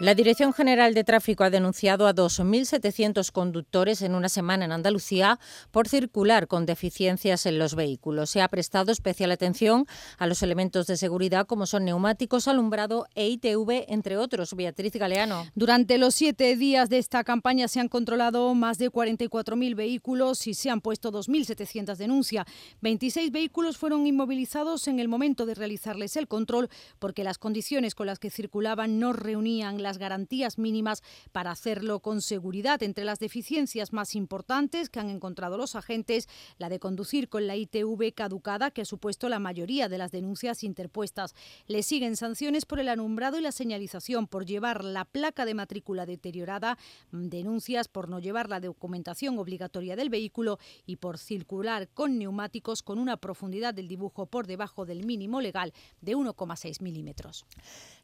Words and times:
La 0.00 0.14
Dirección 0.14 0.54
General 0.54 0.94
de 0.94 1.04
Tráfico 1.04 1.44
ha 1.44 1.50
denunciado 1.50 2.06
a 2.06 2.14
2.700 2.14 3.30
conductores 3.32 4.00
en 4.00 4.14
una 4.14 4.30
semana 4.30 4.64
en 4.64 4.72
Andalucía 4.72 5.38
por 5.72 5.88
circular 5.88 6.46
con 6.46 6.64
deficiencias 6.64 7.44
en 7.44 7.58
los 7.58 7.74
vehículos. 7.74 8.30
Se 8.30 8.40
ha 8.40 8.48
prestado 8.48 8.92
especial 8.92 9.30
atención 9.30 9.84
a 10.16 10.26
los 10.26 10.42
elementos 10.42 10.86
de 10.86 10.96
seguridad 10.96 11.46
como 11.46 11.66
son 11.66 11.84
neumáticos, 11.84 12.48
alumbrado 12.48 13.08
e 13.14 13.28
ITV, 13.28 13.84
entre 13.88 14.16
otros. 14.16 14.54
Beatriz 14.54 14.94
Galeano. 14.94 15.44
Durante 15.54 15.98
los 15.98 16.14
siete 16.14 16.56
días 16.56 16.88
de 16.88 16.96
esta 16.96 17.22
campaña 17.22 17.68
se 17.68 17.80
han 17.80 17.88
controlado 17.88 18.54
más 18.54 18.78
de 18.78 18.90
44.000 18.90 19.74
vehículos 19.74 20.46
y 20.46 20.54
se 20.54 20.70
han 20.70 20.80
puesto 20.80 21.12
2.700 21.12 21.96
denuncias. 21.96 22.46
26 22.80 23.30
vehículos 23.32 23.76
fueron 23.76 24.06
inmovilizados 24.06 24.88
en 24.88 24.98
el 24.98 25.08
momento 25.08 25.44
de 25.44 25.54
realizarles 25.54 26.16
el 26.16 26.26
control 26.26 26.70
porque 26.98 27.22
las 27.22 27.36
condiciones 27.36 27.94
con 27.94 28.06
las 28.06 28.18
que 28.18 28.30
circulaban 28.30 28.98
no 28.98 29.12
reunían 29.12 29.82
la 29.82 29.89
las 29.90 29.98
garantías 29.98 30.56
mínimas 30.56 31.02
para 31.32 31.50
hacerlo 31.50 31.98
con 31.98 32.22
seguridad. 32.22 32.80
Entre 32.84 33.04
las 33.04 33.18
deficiencias 33.18 33.92
más 33.92 34.14
importantes 34.14 34.88
que 34.88 35.00
han 35.00 35.10
encontrado 35.10 35.58
los 35.58 35.74
agentes, 35.74 36.28
la 36.58 36.68
de 36.68 36.78
conducir 36.78 37.28
con 37.28 37.48
la 37.48 37.56
ITV 37.56 38.14
caducada, 38.14 38.70
que 38.70 38.82
ha 38.82 38.84
supuesto 38.84 39.28
la 39.28 39.40
mayoría 39.40 39.88
de 39.88 39.98
las 39.98 40.12
denuncias 40.12 40.62
interpuestas. 40.62 41.34
Le 41.66 41.82
siguen 41.82 42.14
sanciones 42.14 42.66
por 42.66 42.78
el 42.78 42.88
alumbrado 42.88 43.36
y 43.36 43.42
la 43.42 43.50
señalización, 43.50 44.28
por 44.28 44.46
llevar 44.46 44.84
la 44.84 45.04
placa 45.04 45.44
de 45.44 45.54
matrícula 45.54 46.06
deteriorada, 46.06 46.78
denuncias 47.10 47.88
por 47.88 48.08
no 48.08 48.20
llevar 48.20 48.48
la 48.48 48.60
documentación 48.60 49.40
obligatoria 49.40 49.96
del 49.96 50.08
vehículo 50.08 50.60
y 50.86 50.96
por 50.96 51.18
circular 51.18 51.88
con 51.88 52.16
neumáticos 52.16 52.84
con 52.84 53.00
una 53.00 53.16
profundidad 53.16 53.74
del 53.74 53.88
dibujo 53.88 54.26
por 54.26 54.46
debajo 54.46 54.86
del 54.86 55.04
mínimo 55.04 55.40
legal 55.40 55.72
de 56.00 56.14
1,6 56.14 56.80
milímetros. 56.80 57.44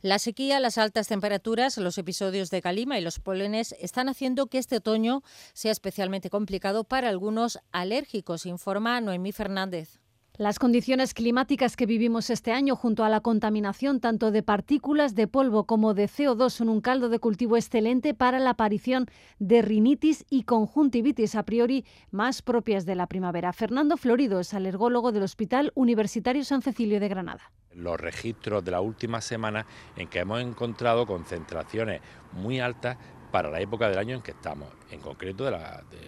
La 0.03 0.19
sequía, 0.19 0.61
las 0.61 0.79
altas 0.79 1.09
temperaturas, 1.09 1.76
los 1.79 1.99
episodios 1.99 2.51
de 2.51 2.63
calima 2.63 2.99
y 2.99 3.03
los 3.03 3.21
pólenes 3.21 3.75
están 3.81 4.09
haciendo 4.09 4.47
que 4.47 4.59
este 4.59 4.77
otoño 4.77 5.23
sea 5.53 5.73
especialmente 5.73 6.31
complicado 6.31 6.85
para 6.85 7.09
algunos 7.09 7.59
alérgicos, 7.73 8.47
informa 8.47 9.01
Noemí 9.01 9.33
Fernández. 9.33 10.01
Las 10.39 10.59
condiciones 10.59 11.15
climáticas 11.15 11.77
que 11.77 11.87
vivimos 11.87 12.29
este 12.29 12.53
año 12.53 12.77
junto 12.77 13.05
a 13.05 13.09
la 13.09 13.23
contaminación 13.23 14.01
tanto 14.01 14.31
de 14.31 14.43
partículas 14.43 15.15
de 15.15 15.27
polvo 15.27 15.65
como 15.65 15.95
de 15.95 16.11
CO2 16.11 16.51
son 16.51 16.69
un 16.69 16.83
caldo 16.83 17.09
de 17.09 17.19
cultivo 17.19 17.57
excelente 17.57 18.13
para 18.13 18.39
la 18.39 18.51
aparición 18.51 19.07
de 19.39 19.63
rinitis 19.63 20.27
y 20.29 20.43
conjuntivitis 20.43 21.37
a 21.37 21.45
priori 21.45 21.87
más 22.11 22.43
propias 22.43 22.85
de 22.85 22.97
la 22.97 23.07
primavera. 23.07 23.55
Fernando 23.55 23.97
Florido 23.97 24.39
es 24.39 24.53
alergólogo 24.53 25.11
del 25.11 25.23
Hospital 25.23 25.73
Universitario 25.75 26.45
San 26.45 26.61
Cecilio 26.61 27.01
de 27.01 27.09
Granada. 27.09 27.51
Los 27.73 27.99
registros 27.99 28.63
de 28.63 28.73
la 28.73 28.83
última 28.83 29.23
semana 29.23 29.65
en 29.97 30.07
que 30.09 30.19
hemos 30.19 30.43
encontrado 30.43 31.07
concentraciones 31.07 32.03
muy 32.33 32.61
altas 32.61 32.99
para 33.27 33.51
la 33.51 33.61
época 33.61 33.89
del 33.89 33.99
año 33.99 34.17
en 34.17 34.23
que 34.23 34.33
estamos, 34.33 34.69
en 34.91 35.01
concreto 35.01 35.45
de, 35.45 35.53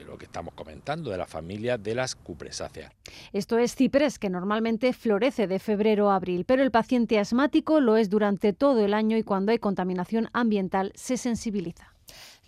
lo 0.06 0.16
que 0.16 0.24
estamos 0.24 0.54
comentando, 0.54 1.10
de 1.10 1.18
la 1.18 1.26
familia 1.26 1.78
de 1.78 1.94
las 1.94 2.14
cupresáceas. 2.14 2.92
Esto 3.32 3.58
es 3.58 3.74
ciprés, 3.74 4.18
que 4.18 4.30
normalmente 4.30 4.92
florece 4.92 5.46
de 5.46 5.58
febrero 5.58 6.10
a 6.10 6.16
abril, 6.16 6.44
pero 6.44 6.62
el 6.62 6.70
paciente 6.70 7.18
asmático 7.18 7.80
lo 7.80 7.96
es 7.96 8.08
durante 8.08 8.52
todo 8.52 8.84
el 8.84 8.94
año 8.94 9.16
y 9.16 9.22
cuando 9.22 9.52
hay 9.52 9.58
contaminación 9.58 10.28
ambiental 10.32 10.92
se 10.94 11.16
sensibiliza. 11.16 11.97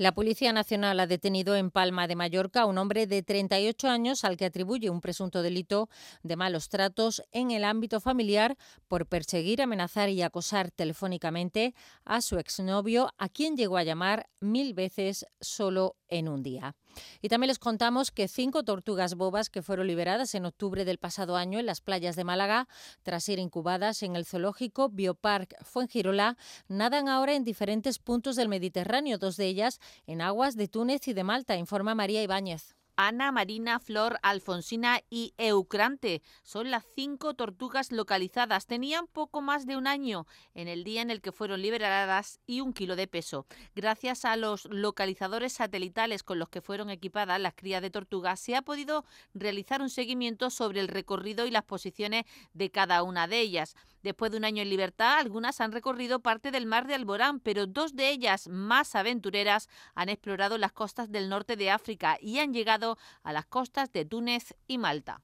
La 0.01 0.12
Policía 0.12 0.55
Nacional 0.55 0.98
ha 0.98 1.06
detenido 1.06 1.55
en 1.56 1.70
Palma 1.70 2.09
de 2.09 2.17
Mallorca 2.17 2.62
a 2.62 2.65
un 2.65 2.79
hombre 2.79 3.06
de 3.06 3.23
38 3.23 3.87
años 3.87 4.25
al 4.25 4.39
que 4.39 4.47
atribuye 4.47 4.89
un 4.89 5.03
presunto 5.03 5.43
delito 5.43 5.91
de 6.23 6.37
malos 6.37 6.70
tratos 6.70 7.23
en 7.33 7.51
el 7.51 7.65
ámbito 7.65 8.01
familiar 8.01 8.56
por 8.89 9.05
perseguir, 9.05 9.61
amenazar 9.61 10.09
y 10.09 10.23
acosar 10.23 10.71
telefónicamente 10.71 11.75
a 12.06 12.22
su 12.22 12.39
exnovio, 12.39 13.12
a 13.19 13.28
quien 13.28 13.59
llegó 13.59 13.77
a 13.77 13.83
llamar 13.83 14.31
mil 14.41 14.72
veces 14.72 15.27
solo 15.39 15.97
en 16.09 16.31
un 16.31 16.43
día. 16.43 16.75
Y 17.23 17.28
también 17.28 17.49
les 17.49 17.59
contamos 17.59 18.11
que 18.11 18.28
cinco 18.28 18.62
tortugas 18.62 19.15
bobas 19.15 19.51
que 19.51 19.62
fueron 19.62 19.87
liberadas 19.87 20.34
en 20.34 20.47
octubre 20.47 20.84
del 20.84 20.99
pasado 20.99 21.37
año 21.37 21.59
en 21.59 21.67
las 21.67 21.81
playas 21.81 22.17
de 22.17 22.25
Málaga, 22.25 22.69
tras 23.03 23.25
ser 23.25 23.39
incubadas 23.39 24.03
en 24.03 24.17
el 24.17 24.25
zoológico 24.25 24.89
Biopark 24.89 25.56
Fuengirola, 25.65 26.37
nadan 26.69 27.09
ahora 27.09 27.34
en 27.34 27.45
diferentes 27.45 27.99
puntos 27.99 28.37
del 28.37 28.49
Mediterráneo, 28.49 29.19
dos 29.19 29.37
de 29.37 29.47
ellas 29.47 29.81
en 30.06 30.21
aguas 30.21 30.56
de 30.56 30.69
Túnez 30.69 31.06
y 31.09 31.12
de 31.12 31.25
Malta, 31.25 31.56
informa 31.56 31.95
María 31.95 32.23
Ibáñez. 32.23 32.79
Ana, 33.03 33.33
Marina, 33.33 33.78
Flor, 33.78 34.19
Alfonsina 34.22 35.00
y 35.09 35.33
Eucrante. 35.38 36.21
Son 36.43 36.71
las 36.71 36.84
cinco 36.94 37.33
tortugas 37.33 37.93
localizadas. 37.93 38.66
Tenían 38.66 39.06
poco 39.06 39.41
más 39.41 39.65
de 39.65 39.78
un 39.78 39.87
año 39.87 40.27
en 40.53 40.69
el 40.69 40.84
día 40.84 41.00
en 41.00 41.10
el 41.10 41.22
que 41.22 41.33
fueron 41.33 41.62
liberadas 41.62 42.41
y 42.47 42.60
un 42.60 42.75
kilo 42.75 42.97
de 42.97 43.06
peso. 43.06 43.47
Gracias 43.75 44.27
a 44.27 44.37
los 44.37 44.66
localizadores 44.66 45.55
satelitales 45.55 46.22
con 46.22 46.39
los 46.39 46.50
que 46.50 46.60
fueron 46.60 46.91
equipadas 46.91 47.41
las 47.41 47.55
crías 47.55 47.81
de 47.81 47.89
tortugas, 47.89 48.39
se 48.39 48.55
ha 48.55 48.60
podido 48.60 49.06
realizar 49.33 49.81
un 49.81 49.89
seguimiento 49.89 50.50
sobre 50.50 50.81
el 50.81 50.89
recorrido 50.89 51.47
y 51.47 51.50
las 51.50 51.65
posiciones 51.65 52.27
de 52.53 52.71
cada 52.71 53.03
una 53.03 53.27
de 53.27 53.41
ellas. 53.41 53.77
Después 54.03 54.31
de 54.31 54.38
un 54.38 54.44
año 54.44 54.62
en 54.62 54.71
libertad, 54.71 55.19
algunas 55.19 55.61
han 55.61 55.72
recorrido 55.72 56.21
parte 56.21 56.50
del 56.50 56.66
mar 56.66 56.87
de 56.87 56.94
Alborán, 56.94 57.41
pero 57.41 57.66
dos 57.66 57.94
de 57.94 58.11
ellas, 58.11 58.49
más 58.49 58.94
aventureras, 58.94 59.69
han 59.94 60.09
explorado 60.09 60.56
las 60.56 60.72
costas 60.72 61.12
del 61.12 61.28
norte 61.28 61.56
de 61.56 61.71
África 61.71 62.16
y 62.21 62.39
han 62.39 62.55
llegado 62.55 62.97
a 63.22 63.33
las 63.33 63.47
costas 63.47 63.93
de 63.93 64.05
Túnez 64.05 64.55
y 64.66 64.78
Malta. 64.78 65.21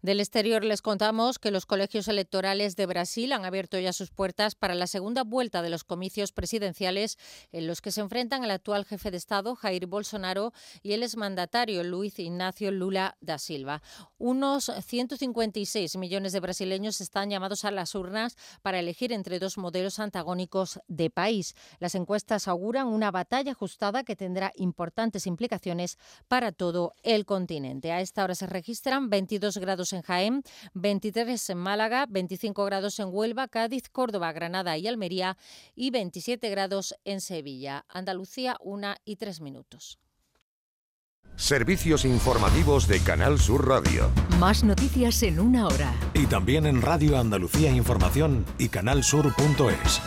Del 0.00 0.20
exterior 0.20 0.64
les 0.64 0.80
contamos 0.80 1.40
que 1.40 1.50
los 1.50 1.66
colegios 1.66 2.06
electorales 2.06 2.76
de 2.76 2.86
Brasil 2.86 3.32
han 3.32 3.44
abierto 3.44 3.80
ya 3.80 3.92
sus 3.92 4.10
puertas 4.10 4.54
para 4.54 4.76
la 4.76 4.86
segunda 4.86 5.24
vuelta 5.24 5.60
de 5.60 5.70
los 5.70 5.82
comicios 5.82 6.30
presidenciales 6.30 7.18
en 7.50 7.66
los 7.66 7.80
que 7.80 7.90
se 7.90 8.00
enfrentan 8.00 8.44
el 8.44 8.52
actual 8.52 8.84
jefe 8.84 9.10
de 9.10 9.16
Estado, 9.16 9.56
Jair 9.56 9.86
Bolsonaro, 9.86 10.52
y 10.84 10.92
el 10.92 11.02
exmandatario 11.02 11.82
Luis 11.82 12.16
Ignacio 12.20 12.70
Lula 12.70 13.16
da 13.20 13.38
Silva. 13.38 13.82
Unos 14.18 14.70
156 14.86 15.96
millones 15.96 16.32
de 16.32 16.40
brasileños 16.40 17.00
están 17.00 17.30
llamados 17.30 17.64
a 17.64 17.72
las 17.72 17.96
urnas 17.96 18.36
para 18.62 18.78
elegir 18.78 19.12
entre 19.12 19.40
dos 19.40 19.58
modelos 19.58 19.98
antagónicos 19.98 20.78
de 20.86 21.10
país. 21.10 21.56
Las 21.80 21.96
encuestas 21.96 22.46
auguran 22.46 22.86
una 22.86 23.10
batalla 23.10 23.50
ajustada 23.50 24.04
que 24.04 24.14
tendrá 24.14 24.52
importantes 24.54 25.26
implicaciones 25.26 25.98
para 26.28 26.52
todo 26.52 26.94
el 27.02 27.26
continente. 27.26 27.90
A 27.90 28.00
esta 28.00 28.22
hora 28.22 28.36
se 28.36 28.46
registran 28.46 29.10
22 29.10 29.58
grados 29.58 29.87
en 29.92 30.02
Jaén, 30.02 30.42
23 30.74 31.50
en 31.50 31.58
Málaga, 31.58 32.06
25 32.08 32.64
grados 32.64 32.98
en 33.00 33.08
Huelva, 33.10 33.48
Cádiz, 33.48 33.88
Córdoba, 33.90 34.32
Granada 34.32 34.76
y 34.76 34.86
Almería 34.86 35.36
y 35.74 35.90
27 35.90 36.48
grados 36.50 36.94
en 37.04 37.20
Sevilla. 37.20 37.84
Andalucía, 37.88 38.56
una 38.60 38.96
y 39.04 39.16
tres 39.16 39.40
minutos. 39.40 39.98
Servicios 41.38 42.04
informativos 42.04 42.88
de 42.88 43.00
Canal 43.00 43.38
Sur 43.38 43.68
Radio. 43.68 44.10
Más 44.40 44.64
noticias 44.64 45.22
en 45.22 45.38
una 45.38 45.68
hora. 45.68 45.94
Y 46.12 46.26
también 46.26 46.66
en 46.66 46.82
Radio 46.82 47.16
Andalucía 47.16 47.70
Información 47.70 48.44
y 48.58 48.68
canalsur.es. 48.68 50.00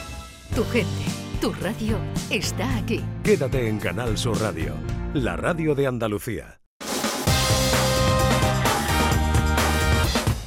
Tu 0.53 0.65
gente, 0.65 1.05
tu 1.39 1.53
radio 1.53 1.97
está 2.29 2.75
aquí. 2.75 3.01
Quédate 3.23 3.69
en 3.69 3.79
Canal 3.79 4.17
Sur 4.17 4.41
Radio, 4.41 4.75
la 5.13 5.37
radio 5.37 5.73
de 5.73 5.87
Andalucía. 5.87 6.60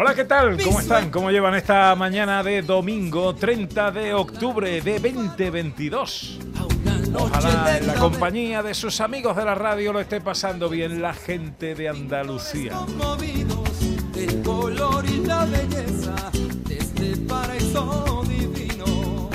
Hola, 0.00 0.14
¿qué 0.14 0.24
tal? 0.26 0.62
¿Cómo 0.62 0.78
están? 0.78 1.10
¿Cómo 1.10 1.28
llevan 1.32 1.56
esta 1.56 1.92
mañana 1.96 2.44
de 2.44 2.62
domingo 2.62 3.34
30 3.34 3.90
de 3.90 4.14
octubre 4.14 4.80
de 4.80 5.00
2022? 5.00 6.38
Ojalá 7.14 7.78
en 7.78 7.86
la 7.88 7.94
compañía 7.94 8.62
de 8.62 8.74
sus 8.74 9.00
amigos 9.00 9.34
de 9.34 9.44
la 9.44 9.56
radio 9.56 9.92
lo 9.92 9.98
esté 9.98 10.20
pasando 10.20 10.68
bien 10.68 11.02
la 11.02 11.14
gente 11.14 11.74
de 11.74 11.88
Andalucía. 11.88 12.74
Conmovidos 12.74 14.12
del 14.12 14.40
color 14.42 15.04
y 15.04 15.26
la 15.26 15.44
belleza 15.46 16.14
de 16.94 17.16
paraíso 17.28 18.22
divino. 18.28 19.30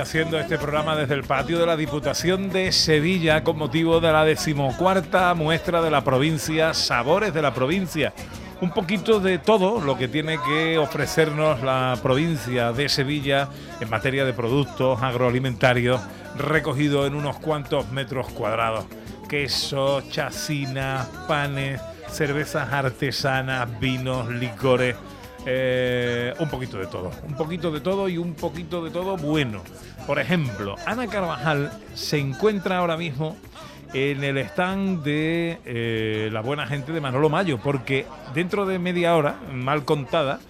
haciendo 0.00 0.38
este 0.38 0.56
programa 0.56 0.96
desde 0.96 1.12
el 1.12 1.24
patio 1.24 1.58
de 1.58 1.66
la 1.66 1.76
Diputación 1.76 2.48
de 2.48 2.72
Sevilla 2.72 3.44
con 3.44 3.58
motivo 3.58 4.00
de 4.00 4.12
la 4.12 4.24
decimocuarta 4.24 5.34
muestra 5.34 5.82
de 5.82 5.90
la 5.90 6.02
provincia, 6.02 6.72
Sabores 6.72 7.34
de 7.34 7.42
la 7.42 7.52
provincia. 7.52 8.14
Un 8.62 8.70
poquito 8.70 9.18
de 9.18 9.38
todo 9.38 9.80
lo 9.80 9.98
que 9.98 10.06
tiene 10.06 10.38
que 10.46 10.78
ofrecernos 10.78 11.64
la 11.64 11.98
provincia 12.00 12.70
de 12.70 12.88
Sevilla 12.88 13.48
en 13.80 13.90
materia 13.90 14.24
de 14.24 14.32
productos 14.32 15.02
agroalimentarios 15.02 16.00
recogido 16.36 17.04
en 17.04 17.16
unos 17.16 17.40
cuantos 17.40 17.90
metros 17.90 18.28
cuadrados. 18.28 18.84
Queso, 19.28 20.02
chacinas, 20.08 21.08
panes, 21.26 21.80
cervezas 22.08 22.72
artesanas, 22.72 23.80
vinos, 23.80 24.28
licores. 24.28 24.94
eh, 25.44 26.32
un 26.38 26.48
poquito 26.48 26.78
de 26.78 26.86
todo, 26.86 27.10
un 27.26 27.34
poquito 27.34 27.72
de 27.72 27.80
todo 27.80 28.08
y 28.08 28.16
un 28.16 28.34
poquito 28.34 28.84
de 28.84 28.92
todo 28.92 29.16
bueno. 29.16 29.64
Por 30.06 30.20
ejemplo, 30.20 30.76
Ana 30.86 31.08
Carvajal 31.08 31.72
se 31.94 32.18
encuentra 32.18 32.78
ahora 32.78 32.96
mismo 32.96 33.36
en 33.94 34.24
el 34.24 34.38
stand 34.38 35.02
de 35.02 35.58
eh, 35.64 36.30
la 36.32 36.40
buena 36.40 36.66
gente 36.66 36.92
de 36.92 37.00
Manolo 37.00 37.28
Mayo, 37.28 37.58
porque 37.58 38.06
dentro 38.34 38.64
de 38.66 38.78
media 38.78 39.14
hora, 39.16 39.36
mal 39.52 39.84
contada, 39.84 40.40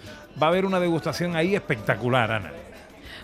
va 0.41 0.47
a 0.47 0.51
haber 0.51 0.65
una 0.65 0.79
degustación 0.81 1.37
ahí 1.37 1.55
espectacular, 1.55 2.31
Ana. 2.31 2.53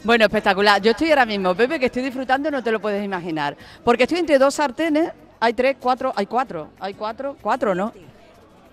Bueno, 0.04 0.24
espectacular. 0.24 0.80
Yo 0.80 0.92
estoy 0.92 1.10
ahora 1.10 1.26
mismo, 1.26 1.54
Pepe, 1.54 1.78
que 1.78 1.86
estoy 1.86 2.02
disfrutando, 2.02 2.50
no 2.50 2.62
te 2.62 2.70
lo 2.70 2.80
puedes 2.80 3.04
imaginar. 3.04 3.56
Porque 3.84 4.04
estoy 4.04 4.18
entre 4.18 4.38
dos 4.38 4.54
sartenes, 4.54 5.12
hay 5.40 5.52
tres, 5.54 5.76
cuatro, 5.80 6.12
hay 6.16 6.26
cuatro, 6.26 6.70
hay 6.80 6.94
cuatro, 6.94 7.36
cuatro, 7.40 7.74
¿no? 7.74 7.92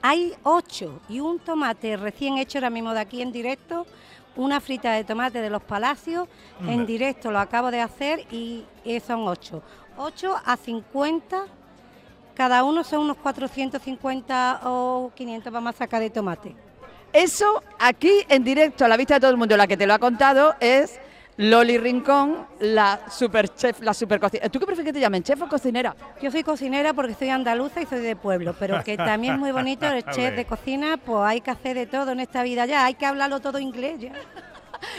Hay 0.02 0.34
ocho 0.44 1.02
y 1.10 1.20
un 1.20 1.40
tomate 1.40 1.98
recién 1.98 2.38
hecho 2.38 2.60
ahora 2.60 2.70
mismo 2.70 2.94
de 2.94 3.00
aquí 3.00 3.22
en 3.24 3.32
directo, 3.32 3.88
una 4.36 4.60
frita 4.62 4.92
de 4.92 5.04
tomate 5.04 5.42
de 5.42 5.50
los 5.50 5.64
Palacios, 5.64 6.28
en 6.68 6.86
directo 6.86 7.32
lo 7.32 7.40
acabo 7.40 7.72
de 7.72 7.82
hacer 7.82 8.26
y 8.30 8.66
eh, 8.84 9.00
son 9.00 9.28
ocho. 9.28 9.64
Ocho 9.98 10.36
a 10.46 10.58
50, 10.58 11.44
cada 12.36 12.64
uno 12.64 12.84
son 12.84 13.02
unos 13.02 13.18
450 13.18 14.62
o 14.66 15.12
500 15.16 15.54
vamos 15.54 15.76
a 15.76 15.78
sacar 15.78 16.02
de 16.02 16.10
tomate. 16.10 16.54
Eso 17.14 17.64
aquí 17.80 18.12
en 18.28 18.44
directo, 18.44 18.84
a 18.84 18.88
la 18.90 18.98
vista 18.98 19.14
de 19.16 19.20
todo 19.22 19.32
el 19.32 19.38
mundo, 19.38 19.56
la 19.56 19.68
que 19.68 19.78
te 19.78 19.88
lo 19.88 19.94
ha 19.94 20.00
contado 20.00 20.54
es 20.60 21.00
Loli 21.38 21.78
Rincón, 21.78 22.46
la 22.60 23.00
super 23.10 23.48
chef, 23.56 23.80
la 23.82 23.94
super 23.94 24.20
cocinera. 24.20 24.50
¿Tú 24.50 24.60
qué 24.60 24.66
prefieres 24.66 24.90
que 24.90 24.94
te 24.94 25.00
llamen, 25.00 25.24
chef 25.24 25.42
o 25.42 25.48
cocinera? 25.48 25.96
Yo 26.22 26.30
soy 26.30 26.44
cocinera 26.44 26.94
porque 26.94 27.14
soy 27.14 27.30
andaluza 27.30 27.82
y 27.82 27.86
soy 27.86 28.00
de 28.02 28.18
pueblo, 28.18 28.54
pero 28.60 28.84
que 28.84 28.98
también 28.98 29.36
es 29.36 29.40
muy 29.40 29.52
bonito 29.54 29.86
el 29.88 30.04
chef 30.12 30.36
de 30.36 30.44
cocina, 30.46 30.98
pues 30.98 31.22
hay 31.24 31.40
que 31.40 31.52
hacer 31.52 31.78
de 31.78 31.86
todo 31.88 32.12
en 32.12 32.20
esta 32.20 32.44
vida 32.44 32.66
ya, 32.66 32.84
hay 32.86 32.96
que 32.96 33.06
hablarlo 33.06 33.40
todo 33.40 33.60
inglés 33.60 33.98
ya. 34.00 34.12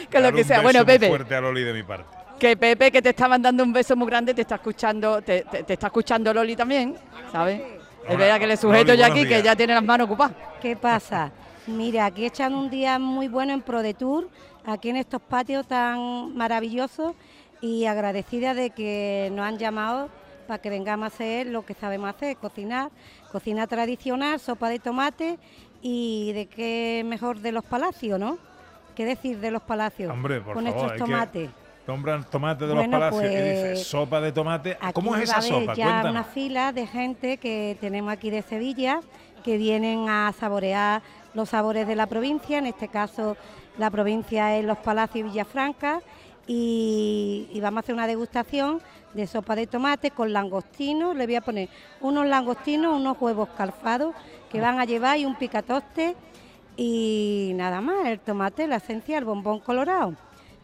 Que 0.09 0.19
lo 0.19 0.31
que 0.31 0.41
un 0.41 0.47
sea. 0.47 0.57
beso 0.57 0.63
Bueno, 0.63 0.79
muy 0.79 0.85
Pepe. 0.85 1.07
fuerte 1.07 1.35
a 1.35 1.41
Loli 1.41 1.63
de 1.63 1.73
mi 1.73 1.83
parte. 1.83 2.16
Que 2.39 2.55
Pepe, 2.55 2.91
que 2.91 3.01
te 3.01 3.09
está 3.09 3.27
mandando 3.27 3.63
un 3.63 3.73
beso 3.73 3.95
muy 3.95 4.07
grande, 4.07 4.33
te 4.33 4.41
está 4.41 4.55
escuchando, 4.55 5.21
te, 5.21 5.41
te- 5.43 5.63
te 5.63 5.73
está 5.73 5.87
escuchando 5.87 6.31
Loli 6.33 6.55
también, 6.55 6.95
¿sabes? 7.31 7.61
Es 8.07 8.17
verdad 8.17 8.39
que 8.39 8.47
le 8.47 8.57
sujeto 8.57 8.85
Loli, 8.91 8.99
yo 8.99 9.05
aquí, 9.05 9.25
que 9.27 9.41
ya 9.41 9.55
tiene 9.55 9.73
las 9.73 9.83
manos 9.83 10.05
ocupadas. 10.05 10.35
¿Qué 10.61 10.75
pasa? 10.75 11.31
Mira, 11.65 12.05
aquí 12.05 12.25
echan 12.25 12.53
un 12.53 12.69
día 12.69 12.99
muy 12.99 13.27
bueno 13.27 13.53
en 13.53 13.61
Pro 13.61 13.81
de 13.81 13.93
Tour, 13.95 14.29
aquí 14.65 14.89
en 14.89 14.97
estos 14.97 15.19
patios 15.21 15.67
tan 15.67 16.35
maravillosos 16.37 17.13
y 17.59 17.85
agradecida 17.85 18.53
de 18.53 18.69
que 18.69 19.29
nos 19.33 19.45
han 19.45 19.57
llamado 19.57 20.09
para 20.47 20.61
que 20.61 20.69
vengamos 20.69 21.05
a 21.05 21.07
hacer 21.07 21.47
lo 21.47 21.65
que 21.65 21.73
sabemos 21.73 22.09
hacer, 22.09 22.37
cocinar, 22.37 22.89
cocina 23.31 23.65
tradicional, 23.67 24.39
sopa 24.39 24.69
de 24.69 24.79
tomate 24.79 25.39
y 25.81 26.31
de 26.33 26.45
qué 26.45 27.01
mejor 27.05 27.39
de 27.39 27.51
los 27.51 27.65
palacios, 27.65 28.19
¿no? 28.19 28.37
¿Qué 28.95 29.05
decir 29.05 29.39
de 29.39 29.51
los 29.51 29.61
palacios? 29.63 30.11
Hombre, 30.13 30.39
por 30.39 30.53
con 30.53 30.65
favor, 30.65 30.79
estos 30.81 30.91
que- 30.93 30.97
tomates. 30.99 31.49
Nombran 31.87 32.23
tomate 32.29 32.67
de 32.67 32.73
Bueno, 32.73 32.99
los 32.99 33.11
palacios 33.11 33.23
y 33.23 33.35
dice 33.35 33.69
pues, 33.73 33.87
sopa 33.87 34.19
de 34.19 34.31
tomate. 34.33 34.77
¿Cómo 34.93 35.15
es 35.15 35.23
esa 35.23 35.41
sopa? 35.41 35.73
ya 35.73 35.85
Cuéntanos. 35.85 36.11
una 36.11 36.23
fila 36.25 36.73
de 36.73 36.85
gente 36.85 37.37
que 37.37 37.77
tenemos 37.79 38.11
aquí 38.11 38.29
de 38.29 38.41
Sevilla 38.41 38.99
que 39.43 39.57
vienen 39.57 40.09
a 40.09 40.33
saborear 40.37 41.01
los 41.33 41.49
sabores 41.49 41.87
de 41.87 41.95
la 41.95 42.07
provincia, 42.07 42.57
en 42.57 42.65
este 42.65 42.89
caso 42.89 43.37
la 43.77 43.89
provincia 43.89 44.57
es 44.57 44.65
Los 44.65 44.79
Palacios 44.79 45.19
y 45.19 45.29
Villafranca 45.29 46.01
y, 46.47 47.47
y 47.53 47.59
vamos 47.61 47.77
a 47.77 47.79
hacer 47.81 47.95
una 47.95 48.07
degustación 48.07 48.81
de 49.13 49.25
sopa 49.27 49.55
de 49.55 49.67
tomate 49.67 50.11
con 50.11 50.33
langostinos, 50.33 51.15
le 51.15 51.25
voy 51.25 51.35
a 51.35 51.41
poner 51.41 51.69
unos 52.01 52.25
langostinos, 52.27 52.99
unos 52.99 53.17
huevos 53.21 53.49
calfados 53.55 54.13
que 54.51 54.59
van 54.59 54.79
a 54.79 54.85
llevar 54.85 55.17
y 55.17 55.25
un 55.25 55.35
picatoste 55.35 56.15
y 56.75 57.53
nada 57.55 57.81
más, 57.81 58.05
el 58.07 58.19
tomate, 58.19 58.67
la 58.67 58.75
esencia, 58.77 59.17
el 59.17 59.25
bombón 59.25 59.59
colorado. 59.59 60.13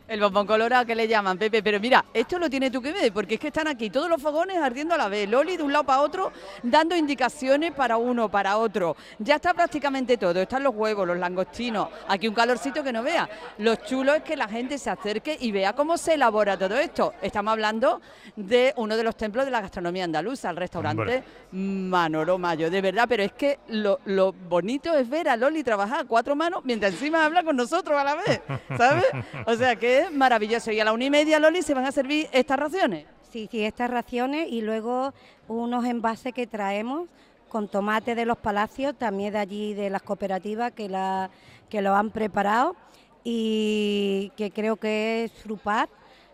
El 0.05 0.19
bombón 0.19 0.45
colorado 0.45 0.85
que 0.85 0.95
le 0.95 1.07
llaman, 1.07 1.37
Pepe. 1.37 1.63
Pero 1.63 1.79
mira, 1.79 2.03
esto 2.13 2.37
lo 2.37 2.49
tiene 2.49 2.69
tú 2.69 2.81
que 2.81 2.91
ver, 2.91 3.13
porque 3.13 3.35
es 3.35 3.39
que 3.39 3.47
están 3.47 3.67
aquí 3.67 3.89
todos 3.89 4.09
los 4.09 4.21
fogones 4.21 4.57
ardiendo 4.57 4.93
a 4.93 4.97
la 4.97 5.07
vez. 5.07 5.29
Loli 5.29 5.55
de 5.55 5.63
un 5.63 5.71
lado 5.71 5.85
para 5.85 6.01
otro, 6.01 6.31
dando 6.61 6.95
indicaciones 6.95 7.71
para 7.71 7.95
uno, 7.95 8.29
para 8.29 8.57
otro. 8.57 8.97
Ya 9.19 9.35
está 9.35 9.53
prácticamente 9.53 10.17
todo. 10.17 10.41
Están 10.41 10.63
los 10.63 10.75
huevos, 10.75 11.07
los 11.07 11.17
langostinos. 11.17 11.87
Aquí 12.09 12.27
un 12.27 12.33
calorcito 12.33 12.83
que 12.83 12.91
no 12.91 13.01
vea. 13.01 13.29
Lo 13.59 13.75
chulo 13.75 14.13
es 14.13 14.23
que 14.23 14.35
la 14.35 14.47
gente 14.49 14.77
se 14.77 14.89
acerque 14.89 15.37
y 15.39 15.51
vea 15.53 15.73
cómo 15.73 15.97
se 15.97 16.15
elabora 16.15 16.57
todo 16.57 16.77
esto. 16.77 17.13
Estamos 17.21 17.53
hablando 17.53 18.01
de 18.35 18.73
uno 18.75 18.97
de 18.97 19.03
los 19.03 19.15
templos 19.15 19.45
de 19.45 19.51
la 19.51 19.61
gastronomía 19.61 20.03
andaluza, 20.03 20.49
el 20.49 20.57
restaurante 20.57 21.01
Hombre. 21.01 21.23
Manolo 21.51 22.37
Mayo. 22.37 22.69
De 22.69 22.81
verdad, 22.81 23.05
pero 23.07 23.23
es 23.23 23.31
que 23.31 23.59
lo, 23.69 23.99
lo 24.05 24.33
bonito 24.33 24.93
es 24.95 25.09
ver 25.09 25.29
a 25.29 25.37
Loli 25.37 25.63
trabajar 25.63 26.01
a 26.01 26.03
cuatro 26.03 26.35
manos 26.35 26.61
mientras 26.65 26.91
encima 26.91 27.23
habla 27.23 27.43
con 27.43 27.55
nosotros 27.55 27.97
a 27.97 28.03
la 28.03 28.15
vez. 28.15 28.41
¿Sabes? 28.77 29.05
O 29.45 29.55
sea 29.55 29.77
que 29.77 29.92
maravilloso. 30.11 30.71
Y 30.71 30.79
a 30.79 30.85
la 30.85 30.93
una 30.93 31.05
y 31.05 31.09
media, 31.09 31.39
Loli, 31.39 31.61
se 31.61 31.73
van 31.73 31.85
a 31.85 31.91
servir 31.91 32.27
estas 32.31 32.59
raciones. 32.59 33.05
Sí, 33.31 33.47
sí, 33.49 33.63
estas 33.63 33.89
raciones 33.89 34.47
y 34.51 34.61
luego 34.61 35.13
unos 35.47 35.85
envases 35.85 36.33
que 36.33 36.45
traemos 36.45 37.07
con 37.49 37.67
tomate 37.67 38.15
de 38.15 38.25
los 38.25 38.37
palacios, 38.37 38.95
también 38.95 39.33
de 39.33 39.39
allí 39.39 39.73
de 39.73 39.89
las 39.89 40.01
cooperativas 40.01 40.71
que, 40.71 40.89
la, 40.89 41.29
que 41.69 41.81
lo 41.81 41.95
han 41.95 42.09
preparado 42.09 42.75
y 43.23 44.31
que 44.35 44.51
creo 44.51 44.75
que 44.75 45.25
es 45.25 45.31
Frupar. 45.31 45.89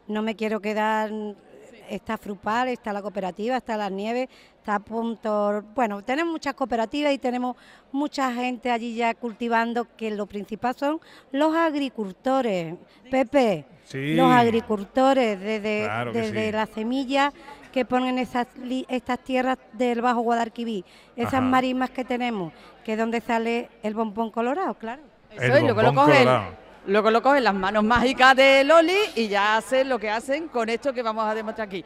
No 0.08 0.22
me 0.22 0.36
quiero 0.36 0.60
quedar, 0.60 1.12
está 1.90 2.18
Frupar, 2.18 2.68
está 2.68 2.94
la 2.94 3.02
cooperativa, 3.02 3.58
está 3.58 3.76
Las 3.78 3.92
Nieves, 3.92 4.30
está 4.58 4.80
Punto... 4.80 5.64
Bueno, 5.76 6.02
tenemos 6.04 6.32
muchas 6.32 6.54
cooperativas 6.54 7.14
y 7.14 7.18
tenemos 7.18 7.56
mucha 7.92 8.32
gente 8.34 8.72
allí 8.72 8.96
ya 8.96 9.14
cultivando, 9.14 9.88
que 9.98 10.12
lo 10.12 10.26
principal 10.26 10.76
son 10.76 11.00
los 11.32 11.56
agricultores. 11.56 12.76
Pepe, 13.10 13.66
Sí. 13.84 14.14
los 14.14 14.32
agricultores 14.32 15.40
desde, 15.40 15.86
Claro 15.86 16.12
que 16.12 16.20
desde 16.20 16.46
sí. 16.48 16.52
la 16.52 16.66
semilla 16.68 17.34
que 17.74 17.86
ponen 17.86 18.20
esas, 18.20 18.48
estas 18.88 19.20
tierras 19.20 19.58
del 19.74 20.02
Bajo 20.02 20.22
Guadalquivir, 20.22 20.86
esas 21.16 21.34
Ajá. 21.36 21.42
marismas 21.42 21.90
que 21.90 22.06
tenemos, 22.06 22.54
que 22.84 22.94
es 22.94 23.00
donde 23.00 23.20
sale 23.22 23.70
el 23.82 23.96
bombón 23.96 24.30
colorado, 24.32 24.76
claro. 24.76 25.02
Eso 25.32 25.56
es, 25.56 25.64
luego 25.64 25.82
lo 25.82 25.94
cogen, 25.94 26.28
luego 26.88 27.12
lo 27.12 27.22
cogen 27.22 27.44
las 27.44 27.54
manos 27.54 27.84
mágicas 27.84 28.36
de 28.36 28.64
Loli 28.64 28.98
y 29.16 29.28
ya 29.28 29.58
hacen 29.58 29.90
lo 29.90 30.00
que 30.00 30.10
hacen 30.10 30.48
con 30.48 30.70
esto 30.70 30.94
que 30.94 31.02
vamos 31.02 31.26
a 31.26 31.36
demostrar 31.36 31.68
aquí. 31.68 31.84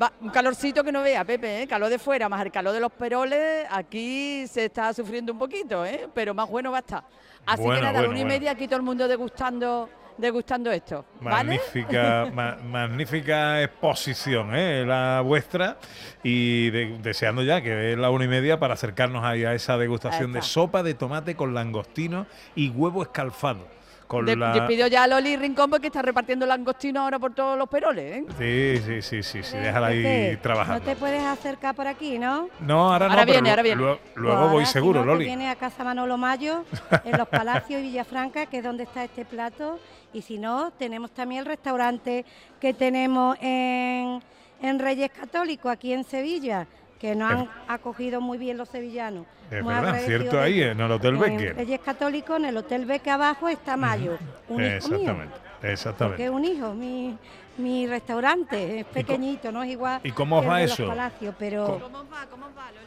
Va- 0.00 0.12
un 0.20 0.30
calorcito 0.30 0.82
que 0.82 0.90
no 0.92 1.02
vea, 1.02 1.24
Pepe, 1.24 1.62
¿eh? 1.62 1.66
calor 1.66 1.90
de 1.90 1.98
fuera, 1.98 2.28
más 2.28 2.40
el 2.44 2.50
calor 2.50 2.72
de 2.72 2.80
los 2.80 2.92
peroles, 2.92 3.66
aquí 3.70 4.46
se 4.46 4.66
está 4.66 4.92
sufriendo 4.94 5.32
un 5.32 5.38
poquito, 5.38 5.84
¿eh? 5.84 6.08
pero 6.14 6.32
más 6.32 6.48
bueno 6.48 6.70
va 6.70 6.78
a 6.78 6.80
estar. 6.80 7.04
Así 7.44 7.62
Bueno, 7.62 7.80
que 7.80 7.86
nada, 7.86 7.90
a 7.90 7.92
la 8.02 8.08
bueno, 8.08 8.12
una 8.12 8.20
y 8.20 8.24
media 8.24 8.52
aquí 8.52 8.66
todo 8.66 8.76
el 8.76 8.82
mundo 8.84 9.06
degustando, 9.06 9.90
degustando 10.16 10.70
esto. 10.70 11.04
¿vale? 11.20 11.58
Magnífica, 11.58 12.30
ma- 12.32 12.56
magnífica 12.64 13.60
exposición, 13.62 14.54
¿eh? 14.54 14.84
la 14.86 15.20
vuestra. 15.22 15.76
Y 16.22 16.70
de- 16.70 16.98
deseando 17.02 17.42
ya 17.42 17.60
que 17.60 17.92
es 17.92 17.98
la 17.98 18.08
una 18.10 18.24
y 18.24 18.28
media 18.28 18.58
para 18.58 18.74
acercarnos 18.74 19.24
ahí 19.24 19.44
a 19.44 19.52
esa 19.52 19.76
degustación 19.76 20.32
de 20.32 20.40
sopa 20.40 20.82
de 20.82 20.94
tomate 20.94 21.34
con 21.36 21.52
langostino 21.52 22.26
y 22.54 22.70
huevo 22.70 23.02
escalfado. 23.02 23.66
Con 24.12 24.26
De- 24.26 24.36
la... 24.36 24.52
Despido 24.52 24.88
ya 24.88 25.04
a 25.04 25.06
Loli 25.06 25.36
Rincón 25.38 25.70
porque 25.70 25.86
está 25.86 26.02
repartiendo 26.02 26.44
langostinos 26.44 27.02
ahora 27.02 27.18
por 27.18 27.32
todos 27.32 27.56
los 27.56 27.66
peroles. 27.66 28.18
¿eh? 28.18 28.76
Sí, 28.78 28.82
sí, 28.84 29.00
sí, 29.00 29.22
sí, 29.22 29.42
sí, 29.42 29.56
déjala 29.56 29.86
ahí 29.86 30.02
Pepe, 30.02 30.32
No 30.36 30.42
trabajando. 30.42 30.84
te 30.84 30.96
puedes 30.96 31.22
acercar 31.22 31.74
por 31.74 31.86
aquí, 31.86 32.18
¿no? 32.18 32.50
No, 32.60 32.92
ahora, 32.92 33.06
Ahora 33.06 33.24
no, 33.24 33.32
viene, 33.32 33.48
ahora 33.48 33.62
viene. 33.62 33.80
luego- 33.80 33.98
Pues 34.02 34.16
luego 34.16 34.36
ahora, 34.38 34.52
voy 34.52 34.66
si 34.66 34.72
seguro, 34.72 35.00
no, 35.00 35.06
te 35.06 35.12
Loli. 35.14 35.24
viene 35.24 35.48
a 35.48 35.56
Casa 35.56 35.82
Manolo 35.82 36.18
Mayo, 36.18 36.66
en 37.06 37.16
los 37.16 37.26
Palacios 37.26 37.80
y 37.80 37.84
Villafranca, 37.84 38.44
que 38.44 38.58
es 38.58 38.64
donde 38.64 38.82
está 38.82 39.02
este 39.02 39.24
plato. 39.24 39.78
Y 40.12 40.20
si 40.20 40.36
no, 40.36 40.72
tenemos 40.72 41.10
también 41.12 41.38
el 41.40 41.46
restaurante 41.46 42.26
que 42.60 42.74
tenemos 42.74 43.38
en, 43.40 44.20
en 44.60 44.78
Reyes 44.78 45.10
Católicos, 45.10 45.72
aquí 45.72 45.94
en 45.94 46.04
Sevilla, 46.04 46.66
que 47.02 47.16
nos 47.16 47.32
han 47.32 47.48
acogido 47.66 48.20
muy 48.20 48.38
bien 48.38 48.56
los 48.56 48.68
sevillanos. 48.68 49.26
Es 49.50 49.60
Muy 49.62 49.74
verdad, 49.74 50.00
cierto 50.06 50.36
de 50.36 50.42
ahí, 50.42 50.62
en 50.62 50.80
el 50.80 50.90
Hotel 50.92 51.14
En 51.16 51.20
Becker. 51.20 51.56
Reyes 51.56 51.80
Católicos, 51.80 52.36
en 52.38 52.44
el 52.44 52.56
Hotel 52.56 52.86
Becker 52.86 53.12
abajo 53.14 53.48
está 53.48 53.76
Mayo, 53.76 54.16
un 54.48 54.62
hijo 54.62 54.68
mío. 54.68 54.76
Exactamente, 54.76 55.34
Porque 55.56 55.72
exactamente. 55.72 56.24
es 56.24 56.30
un 56.30 56.44
hijo, 56.44 56.72
mi, 56.74 57.18
mi 57.58 57.88
restaurante 57.88 58.78
es 58.78 58.84
pequeñito, 58.86 59.50
no 59.50 59.64
es 59.64 59.72
igual 59.72 60.00
y 60.04 60.12
cómo 60.12 60.40
que 60.40 60.46
va 60.46 60.58
de 60.58 60.64
eso? 60.64 60.82
Los 60.84 60.90
Palacios, 60.90 61.34
pero 61.38 61.80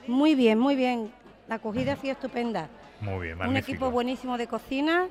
muy 0.08 0.34
bien, 0.34 0.60
muy 0.60 0.76
bien. 0.78 1.12
La 1.50 1.56
acogida 1.56 1.94
ha 1.94 1.96
sido 1.98 2.14
estupenda. 2.14 2.70
Muy 3.02 3.26
bien, 3.26 3.34
Un 3.34 3.40
magnífico. 3.40 3.72
equipo 3.72 3.92
buenísimo 3.92 4.38
de 4.38 4.48
cocina 4.48 5.08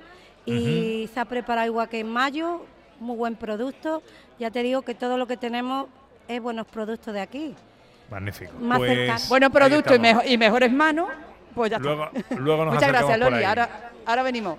y 0.46 1.10
se 1.12 1.20
ha 1.20 1.26
preparado 1.26 1.66
igual 1.66 1.90
que 1.90 2.00
en 2.00 2.08
mayo, 2.08 2.64
muy 3.00 3.16
buen 3.16 3.36
producto. 3.36 4.02
Ya 4.38 4.50
te 4.50 4.62
digo 4.62 4.80
que 4.80 4.94
todo 4.94 5.18
lo 5.18 5.26
que 5.26 5.36
tenemos 5.36 5.88
es 6.26 6.40
buenos 6.40 6.66
productos 6.66 7.12
de 7.12 7.20
aquí. 7.20 7.54
Magnífico. 8.10 8.52
Más 8.60 8.78
Pues, 8.78 8.90
cercano. 8.96 9.20
Buenos 9.28 9.48
ahí 9.48 9.52
productos 9.54 9.96
y, 9.96 9.98
mejo- 9.98 10.22
y 10.24 10.38
mejores 10.38 10.72
manos, 10.72 11.08
pues 11.54 11.70
ya 11.70 11.78
Luego, 11.78 12.10
está. 12.14 12.34
luego 12.36 12.64
nos 12.64 12.74
Muchas 12.74 12.88
gracias, 12.88 13.18
Loli. 13.18 13.44
Ahora, 13.44 13.90
ahora 14.06 14.22
venimos. 14.22 14.58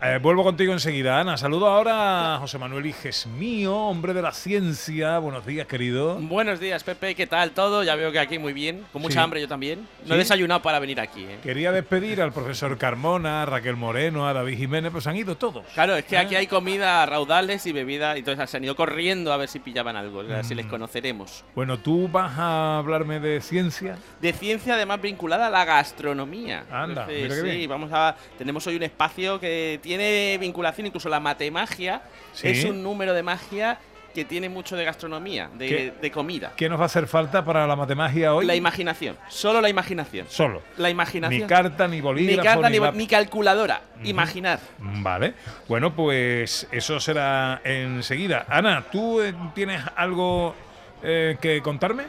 Eh, 0.00 0.20
vuelvo 0.22 0.44
contigo 0.44 0.72
enseguida, 0.72 1.18
Ana. 1.18 1.36
Saludo 1.36 1.66
ahora 1.66 2.36
a 2.36 2.38
José 2.38 2.56
Manuel 2.56 2.86
Iges 2.86 3.26
mío, 3.26 3.74
hombre 3.76 4.14
de 4.14 4.22
la 4.22 4.30
ciencia. 4.30 5.18
Buenos 5.18 5.44
días, 5.44 5.66
querido. 5.66 6.14
Buenos 6.20 6.60
días, 6.60 6.84
Pepe. 6.84 7.16
¿Qué 7.16 7.26
tal 7.26 7.50
todo? 7.50 7.82
Ya 7.82 7.96
veo 7.96 8.12
que 8.12 8.20
aquí 8.20 8.38
muy 8.38 8.52
bien. 8.52 8.84
Con 8.92 9.02
mucha 9.02 9.14
Sí. 9.14 9.18
hambre 9.18 9.40
yo 9.40 9.48
también. 9.48 9.80
No 10.02 10.08
¿Sí? 10.10 10.14
he 10.14 10.18
desayunado 10.18 10.62
para 10.62 10.78
venir 10.78 11.00
aquí. 11.00 11.24
¿eh? 11.24 11.38
Quería 11.42 11.72
despedir 11.72 12.22
al 12.22 12.30
profesor 12.32 12.78
Carmona, 12.78 13.42
a 13.42 13.46
Raquel 13.46 13.74
Moreno, 13.74 14.28
a 14.28 14.32
David 14.32 14.56
Jiménez, 14.58 14.92
pues 14.92 15.04
han 15.08 15.16
ido 15.16 15.36
todos. 15.36 15.66
Claro, 15.74 15.96
es 15.96 16.04
que 16.04 16.14
¿Eh? 16.14 16.18
aquí 16.18 16.36
hay 16.36 16.46
comida 16.46 17.04
raudales 17.04 17.66
y 17.66 17.72
bebida, 17.72 18.14
y 18.14 18.20
entonces 18.20 18.48
se 18.48 18.56
han 18.56 18.62
ido 18.62 18.76
corriendo 18.76 19.32
a 19.32 19.36
ver 19.36 19.48
si 19.48 19.58
pillaban 19.58 19.96
algo, 19.96 20.20
a 20.20 20.22
ver 20.22 20.44
si 20.44 20.54
les 20.54 20.66
Mm. 20.66 20.70
conoceremos. 20.70 21.44
Bueno, 21.56 21.76
tú 21.76 22.06
vas 22.08 22.38
a 22.38 22.78
hablarme 22.78 23.18
de 23.18 23.40
ciencia. 23.40 23.98
De 24.20 24.32
ciencia 24.32 24.74
además 24.74 25.00
vinculada 25.02 25.48
a 25.48 25.50
la 25.50 25.64
gastronomía. 25.64 26.66
Anda, 26.70 27.02
Entonces, 27.08 27.22
mira 27.42 27.42
qué 27.52 27.60
sí, 27.62 27.66
vamos 27.66 27.90
a 27.92 28.14
tenemos 28.38 28.64
hoy 28.68 28.76
un 28.76 28.84
espacio 28.84 29.40
que 29.40 29.80
tiene 29.88 30.36
vinculación 30.38 30.86
incluso 30.86 31.08
la 31.08 31.18
matemagia 31.18 32.02
Sí. 32.34 32.48
es 32.48 32.64
un 32.66 32.82
número 32.82 33.14
de 33.14 33.22
magia 33.22 33.78
que 34.14 34.26
tiene 34.26 34.50
mucho 34.50 34.76
de 34.76 34.84
gastronomía, 34.84 35.48
de, 35.54 35.68
¿Qué? 35.68 35.92
de 35.98 36.10
comida. 36.10 36.52
¿Qué 36.56 36.68
nos 36.68 36.78
va 36.78 36.82
a 36.82 36.86
hacer 36.86 37.06
falta 37.06 37.42
para 37.42 37.66
la 37.66 37.74
matemagia 37.74 38.34
hoy? 38.34 38.44
La 38.44 38.54
imaginación, 38.54 39.16
solo 39.28 39.62
la 39.62 39.70
imaginación. 39.70 40.26
Solo. 40.28 40.62
La 40.76 40.90
imaginación. 40.90 41.40
Ni 41.40 41.46
carta, 41.46 41.88
ni 41.88 41.96
ni 41.96 42.00
bolígrafo, 42.02 42.42
carta, 42.42 42.68
ni, 42.68 42.78
lápiz. 42.78 42.98
ni 42.98 43.06
calculadora. 43.06 43.80
Imaginar. 44.04 44.60
Vale. 44.78 45.32
Bueno, 45.68 45.94
pues 45.94 46.66
eso 46.70 47.00
será 47.00 47.62
enseguida. 47.64 48.44
Ana, 48.48 48.84
¿tú 48.92 49.22
eh, 49.22 49.34
tienes 49.54 49.82
algo 49.96 50.54
eh, 51.02 51.38
que 51.40 51.62
contarme? 51.62 52.04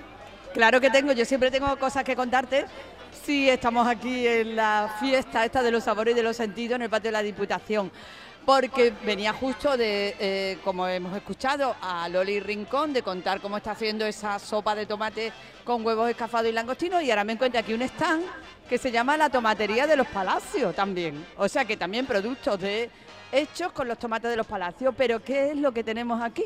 Claro 0.53 0.81
que 0.81 0.89
tengo, 0.89 1.13
yo 1.13 1.24
siempre 1.24 1.50
tengo 1.50 1.77
cosas 1.77 2.03
que 2.03 2.15
contarte. 2.15 2.65
Sí, 3.23 3.49
estamos 3.49 3.88
aquí 3.88 4.25
en 4.25 4.55
la 4.55 4.95
fiesta 4.99 5.45
esta 5.45 5.61
de 5.61 5.71
los 5.71 5.83
sabores 5.83 6.13
y 6.13 6.15
de 6.15 6.23
los 6.23 6.38
sentidos 6.38 6.77
en 6.77 6.83
el 6.83 6.89
patio 6.89 7.09
de 7.09 7.13
la 7.13 7.21
Diputación. 7.21 7.91
Porque 8.45 8.93
venía 9.05 9.33
justo 9.33 9.77
de, 9.77 10.15
eh, 10.19 10.57
como 10.63 10.88
hemos 10.88 11.15
escuchado, 11.15 11.75
a 11.81 12.07
Loli 12.09 12.39
Rincón 12.39 12.93
de 12.93 13.03
contar 13.03 13.41
cómo 13.41 13.57
está 13.57 13.71
haciendo 13.71 14.05
esa 14.05 14.39
sopa 14.39 14.73
de 14.73 14.85
tomate 14.85 15.31
con 15.63 15.85
huevos 15.85 16.09
escafados 16.09 16.49
y 16.49 16.53
langostinos. 16.53 17.03
Y 17.03 17.11
ahora 17.11 17.23
me 17.23 17.33
encuentro 17.33 17.59
aquí 17.59 17.73
un 17.73 17.81
stand 17.83 18.23
que 18.67 18.77
se 18.77 18.91
llama 18.91 19.17
la 19.17 19.29
tomatería 19.29 19.85
de 19.85 19.97
los 19.97 20.07
palacios 20.07 20.73
también. 20.73 21.25
O 21.38 21.47
sea 21.47 21.65
que 21.65 21.77
también 21.77 22.05
productos 22.05 22.59
de 22.59 22.89
hechos 23.31 23.71
con 23.73 23.88
los 23.88 23.99
tomates 23.99 24.31
de 24.31 24.38
los 24.38 24.47
palacios. 24.47 24.93
Pero 24.97 25.21
¿qué 25.21 25.51
es 25.51 25.57
lo 25.57 25.71
que 25.71 25.83
tenemos 25.83 26.21
aquí? 26.21 26.45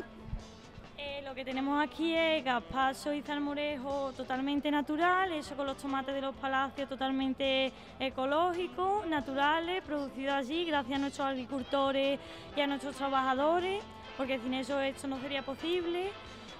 Lo 1.33 1.37
que 1.37 1.45
tenemos 1.45 1.83
aquí 1.83 2.15
es 2.15 2.45
gazpacho 2.45 3.11
y 3.11 3.23
salmorejo 3.23 4.13
totalmente 4.13 4.69
natural, 4.69 5.31
eso 5.33 5.55
con 5.55 5.65
los 5.65 5.77
tomates 5.77 6.13
de 6.13 6.21
los 6.21 6.35
palacios 6.35 6.87
totalmente 6.87 7.73
ecológicos, 7.99 9.07
naturales, 9.07 9.81
producidos 9.81 10.35
allí 10.35 10.63
gracias 10.65 10.95
a 10.95 11.01
nuestros 11.01 11.27
agricultores 11.27 12.19
y 12.55 12.61
a 12.61 12.67
nuestros 12.67 12.95
trabajadores, 12.97 13.83
porque 14.15 14.37
sin 14.37 14.53
eso 14.53 14.79
esto 14.79 15.07
no 15.07 15.19
sería 15.21 15.41
posible. 15.41 16.11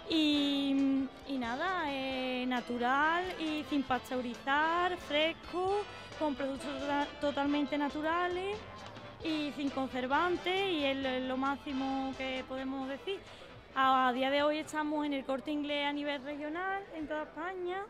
Y, 0.09 1.05
nada, 1.37 1.83
eh, 1.89 2.43
natural 2.47 3.25
y 3.39 3.63
sin 3.69 3.83
pasteurizar, 3.83 4.97
fresco, 4.97 5.83
con 6.17 6.33
productos 6.33 6.79
tota- 6.79 7.07
totalmente 7.21 7.77
naturales 7.77 8.57
y 9.23 9.51
sin 9.55 9.69
conservantes 9.69 10.71
y 10.71 10.83
es 10.83 11.27
lo 11.27 11.37
máximo 11.37 12.11
que 12.17 12.43
podemos 12.49 12.89
decir. 12.89 13.19
A, 13.75 14.11
día 14.13 14.29
de 14.29 14.43
hoy 14.43 14.59
estamos 14.59 15.03
en 15.03 15.13
el 15.13 15.25
corte 15.25 15.49
inglés 15.49 15.87
a 15.87 15.93
nivel 15.93 16.21
regional 16.23 16.83
en 16.95 17.07
toda 17.07 17.23
España 17.23 17.83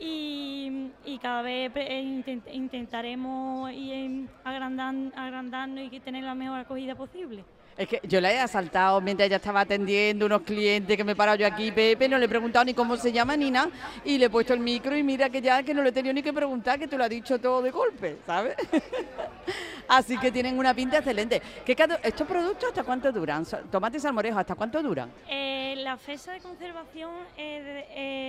y, 0.00 0.90
cada 1.22 1.42
vez 1.42 1.70
pre- 1.70 2.00
eh, 2.00 2.02
intent- 2.02 2.52
intentaremos 2.52 3.70
ir 3.72 4.28
agrandando 4.42 5.80
y 5.80 6.00
tener 6.00 6.24
la 6.24 6.34
mejor 6.34 6.58
acogida 6.58 6.96
posible. 6.96 7.44
Es 7.76 7.88
que 7.88 8.00
yo 8.04 8.20
la 8.20 8.30
he 8.32 8.38
asaltado 8.38 9.00
mientras 9.00 9.26
ella 9.26 9.36
estaba 9.36 9.60
atendiendo 9.60 10.26
unos 10.26 10.42
clientes 10.42 10.94
que 10.96 11.04
me 11.04 11.12
he 11.12 11.16
parado 11.16 11.38
yo 11.38 11.46
aquí, 11.46 11.72
Pepe, 11.72 12.08
no 12.08 12.18
le 12.18 12.26
he 12.26 12.28
preguntado 12.28 12.64
ni 12.64 12.74
cómo 12.74 12.96
se 12.96 13.10
llama 13.12 13.36
ni 13.36 13.50
nada, 13.50 13.70
y 14.04 14.18
le 14.18 14.26
he 14.26 14.30
puesto 14.30 14.52
el 14.52 14.60
micro 14.60 14.96
y 14.96 15.02
mira 15.02 15.30
que 15.30 15.40
ya 15.40 15.62
que 15.62 15.72
no 15.72 15.82
le 15.82 15.88
he 15.88 15.92
tenido 15.92 16.12
ni 16.12 16.22
que 16.22 16.32
preguntar, 16.32 16.78
que 16.78 16.86
te 16.86 16.98
lo 16.98 17.04
ha 17.04 17.08
dicho 17.08 17.38
todo 17.40 17.62
de 17.62 17.70
golpe, 17.70 18.18
¿sabes? 18.26 18.56
Así 19.88 20.16
que 20.18 20.30
tienen 20.30 20.58
una 20.58 20.74
pinta 20.74 20.98
excelente. 20.98 21.40
¿Qué 21.64 21.76
¿Estos 22.02 22.26
productos 22.26 22.68
hasta 22.68 22.84
cuánto 22.84 23.10
duran? 23.10 23.44
Tomate 23.70 23.96
y 23.96 24.00
salmorejo, 24.00 24.38
¿hasta 24.38 24.54
cuánto 24.54 24.82
duran? 24.82 25.10
Eh, 25.28 25.74
la 25.78 25.96
fecha 25.96 26.32
de 26.32 26.40
conservación 26.40 27.10
eh, 27.36 27.62
de- 27.62 27.86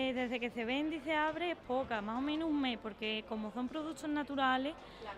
eh, 0.09 0.13
desde 0.13 0.39
que 0.39 0.50
se 0.50 0.65
vende 0.65 0.95
y 0.97 1.00
se 1.01 1.13
abre 1.13 1.51
es 1.51 1.57
poca, 1.67 2.01
más 2.01 2.17
o 2.17 2.21
menos 2.21 2.50
un 2.50 2.59
mes, 2.62 2.79
porque 2.81 3.23
como 3.29 3.51
son 3.51 3.67
productos 3.67 4.09
naturales 4.09 4.73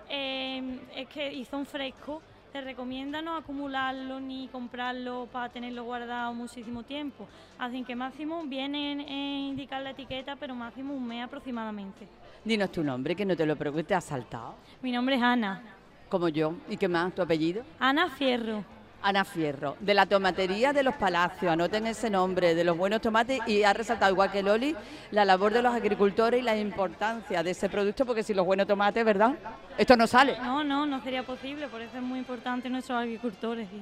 eh, 0.09 0.79
es 0.95 1.07
que, 1.09 1.31
y 1.33 1.45
son 1.45 1.65
frescos, 1.65 2.21
se 2.55 2.61
recomienda 2.61 3.21
no 3.21 3.35
acumularlo 3.35 4.21
ni 4.21 4.47
comprarlo 4.47 5.27
para 5.29 5.49
tenerlo 5.49 5.83
guardado 5.83 6.33
muchísimo 6.33 6.83
tiempo. 6.83 7.27
Así 7.59 7.83
que 7.83 7.97
máximo 7.97 8.43
viene 8.45 8.91
en 8.91 9.09
indicar 9.49 9.81
la 9.81 9.89
etiqueta, 9.89 10.37
pero 10.37 10.55
máximo 10.55 10.93
un 10.93 11.05
mes 11.05 11.25
aproximadamente. 11.25 12.07
Dinos 12.45 12.71
tu 12.71 12.81
nombre, 12.81 13.13
que 13.13 13.25
no 13.25 13.35
te 13.35 13.45
lo 13.45 13.57
pregunte, 13.57 13.93
has 13.93 14.05
saltado. 14.05 14.55
Mi 14.81 14.93
nombre 14.93 15.17
es 15.17 15.21
Ana. 15.21 15.61
Como 16.07 16.29
yo. 16.29 16.53
¿Y 16.69 16.77
qué 16.77 16.87
más? 16.87 17.13
¿Tu 17.13 17.21
apellido? 17.21 17.61
Ana 17.77 18.09
Fierro. 18.09 18.63
Ana 19.07 19.23
Fierro, 19.23 19.77
de 19.79 19.93
la 19.93 20.07
tomatería 20.07 20.73
de 20.73 20.81
los 20.81 20.95
palacios, 20.95 21.51
anoten 21.53 21.85
ese 21.85 22.09
nombre, 22.09 22.55
de 22.55 22.63
los 22.63 22.75
buenos 22.75 23.01
tomates, 23.01 23.39
y 23.45 23.61
ha 23.61 23.71
resaltado, 23.71 24.11
igual 24.11 24.31
que 24.31 24.41
Loli, 24.41 24.75
la 25.11 25.23
labor 25.25 25.53
de 25.53 25.61
los 25.61 25.75
agricultores 25.75 26.39
y 26.39 26.43
la 26.43 26.57
importancia 26.57 27.43
de 27.43 27.51
ese 27.51 27.69
producto, 27.69 28.03
porque 28.03 28.23
si 28.23 28.33
los 28.33 28.43
buenos 28.47 28.65
tomates, 28.65 29.05
¿verdad? 29.05 29.33
Esto 29.77 29.95
no 29.95 30.07
sale. 30.07 30.35
No, 30.41 30.63
no, 30.63 30.87
no 30.87 31.03
sería 31.03 31.21
posible, 31.21 31.67
por 31.67 31.83
eso 31.83 31.95
es 31.97 32.01
muy 32.01 32.17
importante 32.17 32.67
nuestros 32.67 32.97
agricultores. 32.97 33.67
sí. 33.69 33.79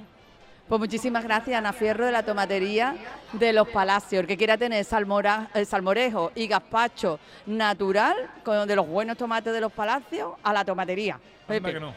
Pues 0.68 0.80
muchísimas 0.80 1.24
gracias, 1.24 1.58
Ana 1.58 1.72
Fierro, 1.72 2.06
de 2.06 2.12
la 2.12 2.24
tomatería 2.24 2.94
de 3.32 3.54
los 3.54 3.70
palacios. 3.70 4.22
El 4.22 4.28
que 4.28 4.36
quiera 4.36 4.58
tener 4.58 4.84
salmora- 4.84 5.48
eh, 5.54 5.64
salmorejo 5.64 6.34
y 6.36 6.48
gazpacho 6.48 7.18
natural, 7.46 8.16
con, 8.44 8.68
de 8.68 8.76
los 8.76 8.88
buenos 8.88 9.16
tomates 9.18 9.54
de 9.54 9.62
los 9.62 9.72
palacios, 9.72 10.34
a 10.44 10.52
la 10.52 10.66
tomatería. 10.66 11.18
Pepe. 11.48 11.72
que 11.74 11.80
no. 11.80 11.94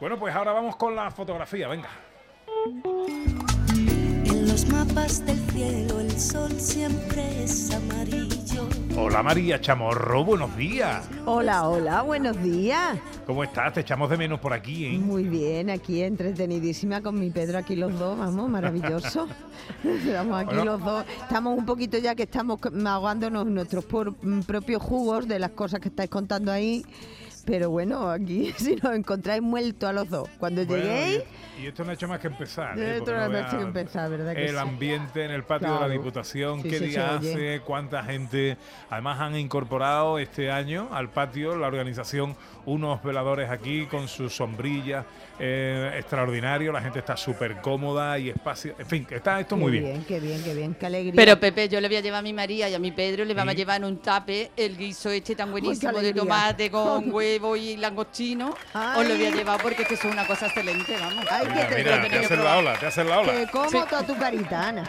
Bueno, 0.00 0.16
pues 0.16 0.32
ahora 0.32 0.52
vamos 0.52 0.76
con 0.76 0.94
la 0.94 1.10
fotografía, 1.10 1.66
venga. 1.66 1.88
En 2.64 4.46
los 4.48 4.68
mapas 4.68 5.26
del 5.26 5.36
cielo 5.50 5.98
el 5.98 6.12
sol 6.12 6.52
siempre 6.60 7.42
es 7.42 7.72
amarillo. 7.74 8.68
Hola 8.96 9.20
María 9.24 9.60
Chamorro, 9.60 10.24
buenos 10.24 10.56
días. 10.56 11.04
Hola, 11.26 11.68
hola, 11.68 12.02
buenos 12.02 12.40
días. 12.40 12.98
¿Cómo 13.26 13.42
estás? 13.42 13.72
Te 13.72 13.80
echamos 13.80 14.08
de 14.10 14.16
menos 14.16 14.38
por 14.38 14.52
aquí, 14.52 14.84
¿eh? 14.86 14.98
Muy 14.98 15.24
bien, 15.24 15.70
aquí 15.70 16.02
entretenidísima 16.02 17.00
con 17.00 17.18
mi 17.18 17.30
Pedro, 17.30 17.58
aquí 17.58 17.74
los 17.74 17.98
dos, 17.98 18.16
vamos, 18.16 18.48
maravilloso. 18.48 19.26
Estamos 19.84 20.36
aquí 20.38 20.54
Bueno. 20.54 20.64
los 20.64 20.84
dos. 20.84 21.04
Estamos 21.22 21.58
un 21.58 21.66
poquito 21.66 21.98
ya 21.98 22.14
que 22.14 22.22
estamos 22.24 22.60
ahogándonos 22.86 23.44
nuestros 23.46 23.84
por- 23.86 24.12
mm, 24.24 24.42
propios 24.42 24.80
jugos 24.82 25.26
de 25.26 25.40
las 25.40 25.50
cosas 25.50 25.80
que 25.80 25.88
estáis 25.88 26.10
contando 26.10 26.52
ahí. 26.52 26.84
Pero 27.44 27.70
bueno, 27.70 28.08
aquí 28.10 28.52
si 28.56 28.76
nos 28.76 28.94
encontráis 28.94 29.42
muertos 29.42 29.88
a 29.88 29.92
los 29.92 30.08
dos. 30.08 30.28
Cuando 30.38 30.64
Bueno, 30.64 30.84
lleguéis, 30.84 31.22
y, 31.58 31.62
y 31.62 31.66
esto 31.66 31.84
no 31.84 31.90
ha 31.90 31.94
hecho 31.94 32.08
más 32.08 32.20
que 32.20 32.28
empezar. 32.28 32.78
¿eh? 32.78 32.96
Esto 32.98 33.12
no 33.12 33.18
ha 33.18 33.40
hecho 33.40 33.56
que 33.58 33.62
empezar, 33.64 34.10
¿verdad 34.10 34.34
que 34.34 34.44
El 34.44 34.50
sí? 34.52 34.56
ambiente 34.56 35.24
en 35.24 35.30
el 35.32 35.44
patio 35.44 35.72
de 35.74 35.80
la. 35.80 35.88
Diputación, 35.88 36.62
Sí, 36.62 36.68
qué 36.70 36.78
sí, 36.78 36.84
día 36.86 37.16
hace, 37.16 37.60
cuánta 37.64 38.02
gente. 38.04 38.56
Además 38.90 39.20
han 39.20 39.36
incorporado 39.36 40.18
este 40.18 40.50
año 40.50 40.88
al 40.92 41.10
patio 41.10 41.56
la 41.56 41.66
organización 41.66 42.36
unos 42.66 43.02
veladores 43.02 43.50
aquí 43.50 43.86
con 43.86 44.06
sus 44.08 44.34
sombrillas 44.34 45.04
eh, 45.38 45.94
extraordinario. 45.98 46.70
La 46.72 46.80
gente 46.80 47.00
está 47.00 47.16
súper 47.16 47.60
cómoda 47.60 48.18
y 48.18 48.28
espacio. 48.30 48.74
En 48.78 48.86
fin, 48.86 49.06
está 49.10 49.40
esto 49.40 49.56
muy 49.56 49.72
qué 49.72 49.80
bien. 49.80 50.04
qué 50.06 50.20
bien, 50.20 50.42
qué 50.44 50.54
bien, 50.54 50.74
qué 50.74 50.86
alegría. 50.86 51.12
Pero 51.16 51.40
Pepe, 51.40 51.68
yo 51.68 51.80
le 51.80 51.88
voy 51.88 51.96
a 51.96 52.00
llevar 52.00 52.20
a 52.20 52.22
mi 52.22 52.32
María 52.32 52.68
y 52.68 52.74
a 52.74 52.78
mi 52.78 52.92
Pedro, 52.92 53.24
le 53.24 53.34
vamos 53.34 53.52
a 53.52 53.56
llevar 53.56 53.78
en 53.78 53.84
un 53.84 53.98
tape 53.98 54.50
el 54.56 54.76
guiso 54.76 55.10
este 55.10 55.34
tan 55.34 55.50
buenísimo 55.50 55.98
de 56.00 56.12
tomate 56.14 56.70
con 56.70 57.10
huevo 57.12 57.56
y 57.56 57.76
langostino. 57.76 58.54
Os 58.96 59.06
lo 59.08 59.14
voy 59.16 59.26
a 59.26 59.30
llevar 59.30 59.60
porque 59.62 59.82
es 59.82 59.88
que 59.88 59.94
eso 59.94 60.06
es 60.08 60.12
una 60.14 60.26
cosa 60.26 60.46
excelente, 60.46 60.96
vamos. 61.00 61.24
Ay, 61.30 61.46
Mira, 61.48 61.68
que 61.68 61.74
te- 61.76 61.82
mira, 61.82 62.08
te 62.08 62.18
hacen 62.18 62.44
la 62.44 62.58
ola, 62.58 62.72
te 62.78 62.86
hacen 62.86 63.08
la 63.08 63.18
ola. 63.20 63.32
que 63.32 63.46
como 63.50 63.68
Sí. 63.70 63.78
toda 63.88 64.06
tu 64.06 64.16
carita, 64.16 64.68
Ana. 64.68 64.84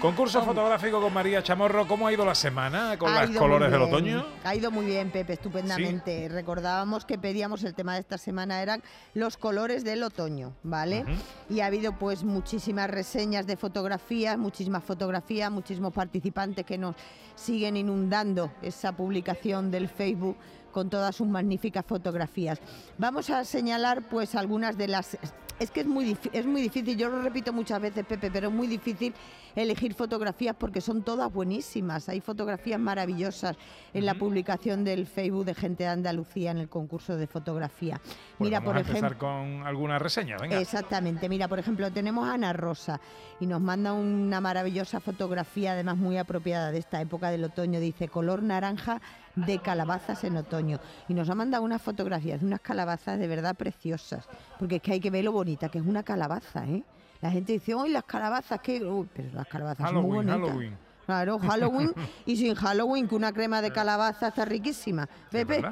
Concurso 0.00 0.42
fotográfico 0.44 1.00
con 1.00 1.12
María 1.12 1.42
Chamorro. 1.42 1.86
¿Cómo 1.86 2.06
ha 2.06 2.12
ido 2.12 2.24
la 2.24 2.34
semana 2.34 2.96
con 2.98 3.12
los 3.14 3.30
colores 3.30 3.70
del 3.70 3.82
otoño? 3.82 4.26
Ha 4.48 4.54
ido 4.54 4.70
muy 4.70 4.86
bien, 4.86 5.10
Pepe, 5.10 5.34
estupendamente. 5.34 6.26
Recordábamos 6.30 7.04
que 7.04 7.18
pedíamos 7.18 7.64
el 7.64 7.74
tema 7.74 7.92
de 7.92 8.00
esta 8.00 8.16
semana 8.16 8.62
eran 8.62 8.82
los 9.12 9.36
colores 9.36 9.84
del 9.84 10.02
otoño, 10.02 10.54
¿vale? 10.62 11.04
Y 11.50 11.60
ha 11.60 11.66
habido 11.66 11.98
pues 11.98 12.24
muchísimas 12.24 12.88
reseñas 12.88 13.46
de 13.46 13.58
fotografías, 13.58 14.38
muchísimas 14.38 14.82
fotografías, 14.82 15.50
muchísimos 15.50 15.92
participantes 15.92 16.64
que 16.64 16.78
nos 16.78 16.96
siguen 17.34 17.76
inundando 17.76 18.50
esa 18.62 18.92
publicación 18.92 19.70
del 19.70 19.86
Facebook 19.86 20.38
con 20.72 20.88
todas 20.88 21.14
sus 21.14 21.28
magníficas 21.28 21.84
fotografías. 21.84 22.58
Vamos 22.96 23.28
a 23.28 23.44
señalar 23.44 24.08
pues 24.08 24.34
algunas 24.34 24.78
de 24.78 24.88
las 24.88 25.18
es 25.58 25.70
que 25.70 25.80
es 25.80 25.86
muy, 25.86 26.16
es 26.32 26.46
muy 26.46 26.62
difícil, 26.62 26.96
yo 26.96 27.08
lo 27.08 27.22
repito 27.22 27.52
muchas 27.52 27.80
veces, 27.80 28.04
Pepe, 28.06 28.30
pero 28.30 28.48
es 28.48 28.54
muy 28.54 28.66
difícil 28.66 29.12
elegir 29.56 29.94
fotografías 29.94 30.54
porque 30.56 30.80
son 30.80 31.02
todas 31.02 31.32
buenísimas. 31.32 32.08
Hay 32.08 32.20
fotografías 32.20 32.78
maravillosas 32.78 33.56
en 33.92 34.06
la 34.06 34.14
publicación 34.14 34.84
del 34.84 35.06
Facebook 35.06 35.44
de 35.44 35.54
Gente 35.54 35.84
de 35.84 35.90
Andalucía 35.90 36.50
en 36.50 36.58
el 36.58 36.68
concurso 36.68 37.16
de 37.16 37.26
fotografía. 37.26 38.00
Pues 38.38 38.48
Mira, 38.48 38.60
vamos 38.60 38.70
por 38.72 38.76
a 38.76 38.80
empezar 38.80 39.12
ejemplo. 39.12 39.18
con 39.18 39.66
alguna 39.66 39.98
reseña, 39.98 40.36
venga. 40.40 40.60
Exactamente, 40.60 41.28
mira, 41.28 41.48
por 41.48 41.58
ejemplo, 41.58 41.90
tenemos 41.90 42.28
a 42.28 42.34
Ana 42.34 42.52
Rosa 42.52 43.00
y 43.40 43.46
nos 43.46 43.60
manda 43.60 43.92
una 43.92 44.40
maravillosa 44.40 45.00
fotografía, 45.00 45.72
además 45.72 45.96
muy 45.96 46.18
apropiada 46.18 46.70
de 46.70 46.78
esta 46.78 47.00
época 47.00 47.30
del 47.30 47.44
otoño, 47.44 47.80
dice 47.80 48.08
color 48.08 48.42
naranja 48.42 49.00
de 49.46 49.58
calabazas 49.58 50.24
en 50.24 50.36
otoño. 50.36 50.78
Y 51.08 51.14
nos 51.14 51.28
ha 51.30 51.34
mandado 51.34 51.64
unas 51.64 51.82
fotografías 51.82 52.40
de 52.40 52.46
unas 52.46 52.60
calabazas 52.60 53.18
de 53.18 53.26
verdad 53.26 53.54
preciosas, 53.54 54.28
porque 54.58 54.76
es 54.76 54.82
que 54.82 54.92
hay 54.92 55.00
que 55.00 55.10
ver 55.10 55.24
lo 55.24 55.32
bonita 55.32 55.68
que 55.68 55.78
es 55.78 55.86
una 55.86 56.02
calabaza, 56.02 56.66
¿eh? 56.66 56.82
La 57.20 57.30
gente 57.30 57.52
dice, 57.52 57.74
¡ay, 57.76 57.90
las 57.90 58.04
calabazas! 58.04 58.60
que 58.60 58.78
Pero 59.12 59.32
las 59.32 59.46
calabazas 59.48 59.90
son 59.90 60.02
muy 60.02 60.16
bonitas. 60.16 60.38
Halloween. 60.38 60.87
Claro, 61.08 61.38
Halloween 61.42 61.90
y 62.26 62.36
sin 62.36 62.54
Halloween, 62.54 63.08
que 63.08 63.14
una 63.14 63.32
crema 63.32 63.62
de 63.62 63.70
calabaza 63.70 64.28
está 64.28 64.44
riquísima. 64.44 65.08
Pepe. 65.30 65.62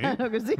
Claro 0.00 0.30
que 0.30 0.40
sí. 0.40 0.54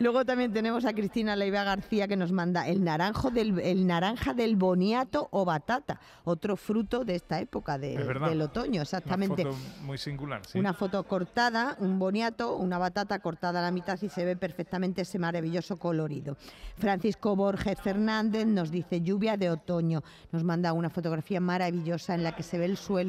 Luego 0.00 0.24
también 0.24 0.52
tenemos 0.52 0.84
a 0.84 0.92
Cristina 0.92 1.36
Leiva 1.36 1.62
García 1.62 2.08
que 2.08 2.16
nos 2.16 2.32
manda 2.32 2.66
el 2.66 2.82
naranjo 2.82 3.30
del 3.30 3.60
el 3.60 3.86
naranja 3.86 4.34
del 4.34 4.56
boniato 4.56 5.28
o 5.30 5.44
batata, 5.44 6.00
otro 6.24 6.56
fruto 6.56 7.04
de 7.04 7.14
esta 7.14 7.38
época 7.38 7.78
de- 7.78 7.94
Es 7.94 8.06
del 8.28 8.42
otoño, 8.42 8.82
exactamente. 8.82 9.42
Una 9.42 9.52
foto 9.52 9.84
muy 9.84 9.98
singular, 9.98 10.40
sí. 10.44 10.58
Una 10.58 10.74
foto 10.74 11.04
cortada, 11.04 11.76
un 11.78 12.00
boniato, 12.00 12.56
una 12.56 12.78
batata 12.78 13.20
cortada 13.20 13.60
a 13.60 13.62
la 13.62 13.70
mitad 13.70 13.96
y 14.02 14.08
se 14.08 14.24
ve 14.24 14.34
perfectamente 14.34 15.02
ese 15.02 15.20
maravilloso 15.20 15.76
colorido. 15.76 16.36
Francisco 16.78 17.36
Borges 17.36 17.80
Fernández 17.80 18.44
nos 18.46 18.72
dice 18.72 19.02
lluvia 19.02 19.36
de 19.36 19.50
otoño. 19.50 20.02
Nos 20.32 20.42
manda 20.42 20.72
una 20.72 20.90
fotografía 20.90 21.38
maravillosa 21.38 22.16
en 22.16 22.24
la 22.24 22.34
que 22.34 22.42
se 22.42 22.58
ve 22.58 22.64
el 22.64 22.76
suelo 22.76 23.03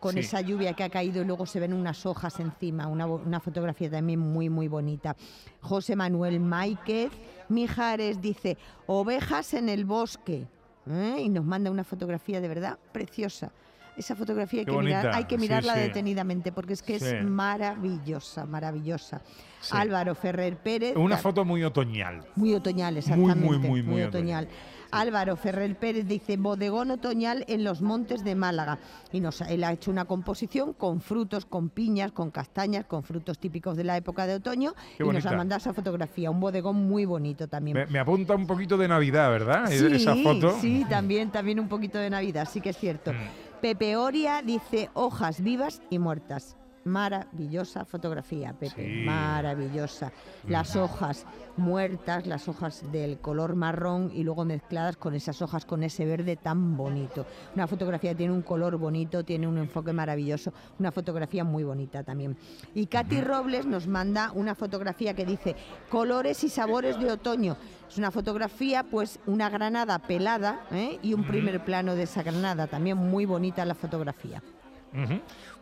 con 0.00 0.12
Sí. 0.14 0.20
esa 0.20 0.40
lluvia 0.40 0.72
que 0.74 0.84
ha 0.84 0.88
caído 0.90 1.22
y 1.22 1.24
luego 1.24 1.46
se 1.46 1.60
ven 1.60 1.72
unas 1.72 2.04
hojas 2.06 2.38
encima. 2.40 2.86
Una, 2.86 3.06
una 3.06 3.40
fotografía 3.40 3.90
también 3.90 4.18
muy, 4.20 4.48
muy 4.50 4.68
bonita. 4.68 5.16
José 5.60 5.96
Manuel 5.96 6.40
Máiquez 6.40 7.10
Mijares 7.48 8.20
dice 8.20 8.56
ovejas 8.86 9.54
en 9.54 9.68
el 9.68 9.84
bosque. 9.84 10.46
¿eh? 10.90 11.16
Y 11.20 11.28
nos 11.28 11.44
manda 11.44 11.70
una 11.70 11.84
fotografía 11.84 12.40
de 12.40 12.48
verdad 12.48 12.78
preciosa. 12.92 13.50
Esa 13.96 14.14
fotografía 14.14 14.60
hay 14.60 14.66
que, 14.66 14.72
mirar- 14.72 15.02
bonita, 15.04 15.16
hay 15.16 15.24
que 15.24 15.36
sí, 15.36 15.40
mirarla 15.40 15.74
sí. 15.74 15.80
detenidamente 15.80 16.52
porque 16.52 16.74
es 16.74 16.82
que 16.82 16.98
Sí. 17.00 17.06
es 17.06 17.24
maravillosa, 17.24 18.44
maravillosa. 18.44 19.22
Álvaro 19.70 20.14
Ferrer 20.14 20.56
Pérez. 20.58 20.94
Una 20.96 21.16
foto 21.16 21.44
muy 21.44 21.64
otoñal. 21.64 22.24
muy 22.36 22.54
otoñal, 22.54 22.92
Muy, 22.92 22.98
exactamente. 22.98 23.44
muy, 23.46 23.58
muy, 23.58 23.82
muy 23.82 24.02
otoñal. 24.02 24.48
Álvaro 24.96 25.36
Ferrer 25.36 25.76
Pérez 25.76 26.06
dice 26.06 26.36
bodegón 26.36 26.90
otoñal 26.90 27.44
en 27.48 27.64
los 27.64 27.82
montes 27.82 28.24
de 28.24 28.34
Málaga. 28.34 28.78
Y 29.12 29.20
nos, 29.20 29.40
él 29.42 29.64
ha 29.64 29.72
hecho 29.72 29.90
una 29.90 30.06
composición 30.06 30.72
con 30.72 31.00
frutos, 31.00 31.44
con 31.44 31.68
piñas, 31.68 32.12
con 32.12 32.30
castañas, 32.30 32.86
con 32.86 33.02
frutos 33.02 33.38
típicos 33.38 33.76
de 33.76 33.84
la 33.84 33.96
época 33.96 34.26
de 34.26 34.34
otoño. 34.34 34.74
Qué 34.96 35.04
y 35.04 35.08
nos 35.08 35.26
ha 35.26 35.32
mandado 35.32 35.58
esa 35.58 35.74
fotografía, 35.74 36.30
un 36.30 36.40
bodegón 36.40 36.76
muy 36.76 37.04
bonito 37.04 37.46
también. 37.48 37.76
Me, 37.76 37.86
me 37.86 37.98
apunta 37.98 38.34
un 38.34 38.46
poquito 38.46 38.76
de 38.76 38.88
Navidad, 38.88 39.30
¿verdad? 39.30 39.66
Sí, 39.68 39.86
Esa 39.92 40.14
foto. 40.16 40.58
sí, 40.60 40.84
también, 40.88 41.30
también 41.30 41.60
un 41.60 41.68
poquito 41.68 41.98
de 41.98 42.10
Navidad, 42.10 42.48
sí 42.50 42.60
que 42.60 42.70
es 42.70 42.76
cierto. 42.76 43.12
Mm. 43.12 43.60
Pepe 43.60 43.96
Oria 43.96 44.42
dice 44.42 44.90
hojas 44.94 45.40
vivas 45.40 45.82
y 45.90 45.98
muertas. 45.98 46.56
Maravillosa 46.86 47.84
fotografía, 47.84 48.52
Pepe, 48.52 49.00
Sí. 49.00 49.04
maravillosa. 49.04 50.12
Las 50.46 50.76
hojas 50.76 51.26
muertas, 51.56 52.26
las 52.28 52.48
hojas 52.48 52.84
del 52.92 53.18
color 53.18 53.56
marrón 53.56 54.12
y 54.14 54.22
luego 54.22 54.44
mezcladas 54.44 54.96
con 54.96 55.14
esas 55.14 55.42
hojas 55.42 55.64
con 55.66 55.82
ese 55.82 56.06
verde 56.06 56.36
tan 56.36 56.76
bonito. 56.76 57.26
Una 57.56 57.66
fotografía 57.66 58.14
tiene 58.14 58.32
un 58.32 58.42
color 58.42 58.76
bonito, 58.76 59.24
tiene 59.24 59.48
un 59.48 59.58
enfoque 59.58 59.92
maravilloso, 59.92 60.52
una 60.78 60.92
fotografía 60.92 61.42
muy 61.42 61.64
bonita 61.64 62.04
también. 62.04 62.36
Y 62.72 62.86
Katy 62.86 63.20
Robles 63.20 63.66
nos 63.66 63.88
manda 63.88 64.30
una 64.32 64.54
fotografía 64.54 65.12
que 65.14 65.26
dice 65.26 65.56
colores 65.90 66.44
y 66.44 66.48
sabores 66.48 67.00
de 67.00 67.10
otoño. 67.10 67.56
Es 67.88 67.98
una 67.98 68.12
fotografía, 68.12 68.84
pues 68.84 69.18
una 69.26 69.50
granada 69.50 69.98
pelada 69.98 70.60
¿eh? 70.70 71.00
y 71.02 71.14
un 71.14 71.24
primer 71.24 71.64
plano 71.64 71.96
de 71.96 72.04
esa 72.04 72.22
granada. 72.22 72.68
También 72.68 72.96
muy 72.96 73.24
bonita 73.24 73.64
la 73.64 73.74
fotografía. 73.74 74.40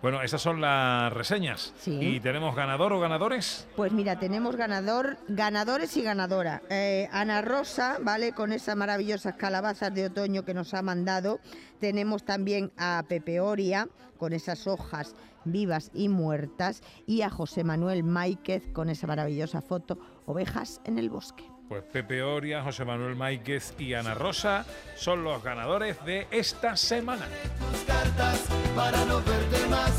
Bueno, 0.01 0.23
esas 0.23 0.41
son 0.43 0.61
las 0.61 1.13
reseñas. 1.13 1.73
Sí. 1.79 1.99
¿Y 2.01 2.21
tenemos 2.21 2.55
ganador 2.55 2.93
o 2.93 3.01
ganadores? 3.01 3.67
Pues 3.75 3.91
mira, 3.93 4.19
tenemos 4.19 4.57
ganador, 4.57 5.17
ganadores 5.29 5.97
y 5.97 6.03
ganadora. 6.03 6.63
Eh, 6.71 7.09
Ana 7.11 7.43
Rosa, 7.43 7.97
¿vale? 8.01 8.33
Con 8.33 8.53
esas 8.53 8.77
maravillosas 8.77 9.35
calabazas 9.35 9.95
de 9.95 10.07
otoño 10.07 10.45
que 10.45 10.55
nos 10.55 10.75
ha 10.75 10.83
mandado. 10.83 11.41
Tenemos 11.81 12.25
también 12.25 12.71
a 12.77 13.03
Pepe 13.09 13.41
Oria, 13.41 13.89
con 14.19 14.33
esas 14.33 14.67
hojas 14.67 15.15
vivas 15.45 15.91
y 15.95 16.09
muertas. 16.09 16.83
Y 17.07 17.23
a 17.23 17.31
José 17.31 17.65
Manuel 17.65 18.05
Máiquez, 18.05 18.69
con 18.73 18.91
esa 18.91 19.07
maravillosa 19.07 19.61
foto, 19.61 19.99
Ovejas 20.27 20.81
en 20.85 20.99
el 20.99 21.11
bosque. 21.11 21.54
Pues 21.69 21.83
Pepe 21.83 22.23
Oria, 22.23 22.63
José 22.63 22.85
Manuel 22.85 23.17
Máiquez 23.17 23.75
y 23.79 23.95
Ana 23.95 24.15
Rosa 24.15 24.65
son 24.97 25.25
los 25.25 25.43
ganadores 25.43 25.97
de 26.05 26.27
esta 26.31 26.77
semana. 26.77 27.27
para 28.77 29.05
no 29.07 29.17
verte 29.23 29.67
más, 29.69 29.93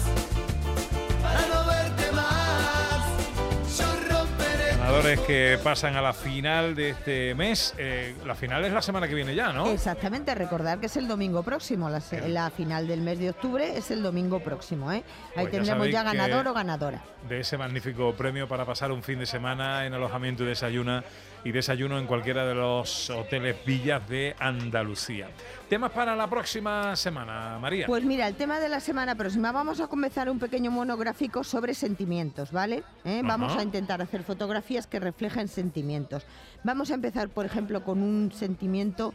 para 1.24 1.42
no 1.48 1.66
verte 1.68 2.12
más. 2.12 3.78
Yo 3.78 3.86
romperé 4.10 4.78
Ganadores 4.78 5.20
que 5.22 5.60
pasan 5.64 5.96
a 5.96 6.02
la 6.02 6.14
final 6.14 6.76
de 6.76 6.90
este 6.92 7.34
mes. 7.36 7.74
Eh, 7.80 8.16
la 8.26 8.36
final 8.36 8.64
es 8.64 8.72
la 8.72 8.82
semana 8.84 9.08
que 9.08 9.16
viene 9.16 9.34
ya, 9.34 9.52
¿no? 9.52 9.68
Exactamente, 9.72 10.36
recordar 10.36 10.80
que 10.80 10.86
es 10.86 10.96
el 10.98 11.08
domingo 11.08 11.42
próximo, 11.42 11.90
la, 11.90 12.00
se- 12.00 12.30
la 12.30 12.52
final 12.52 12.88
del 12.88 13.02
mes 13.02 13.18
de 13.20 13.32
octubre 13.32 13.76
es 13.76 13.90
el 13.92 14.04
domingo 14.04 14.40
próximo, 14.40 14.92
¿eh? 14.92 14.98
Ahí 14.98 15.04
Pues 15.34 15.46
ya 15.46 15.52
tendremos 15.52 15.90
ya, 15.90 16.04
que- 16.12 16.18
ganador 16.18 16.48
o 16.48 16.54
ganadora. 16.54 17.02
de 17.28 17.40
ese 17.40 17.58
magnífico 17.58 18.14
premio 18.14 18.48
para 18.48 18.66
pasar 18.66 18.92
un 18.92 19.02
fin 19.02 19.18
de 19.18 19.26
semana 19.26 19.86
en 19.88 19.94
alojamiento 19.96 20.44
y 20.44 20.48
desayuna 20.48 21.04
y 21.46 21.52
desayuno 21.52 22.00
en 22.00 22.08
cualquiera 22.08 22.46
de 22.46 22.56
los 22.56 23.10
hoteles 23.12 23.56
villas 23.64 24.10
de 24.10 24.36
Andalucía. 24.40 25.28
Temas 25.70 25.92
para 25.92 26.16
la 26.16 26.28
próxima 26.28 26.96
semana, 26.96 27.60
María. 27.62 27.86
Pues 27.86 28.04
mira, 28.04 28.28
el 28.28 28.34
tema 28.34 28.60
de 28.60 28.68
la 28.68 28.80
semana 28.80 29.14
próxima 29.14 29.52
vamos 29.52 29.80
a 29.80 29.88
comenzar 29.88 30.28
un 30.28 30.40
pequeño 30.40 30.72
monográfico 30.72 31.44
sobre 31.44 31.76
sentimientos, 31.76 32.52
¿vale? 32.52 32.84
¿Eh? 33.06 33.22
Vamos 33.24 33.56
a 33.56 33.62
intentar 33.62 34.02
hacer 34.02 34.24
fotografías 34.24 34.88
que 34.88 35.00
reflejen 35.00 35.48
sentimientos. 35.48 36.26
Vamos 36.64 36.90
a 36.90 36.96
empezar, 36.96 37.30
por 37.30 37.46
ejemplo, 37.46 37.84
con 37.84 38.02
un 38.02 38.32
sentimiento 38.32 39.14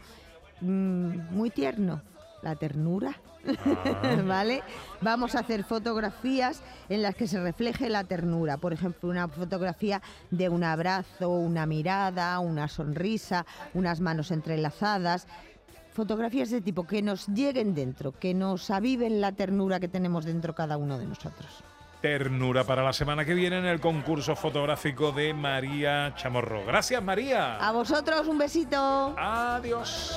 mm, 0.60 1.34
muy 1.34 1.50
tierno, 1.50 2.00
la 2.42 2.54
ternura. 2.54 3.20
¿Vale? 4.26 4.62
Vamos 5.00 5.34
a 5.34 5.40
hacer 5.40 5.64
fotografías 5.64 6.62
en 6.88 7.02
las 7.02 7.14
que 7.14 7.26
se 7.26 7.40
refleje 7.40 7.88
la 7.88 8.04
ternura. 8.04 8.58
Por 8.58 8.72
ejemplo, 8.72 9.08
una 9.08 9.28
fotografía 9.28 10.02
de 10.30 10.48
un 10.48 10.64
abrazo, 10.64 11.30
una 11.30 11.66
mirada, 11.66 12.38
una 12.40 12.68
sonrisa, 12.68 13.46
unas 13.74 14.00
manos 14.00 14.30
entrelazadas. 14.30 15.26
Fotografías 15.92 16.50
de 16.50 16.60
tipo 16.60 16.86
que 16.86 17.02
nos 17.02 17.26
lleguen 17.26 17.74
dentro, 17.74 18.12
que 18.12 18.32
nos 18.34 18.70
aviven 18.70 19.20
la 19.20 19.32
ternura 19.32 19.80
que 19.80 19.88
tenemos 19.88 20.24
dentro 20.24 20.54
cada 20.54 20.76
uno 20.76 20.98
de 20.98 21.06
nosotros. 21.06 21.64
Ternura 22.00 22.64
para 22.64 22.82
la 22.82 22.94
semana 22.94 23.26
que 23.26 23.34
viene 23.34 23.58
en 23.58 23.66
el 23.66 23.78
concurso 23.78 24.34
fotográfico 24.34 25.12
de 25.12 25.34
María 25.34 26.14
Chamorro. 26.16 26.64
Gracias, 26.64 27.02
María. 27.02 27.56
A 27.56 27.72
vosotros 27.72 28.26
un 28.26 28.38
besito. 28.38 29.14
Adiós. 29.18 30.16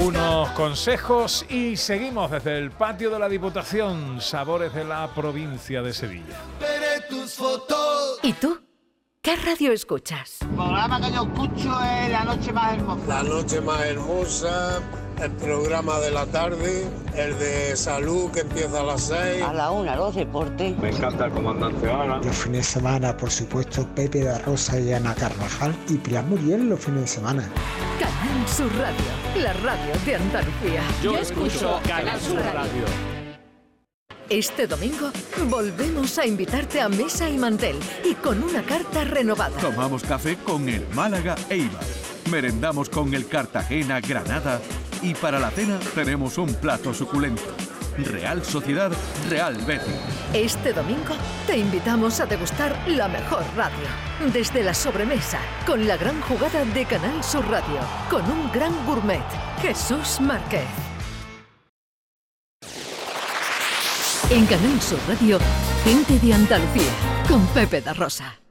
Unos 0.00 0.48
consejos 0.50 1.44
y 1.48 1.76
seguimos 1.76 2.30
desde 2.30 2.58
el 2.58 2.70
patio 2.70 3.10
de 3.10 3.18
la 3.18 3.28
Diputación, 3.28 4.20
sabores 4.20 4.72
de 4.72 4.84
la 4.84 5.08
provincia 5.12 5.82
de 5.82 5.92
Sevilla. 5.92 6.36
¿Y 8.22 8.32
tú? 8.34 8.60
¿Qué 9.20 9.34
radio 9.36 9.72
escuchas? 9.72 10.38
El 10.42 10.48
programa 10.48 11.00
que 11.00 11.12
yo 11.12 11.22
escucho 11.24 11.80
es 11.82 12.10
La 12.10 12.24
Noche 12.24 12.52
Más 12.52 12.74
Hermosa. 12.74 13.06
La 13.08 13.22
noche 13.24 13.60
más 13.60 13.80
hermosa, 13.80 14.80
el 15.22 15.30
programa 15.32 15.98
de 16.00 16.10
la 16.10 16.26
tarde, 16.26 16.86
el 17.16 17.38
de 17.38 17.76
salud 17.76 18.30
que 18.30 18.40
empieza 18.40 18.80
a 18.80 18.84
las 18.84 19.02
6. 19.02 19.42
A 19.42 19.52
la 19.52 19.70
una, 19.70 19.96
los 19.96 20.14
deportes. 20.14 20.76
Me 20.78 20.90
encanta 20.90 21.26
el 21.26 21.32
comandante 21.32 21.90
Ana. 21.90 22.18
Los 22.18 22.36
fines 22.36 22.58
de 22.58 22.80
semana, 22.80 23.16
por 23.16 23.30
supuesto, 23.30 23.86
Pepe 23.94 24.20
de 24.20 24.38
Rosa 24.38 24.78
y 24.78 24.92
Ana 24.92 25.14
Carvajal 25.14 25.74
y 25.88 25.94
Pilar 25.96 26.24
Muriel 26.24 26.68
los 26.68 26.80
fines 26.80 27.02
de 27.02 27.06
semana. 27.08 27.48
Canal 27.98 28.48
Sur 28.48 28.70
Radio, 28.76 29.42
la 29.42 29.52
radio 29.54 29.92
de 30.04 30.14
Andalucía. 30.14 30.82
Yo 31.02 31.16
escucho 31.16 31.80
Canal 31.86 32.20
Sur 32.20 32.36
Radio. 32.36 32.84
Este 34.28 34.66
domingo 34.66 35.10
volvemos 35.48 36.18
a 36.18 36.26
invitarte 36.26 36.82
a 36.82 36.88
mesa 36.90 37.30
y 37.30 37.38
mantel 37.38 37.76
y 38.04 38.14
con 38.14 38.42
una 38.42 38.62
carta 38.62 39.04
renovada. 39.04 39.56
Tomamos 39.58 40.02
café 40.02 40.36
con 40.36 40.68
el 40.68 40.86
Málaga 40.94 41.34
Eibar. 41.48 41.97
Merendamos 42.30 42.90
con 42.90 43.14
el 43.14 43.26
Cartagena 43.26 44.00
Granada. 44.00 44.60
Y 45.02 45.14
para 45.14 45.38
la 45.38 45.50
cena 45.50 45.78
tenemos 45.94 46.36
un 46.38 46.52
plato 46.54 46.92
suculento. 46.92 47.42
Real 47.96 48.44
Sociedad 48.44 48.92
Real 49.28 49.56
Betis. 49.66 49.94
Este 50.32 50.72
domingo 50.72 51.14
te 51.46 51.58
invitamos 51.58 52.20
a 52.20 52.26
degustar 52.26 52.76
la 52.86 53.08
mejor 53.08 53.42
radio. 53.56 54.32
Desde 54.32 54.62
la 54.62 54.74
sobremesa, 54.74 55.38
con 55.66 55.86
la 55.86 55.96
gran 55.96 56.20
jugada 56.22 56.64
de 56.64 56.84
Canal 56.84 57.24
Sur 57.24 57.48
Radio, 57.48 57.80
con 58.10 58.22
un 58.30 58.50
gran 58.52 58.72
gourmet, 58.86 59.24
Jesús 59.60 60.20
Márquez. 60.20 60.66
En 64.30 64.44
Canal 64.46 64.80
Sur 64.80 64.98
Radio, 65.08 65.38
gente 65.84 66.18
de 66.18 66.34
Andalucía, 66.34 66.92
con 67.26 67.46
Pepe 67.48 67.80
da 67.80 67.94
Rosa. 67.94 68.47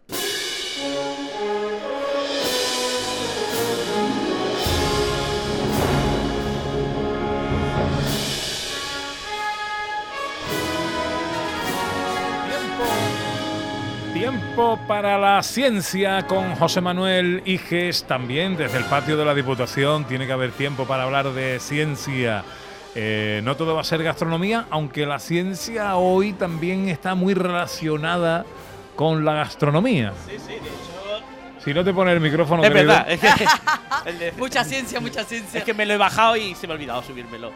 Tiempo 14.18 14.80
para 14.88 15.18
la 15.20 15.44
ciencia 15.44 16.26
con 16.26 16.56
José 16.56 16.82
Manuel 16.82 17.44
Iges 17.46 18.04
también 18.06 18.58
desde 18.58 18.80
el 18.80 18.86
patio 18.86 19.16
de 19.16 19.24
la 19.24 19.36
Diputación. 19.36 20.06
Tiene 20.06 20.26
que 20.26 20.34
haber 20.34 20.52
tiempo 20.54 20.86
para 20.86 21.04
hablar 21.04 21.32
de 21.34 21.60
ciencia. 21.60 22.44
Eh, 22.96 23.42
no 23.44 23.56
todo 23.56 23.76
va 23.76 23.82
a 23.82 23.84
ser 23.84 24.02
gastronomía, 24.02 24.66
aunque 24.72 25.06
la 25.06 25.20
ciencia 25.20 25.96
hoy 25.98 26.34
también 26.34 26.90
está 26.90 27.14
muy 27.14 27.36
relacionada 27.36 28.44
con 28.96 29.24
la 29.24 29.34
gastronomía. 29.36 30.14
Sí, 30.28 30.38
sí, 30.40 30.48
de 30.54 30.56
hecho. 30.56 31.24
Si 31.64 31.74
no 31.76 31.84
te 31.84 31.94
pone 31.94 32.12
el 32.12 32.20
micrófono, 32.20 32.64
Es 32.64 32.70
querido. 32.72 32.88
verdad, 32.94 33.12
es 33.12 33.20
que, 33.20 34.12
de- 34.14 34.32
Mucha 34.32 34.64
ciencia, 34.64 35.00
mucha 35.00 35.24
ciencia. 35.26 35.60
es 35.60 35.64
que 35.64 35.76
me 35.76 35.86
lo 35.86 35.94
he 35.94 35.98
bajado 35.98 36.36
y 36.38 36.56
se 36.56 36.66
me 36.66 36.74
ha 36.74 36.76
olvidado 36.76 37.04
subírmelo. 37.04 37.52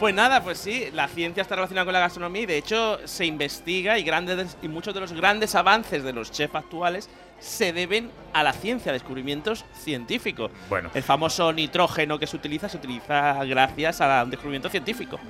Pues 0.00 0.14
nada, 0.14 0.42
pues 0.42 0.56
sí, 0.56 0.86
la 0.94 1.08
ciencia 1.08 1.42
está 1.42 1.56
relacionada 1.56 1.84
con 1.84 1.92
la 1.92 2.00
gastronomía 2.00 2.40
y 2.40 2.46
de 2.46 2.56
hecho 2.56 2.98
se 3.04 3.26
investiga 3.26 3.98
y, 3.98 4.02
grandes, 4.02 4.56
y 4.62 4.68
muchos 4.68 4.94
de 4.94 5.00
los 5.00 5.12
grandes 5.12 5.54
avances 5.54 6.02
de 6.02 6.14
los 6.14 6.32
chefs 6.32 6.54
actuales 6.54 7.10
se 7.38 7.74
deben 7.74 8.10
a 8.32 8.42
la 8.42 8.54
ciencia, 8.54 8.90
a 8.90 8.92
descubrimientos 8.94 9.66
científicos. 9.74 10.50
Bueno. 10.70 10.90
El 10.94 11.02
famoso 11.02 11.52
nitrógeno 11.52 12.18
que 12.18 12.26
se 12.26 12.34
utiliza 12.34 12.70
se 12.70 12.78
utiliza 12.78 13.44
gracias 13.44 14.00
a 14.00 14.24
un 14.24 14.30
descubrimiento 14.30 14.70
científico. 14.70 15.20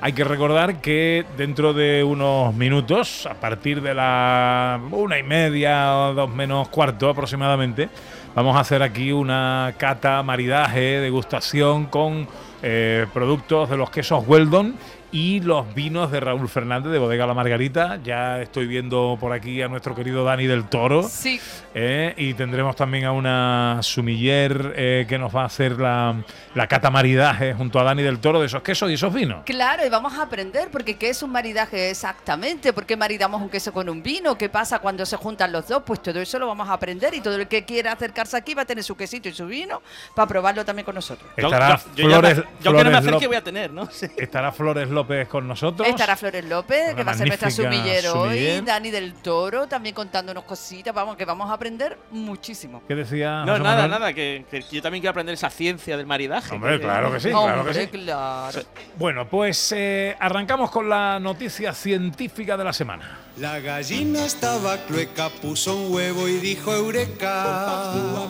Hay 0.00 0.12
que 0.12 0.22
recordar 0.22 0.80
que 0.80 1.26
dentro 1.36 1.72
de 1.72 2.04
unos 2.04 2.54
minutos, 2.54 3.26
a 3.26 3.34
partir 3.34 3.82
de 3.82 3.92
la 3.92 4.80
una 4.92 5.18
y 5.18 5.24
media 5.24 5.96
o 5.96 6.14
dos 6.14 6.30
menos 6.30 6.68
cuarto 6.68 7.08
aproximadamente, 7.08 7.88
vamos 8.36 8.54
a 8.54 8.60
hacer 8.60 8.82
aquí 8.82 9.12
una 9.12 9.74
cata, 9.78 10.22
maridaje, 10.22 11.00
degustación 11.00 11.86
con 11.86 12.28
eh, 12.62 13.06
productos 13.14 13.70
de 13.70 13.78
los 13.78 13.88
quesos 13.88 14.24
Weldon 14.28 14.74
y 15.12 15.40
los 15.40 15.72
vinos 15.74 16.10
de 16.10 16.20
Raúl 16.20 16.48
Fernández 16.48 16.92
de 16.92 16.98
Bodega 16.98 17.26
La 17.26 17.34
Margarita. 17.34 17.98
Ya 18.02 18.40
estoy 18.42 18.66
viendo 18.66 19.16
por 19.20 19.32
aquí 19.32 19.62
a 19.62 19.68
nuestro 19.68 19.94
querido 19.94 20.24
Dani 20.24 20.46
del 20.46 20.64
Toro. 20.68 21.02
Sí. 21.08 21.40
Eh, 21.74 22.14
y 22.16 22.34
tendremos 22.34 22.74
también 22.76 23.04
a 23.04 23.12
una 23.12 23.78
sumiller 23.82 24.72
eh, 24.76 25.06
que 25.08 25.18
nos 25.18 25.34
va 25.34 25.42
a 25.42 25.46
hacer 25.46 25.72
la, 25.78 26.14
la 26.54 26.66
cata 26.66 26.90
maridaje 26.90 27.54
junto 27.54 27.78
a 27.78 27.84
Dani 27.84 28.02
del 28.02 28.18
Toro 28.18 28.40
de 28.40 28.46
esos 28.46 28.62
quesos 28.62 28.90
y 28.90 28.94
esos 28.94 29.12
vinos. 29.12 29.42
Claro, 29.44 29.86
y 29.86 29.90
vamos 29.90 30.14
a 30.14 30.22
aprender 30.22 30.68
porque 30.70 30.96
qué 30.96 31.10
es 31.10 31.22
un 31.22 31.30
maridaje 31.30 31.90
exactamente, 31.90 32.72
por 32.72 32.84
qué 32.86 32.96
maridamos 32.96 33.40
un 33.42 33.48
queso 33.48 33.72
con 33.72 33.88
un 33.88 34.02
vino, 34.02 34.36
qué 34.36 34.48
pasa 34.48 34.78
cuando 34.80 35.04
se 35.06 35.16
juntan 35.16 35.52
los 35.52 35.68
dos, 35.68 35.82
pues 35.86 36.02
todo 36.02 36.20
eso 36.20 36.38
lo 36.38 36.46
vamos 36.46 36.68
a 36.68 36.72
aprender 36.72 37.14
y 37.14 37.20
todo 37.20 37.36
el 37.36 37.46
que 37.48 37.64
quiera 37.64 37.92
acercarse 37.92 38.36
aquí 38.36 38.54
va 38.54 38.62
a 38.62 38.66
tener 38.66 38.82
su 38.84 38.96
quesito 38.96 39.28
y 39.28 39.32
su 39.32 39.46
vino 39.46 39.82
para 40.14 40.26
probarlo 40.26 40.64
también 40.64 40.84
con 40.84 40.94
nosotros. 40.94 41.30
Estará 41.36 41.78
yo, 41.94 42.04
yo 42.04 42.08
ya 42.10 42.20
me- 42.20 42.34
Flores, 42.34 42.36
yo 42.36 42.42
que 42.42 42.48
no 42.70 42.72
me 42.72 42.80
Flores 42.82 42.96
acerque 42.98 43.10
López- 43.16 43.28
voy 43.28 43.36
a 43.36 43.44
tener, 43.44 43.72
¿no? 43.72 43.86
Sí. 43.90 44.06
estará 44.16 44.52
Flores 44.52 44.88
López 44.96 45.28
con 45.28 45.46
nosotros. 45.46 45.86
Estará 45.86 46.16
Flores 46.16 46.44
López, 46.44 46.94
que 46.94 47.04
va 47.04 47.12
a 47.12 47.14
ser 47.14 47.28
nuestra 47.28 47.50
sumillero 47.50 48.22
hoy. 48.22 48.60
Dani 48.62 48.90
del 48.90 49.14
Toro 49.14 49.68
también 49.68 49.94
contándonos 49.94 50.44
cositas, 50.44 50.94
vamos, 50.94 51.16
que 51.16 51.24
vamos 51.24 51.48
a 51.50 51.52
aprender 51.52 51.98
muchísimo. 52.10 52.82
¿Qué 52.88 52.94
decía? 52.94 53.44
No, 53.44 53.52
José 53.52 53.62
nada, 53.62 53.82
Manuel? 53.82 53.90
nada, 53.90 54.12
que, 54.12 54.44
que 54.50 54.62
yo 54.62 54.82
también 54.82 55.02
quiero 55.02 55.10
aprender 55.10 55.34
esa 55.34 55.50
ciencia 55.50 55.96
del 55.96 56.06
maridaje. 56.06 56.54
Hombre, 56.54 56.80
claro 56.80 57.12
que 57.12 57.20
sí, 57.20 57.30
claro 57.30 57.64
que 57.64 57.74
sí. 57.74 57.86
claro. 57.86 58.60
Bueno, 58.96 59.28
pues 59.28 59.72
eh, 59.76 60.16
arrancamos 60.18 60.70
con 60.70 60.88
la 60.88 61.20
noticia 61.20 61.72
científica 61.72 62.56
de 62.56 62.64
la 62.64 62.72
semana. 62.72 63.18
La 63.36 63.60
gallina 63.60 64.24
estaba 64.24 64.78
clueca, 64.86 65.28
puso 65.28 65.76
un 65.76 65.94
huevo 65.94 66.26
y 66.26 66.38
dijo 66.38 66.74
eureka. 66.74 68.28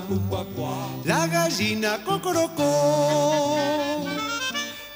La 1.04 1.28
gallina 1.28 1.98
cocorocó. 2.04 3.56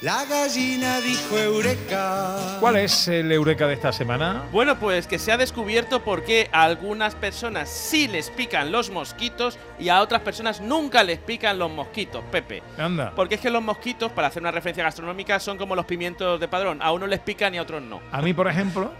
La 0.01 0.25
gallina 0.25 0.99
dijo 0.99 1.37
eureka. 1.37 2.57
¿Cuál 2.59 2.77
es 2.77 3.07
el 3.07 3.31
eureka 3.31 3.67
de 3.67 3.75
esta 3.75 3.91
semana? 3.91 4.45
Bueno, 4.51 4.79
pues 4.79 5.05
que 5.05 5.19
se 5.19 5.31
ha 5.31 5.37
descubierto 5.37 6.03
por 6.03 6.23
qué 6.23 6.49
a 6.51 6.63
algunas 6.63 7.13
personas 7.13 7.69
sí 7.69 8.07
les 8.07 8.31
pican 8.31 8.71
los 8.71 8.89
mosquitos 8.89 9.59
y 9.77 9.89
a 9.89 10.01
otras 10.01 10.21
personas 10.21 10.59
nunca 10.59 11.03
les 11.03 11.19
pican 11.19 11.59
los 11.59 11.69
mosquitos, 11.69 12.23
Pepe. 12.31 12.63
Anda. 12.79 13.13
Porque 13.15 13.35
es 13.35 13.41
que 13.41 13.51
los 13.51 13.61
mosquitos, 13.61 14.11
para 14.11 14.29
hacer 14.29 14.41
una 14.41 14.49
referencia 14.49 14.83
gastronómica, 14.83 15.39
son 15.39 15.59
como 15.59 15.75
los 15.75 15.85
pimientos 15.85 16.39
de 16.39 16.47
padrón. 16.47 16.81
A 16.81 16.91
unos 16.93 17.07
les 17.07 17.19
pican 17.19 17.53
y 17.53 17.59
a 17.59 17.61
otros 17.61 17.83
no. 17.83 18.01
A 18.11 18.23
mí, 18.23 18.33
por 18.33 18.47
ejemplo, 18.47 18.91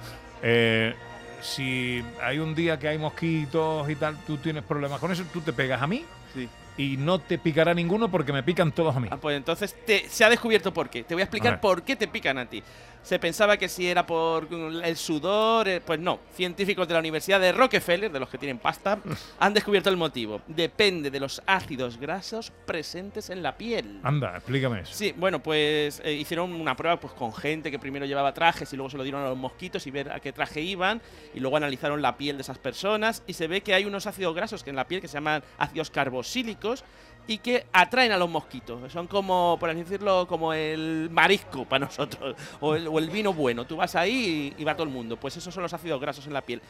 eh, 0.44 0.94
si 1.42 2.06
hay 2.22 2.38
un 2.38 2.54
día 2.54 2.78
que 2.78 2.88
hay 2.88 3.00
mosquitos 3.00 3.90
y 3.90 3.96
tal, 3.96 4.18
tú 4.28 4.38
tienes 4.38 4.64
problemas 4.64 5.00
con 5.00 5.12
eso, 5.12 5.24
tú 5.34 5.42
te 5.42 5.52
pegas 5.52 5.82
a 5.82 5.88
mí 5.88 6.06
Sí. 6.36 6.48
Y 6.78 6.98
no 6.98 7.20
te 7.20 7.38
picará 7.38 7.74
ninguno 7.74 8.10
porque 8.10 8.32
me 8.34 8.44
pican 8.44 8.72
todos 8.72 8.96
a 8.96 9.00
mí. 9.00 9.08
Ah, 9.12 9.18
pues 9.18 9.38
entonces 9.38 9.76
te- 9.86 10.08
se 10.10 10.24
ha 10.24 10.30
descubierto 10.30 10.74
por 10.74 10.90
qué. 10.90 11.04
Te 11.04 11.14
voy 11.14 11.22
a 11.22 11.26
explicar 11.26 11.60
por 11.62 11.84
qué 11.84 11.96
te 11.96 12.08
pican 12.08 12.38
a 12.38 12.46
ti. 12.50 12.64
Se 13.04 13.18
pensaba 13.20 13.58
que 13.58 13.68
si 13.68 13.88
era 13.88 14.06
por 14.06 14.48
el 14.52 14.96
sudor, 14.96 15.68
eh, 15.68 15.82
pues 15.82 16.00
no. 16.00 16.20
Científicos 16.34 16.88
de 16.88 16.94
la 16.94 17.00
Universidad 17.00 17.40
de 17.40 17.52
Rockefeller, 17.52 18.12
de 18.12 18.20
los 18.20 18.30
que 18.30 18.38
tienen 18.38 18.60
pasta, 18.60 19.00
han 19.40 19.54
descubierto 19.54 19.90
el 19.90 19.98
motivo. 19.98 20.42
Depende 20.48 21.10
de 21.10 21.20
los 21.20 21.42
ácidos 21.46 21.98
grasos 21.98 22.52
presentes 22.66 23.30
en 23.30 23.42
la 23.42 23.58
piel. 23.58 24.00
Anda, 24.04 24.38
explícame 24.38 24.82
eso. 24.82 24.94
Sí, 24.94 25.14
bueno, 25.18 25.42
pues 25.42 26.02
eh, 26.04 26.14
hicieron 26.14 26.54
una 26.54 26.76
prueba 26.76 27.00
pues, 27.00 27.14
con 27.14 27.34
gente 27.34 27.72
que 27.72 27.80
primero 27.80 28.06
llevaba 28.06 28.34
trajes 28.34 28.72
y 28.72 28.76
luego 28.76 28.90
se 28.90 28.98
lo 28.98 29.04
dieron 29.04 29.24
a 29.24 29.30
los 29.30 29.38
mosquitos 29.38 29.86
y 29.88 29.92
ver 29.92 30.12
a 30.12 30.20
qué 30.20 30.32
traje 30.32 30.62
iban 30.62 31.02
y 31.34 31.40
luego 31.40 31.58
analizaron 31.58 32.02
la 32.02 32.18
piel 32.18 32.38
de 32.38 32.42
esas 32.42 32.60
personas 32.60 33.24
y 33.26 33.34
se 33.34 33.48
ve 33.48 33.62
que 33.62 33.74
hay 33.74 33.86
unos 33.86 34.08
ácidos 34.08 34.36
grasos 34.36 34.64
que 34.64 34.70
en 34.70 34.76
la 34.76 34.88
piel 34.88 35.02
que 35.02 35.08
se 35.08 35.16
llaman 35.16 35.44
ácidos 35.58 35.90
carboxílicos 35.90 36.84
y 37.28 37.38
que 37.38 37.66
atraen 37.72 38.12
a 38.12 38.18
los 38.18 38.30
mosquitos. 38.30 38.92
Son 38.92 39.08
como, 39.08 39.58
por 39.60 39.70
así 39.70 39.80
decirlo, 39.80 40.28
como 40.28 40.54
el 40.54 41.10
marisco 41.12 41.66
para 41.66 41.86
nosotros 41.86 42.36
o 42.60 42.76
el, 42.76 43.10
vino 43.10 43.34
bueno. 43.34 43.66
Tú 43.66 43.78
vas 43.78 43.96
ahí 43.96 44.54
y 44.58 44.64
va 44.64 44.74
todo 44.74 44.84
el 44.84 44.90
mundo. 44.94 45.18
Pues 45.18 45.38
esos 45.38 45.54
son 45.54 45.64
los 45.64 45.74
ácidos 45.74 46.00
grasos 46.02 46.26
en 46.28 46.34
la 46.34 46.42
piel. 46.42 46.62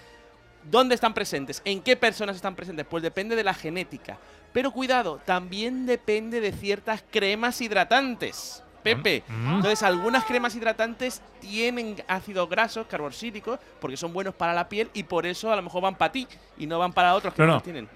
¿Dónde 0.63 0.95
están 0.95 1.13
presentes? 1.13 1.61
¿En 1.65 1.81
qué 1.81 1.95
personas 1.95 2.35
están 2.35 2.55
presentes? 2.55 2.85
Pues 2.87 3.01
depende 3.01 3.35
de 3.35 3.43
la 3.43 3.53
genética. 3.53 4.19
Pero 4.53 4.71
cuidado, 4.71 5.19
también 5.25 5.85
depende 5.85 6.39
de 6.41 6.51
ciertas 6.51 7.03
cremas 7.09 7.59
hidratantes. 7.61 8.63
Pepe, 8.81 9.23
Mm. 9.27 9.55
entonces 9.55 9.83
algunas 9.83 10.23
cremas 10.25 10.55
hidratantes 10.55 11.21
tienen 11.39 11.95
ácidos 12.07 12.49
grasos, 12.49 12.85
carboxílicos, 12.87 13.59
porque 13.79 13.97
son 13.97 14.13
buenos 14.13 14.33
para 14.35 14.53
la 14.53 14.67
piel 14.69 14.89
y 14.93 15.03
por 15.03 15.25
eso 15.25 15.51
a 15.51 15.55
lo 15.55 15.61
mejor 15.61 15.81
van 15.81 15.95
para 15.95 16.11
ti 16.11 16.27
y 16.57 16.65
no 16.67 16.77
van 16.79 16.93
para 16.93 17.15
otros 17.15 17.33
que 17.33 17.41
No, 17.41 17.45
no, 17.47 17.51
no. 17.53 17.55
los 17.57 17.63
tienen. 17.63 17.89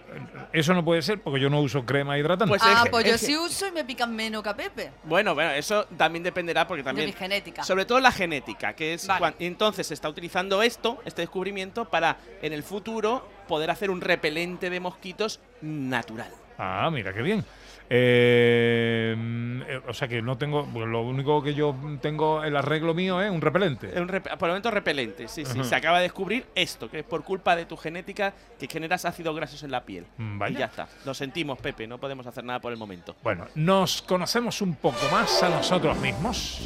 Eso 0.54 0.74
no 0.74 0.84
puede 0.84 1.02
ser 1.02 1.22
porque 1.22 1.40
yo 1.40 1.50
no 1.50 1.60
uso 1.62 1.86
crema 1.86 2.18
hidratante. 2.18 2.50
Pues 2.50 2.62
ah, 2.64 2.84
es 2.86 2.90
pues 2.90 3.06
yo 3.06 3.16
es 3.16 3.22
sí 3.22 3.36
uso 3.38 3.68
y 3.68 3.72
me 3.72 3.84
pican 3.84 4.16
menos 4.16 4.42
que 4.42 4.50
a 4.50 4.56
Pepe. 4.56 4.92
Bueno, 5.04 5.34
bueno, 5.36 5.52
eso 5.52 5.86
también 5.98 6.24
dependerá 6.24 6.66
porque 6.68 6.82
De 6.82 6.86
también 6.86 7.08
mi 7.08 7.14
genética. 7.14 7.64
Sobre 7.64 7.86
todo 7.86 8.00
la 8.00 8.12
genética, 8.12 8.74
que 8.74 8.94
es 8.94 9.06
Vale. 9.08 9.20
cuan- 9.20 9.36
entonces 9.40 9.88
se 9.88 9.94
está 9.94 10.10
utilizando 10.10 10.62
esto, 10.64 11.02
este 11.06 11.22
descubrimiento, 11.22 11.86
para 11.86 12.18
en 12.42 12.54
el 12.54 12.64
futuro 12.64 13.28
poder 13.48 13.70
hacer 13.70 13.92
un 13.92 14.02
repelente 14.02 14.70
de 14.70 14.80
mosquitos 14.80 15.40
natural. 15.62 16.32
Ah, 16.58 16.90
mira, 16.92 17.14
qué 17.14 17.22
bien. 17.22 17.44
Eh, 17.90 19.16
mm, 19.18 19.62
eh, 19.68 19.82
o 19.88 19.94
sea 19.94 20.08
que 20.08 20.22
no 20.22 20.38
tengo. 20.38 20.66
pues 20.66 20.88
lo 20.88 21.02
único 21.02 21.42
que 21.44 21.54
yo 21.54 21.76
tengo, 22.02 22.44
el 22.44 22.56
arreglo 22.56 22.94
mío 22.94 23.22
es 23.22 23.30
un 23.32 23.42
repelente. 23.42 23.90
Es 23.94 24.00
un 24.00 24.08
rep- 24.08 24.38
por 24.38 24.48
el 24.50 24.54
momento 24.54 24.72
repelente, 24.72 25.28
sí, 25.28 25.46
sí. 25.46 25.64
Se 25.64 25.76
acaba 25.76 25.98
de 25.98 26.04
descubrir 26.04 26.46
esto, 26.56 26.90
que 26.90 27.00
es 27.00 27.06
por 27.06 27.24
culpa 27.24 27.56
de 27.56 27.66
tu 27.66 27.78
genética 27.78 28.34
que 28.60 28.68
generas 28.68 29.06
ácidos 29.06 29.36
grasos 29.36 29.62
en 29.64 29.72
la 29.72 29.84
piel. 29.86 30.06
Mm, 30.18 30.38
vaya. 30.40 30.56
Y 30.56 30.60
ya 30.60 30.66
está. 30.66 30.88
Lo 31.06 31.14
sentimos, 31.14 31.60
Pepe, 31.60 31.88
no 31.88 31.98
podemos 32.00 32.26
hacer 32.28 32.44
nada 32.44 32.60
por 32.60 32.72
el 32.72 32.78
momento. 32.78 33.16
Bueno, 33.24 33.46
nos 33.56 34.02
conocemos 34.02 34.62
un 34.62 34.76
poco 34.76 34.98
más 35.12 35.44
a 35.44 35.50
nosotros 35.50 35.98
mismos. 36.00 36.62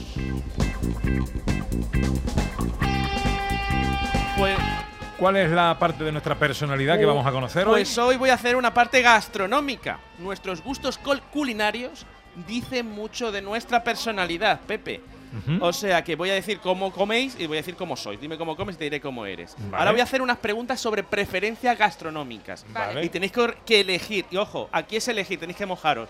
¿Cuál 5.20 5.36
es 5.36 5.52
la 5.52 5.78
parte 5.78 6.04
de 6.04 6.12
nuestra 6.12 6.36
personalidad 6.36 6.98
que 6.98 7.06
Uh, 7.06 7.10
vamos 7.10 7.26
a 7.28 7.32
conocer 7.32 7.66
Pues 7.66 7.98
hoy 7.98 8.16
voy 8.16 8.30
a 8.30 8.36
hacer 8.36 8.56
una 8.56 8.74
parte 8.74 9.02
gastronómica. 9.02 10.00
Nuestros 10.18 10.64
gustos 10.64 10.98
culinarios 10.98 12.06
dicen 12.48 12.90
mucho 12.90 13.32
de 13.32 13.42
nuestra 13.42 13.84
personalidad, 13.84 14.62
Pepe. 14.62 15.02
hoy? 15.02 15.56
Ujú. 15.58 15.66
O 15.66 15.74
sea 15.74 16.04
que 16.04 16.16
voy 16.16 16.30
a 16.30 16.34
decir 16.36 16.60
cómo 16.60 16.92
coméis 16.92 17.36
y 17.38 17.48
voy 17.48 17.58
a 17.58 17.60
decir 17.60 17.76
cómo 17.76 17.96
sois. 17.98 18.20
Dime 18.20 18.38
cómo 18.38 18.56
comes 18.56 18.76
y 18.76 18.80
te 18.80 18.84
diré 18.86 19.02
cómo 19.02 19.26
eres. 19.26 19.56
Vale. 19.58 19.78
Ahora 19.78 19.92
voy 19.92 20.00
a 20.00 20.04
hacer 20.04 20.22
unas 20.22 20.38
preguntas 20.38 20.80
sobre 20.80 21.04
preferencias 21.04 21.78
gastronómicas. 21.78 22.66
Vale. 22.70 23.04
Y 23.04 23.10
tenéis 23.10 23.32
que, 23.34 23.56
que 23.66 23.82
elegir. 23.82 24.26
Y 24.32 24.38
ojo, 24.38 24.70
aquí 24.72 24.96
es 24.96 25.08
elegir, 25.10 25.38
tenéis 25.40 25.58
que 25.58 25.66
mojaros. 25.66 26.08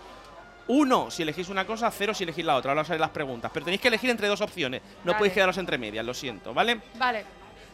Uno 0.67 1.09
si 1.09 1.23
elegís 1.23 1.49
una 1.49 1.65
cosa, 1.65 1.89
cero 1.89 2.13
si 2.13 2.23
elegís 2.25 2.45
la 2.45 2.55
otra. 2.55 2.71
Ahora 2.71 2.83
os 2.83 2.89
haré 2.91 2.99
las 2.99 3.09
preguntas. 3.09 3.49
Pero 3.53 3.65
tenéis 3.65 3.81
que 3.81 3.87
elegir 3.87 4.11
entre 4.11 4.27
dos 4.27 4.39
opciones. 4.39 4.81
No 5.03 5.11
Vale. 5.13 5.17
podéis 5.17 5.33
quedaros 5.33 5.57
entre 5.57 5.77
medias, 5.79 6.05
lo 6.05 6.13
siento, 6.13 6.53
¿vale? 6.53 6.79
Vale. 6.97 7.25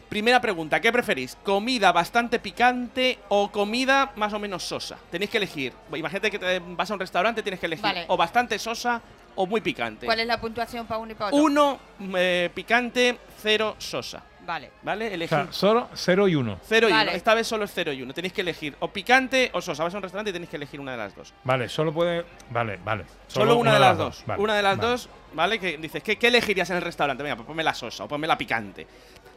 Primera 0.08 0.40
pregunta, 0.40 0.80
¿qué 0.80 0.92
preferís? 0.92 1.36
¿Comida 1.42 1.90
bastante 1.92 2.38
picante 2.38 3.18
o 3.28 3.50
comida 3.50 4.12
más 4.16 4.32
o 4.32 4.38
menos 4.38 4.62
sosa? 4.62 4.96
Tenéis 5.10 5.30
que 5.30 5.38
elegir. 5.38 5.72
Imagínate 5.92 6.30
que 6.30 6.38
te 6.38 6.60
vas 6.60 6.90
a 6.90 6.94
un 6.94 7.00
restaurante, 7.00 7.42
tienes 7.42 7.58
que 7.58 7.66
elegir 7.66 7.82
Vale. 7.82 8.04
o 8.08 8.16
bastante 8.16 8.58
sosa 8.58 9.02
o 9.34 9.46
muy 9.46 9.60
picante. 9.60 10.06
¿Cuál 10.06 10.20
es 10.20 10.26
la 10.26 10.40
puntuación 10.40 10.86
para 10.86 10.98
uno 10.98 11.12
y 11.12 11.14
para 11.14 11.28
otro? 11.28 11.42
Uno 11.44 11.78
eh, 12.16 12.50
picante, 12.54 13.18
cero 13.42 13.74
sosa. 13.78 14.22
Vale. 14.46 14.70
¿Vale? 14.82 15.06
O 15.08 15.14
Elegir. 15.14 15.28
sea, 15.28 15.48
solo 15.50 15.88
0 15.92 16.28
y 16.28 16.36
1. 16.36 16.60
0 16.62 16.88
y 16.88 16.92
Vale. 16.92 17.08
1. 17.10 17.16
Esta 17.16 17.34
vez 17.34 17.48
solo 17.48 17.64
es 17.64 17.72
0 17.74 17.92
y 17.92 18.02
1. 18.02 18.14
Tenéis 18.14 18.32
que 18.32 18.42
elegir 18.42 18.76
o 18.78 18.86
picante 18.92 19.50
o 19.52 19.60
sosa. 19.60 19.82
Vas 19.82 19.92
a 19.92 19.96
un 19.96 20.04
restaurante 20.04 20.30
y 20.30 20.32
tenéis 20.32 20.48
que 20.50 20.56
elegir 20.56 20.78
una 20.78 20.92
de 20.92 20.98
las 20.98 21.16
dos. 21.16 21.34
Vale, 21.42 21.68
solo 21.68 21.92
puede. 21.92 22.24
Vale, 22.50 22.78
vale. 22.84 23.04
Solo, 23.26 23.56
una, 23.56 23.74
de 23.74 23.80
las 23.80 23.98
dos. 23.98 24.22
Vale, 24.24 24.40
una 24.40 24.54
de 24.54 24.62
las 24.62 24.76
vale. 24.78 24.88
dos, 24.88 25.08
¿vale? 25.34 25.58
Que 25.58 25.76
dices, 25.78 26.00
¿qué, 26.00 26.16
qué 26.16 26.28
elegirías 26.28 26.70
en 26.70 26.76
el 26.76 26.82
restaurante? 26.82 27.24
Venga, 27.24 27.34
pues 27.34 27.46
ponme 27.48 27.64
la 27.64 27.74
sosa 27.74 28.04
o 28.04 28.08
ponme 28.08 28.28
la 28.28 28.38
picante. 28.38 28.86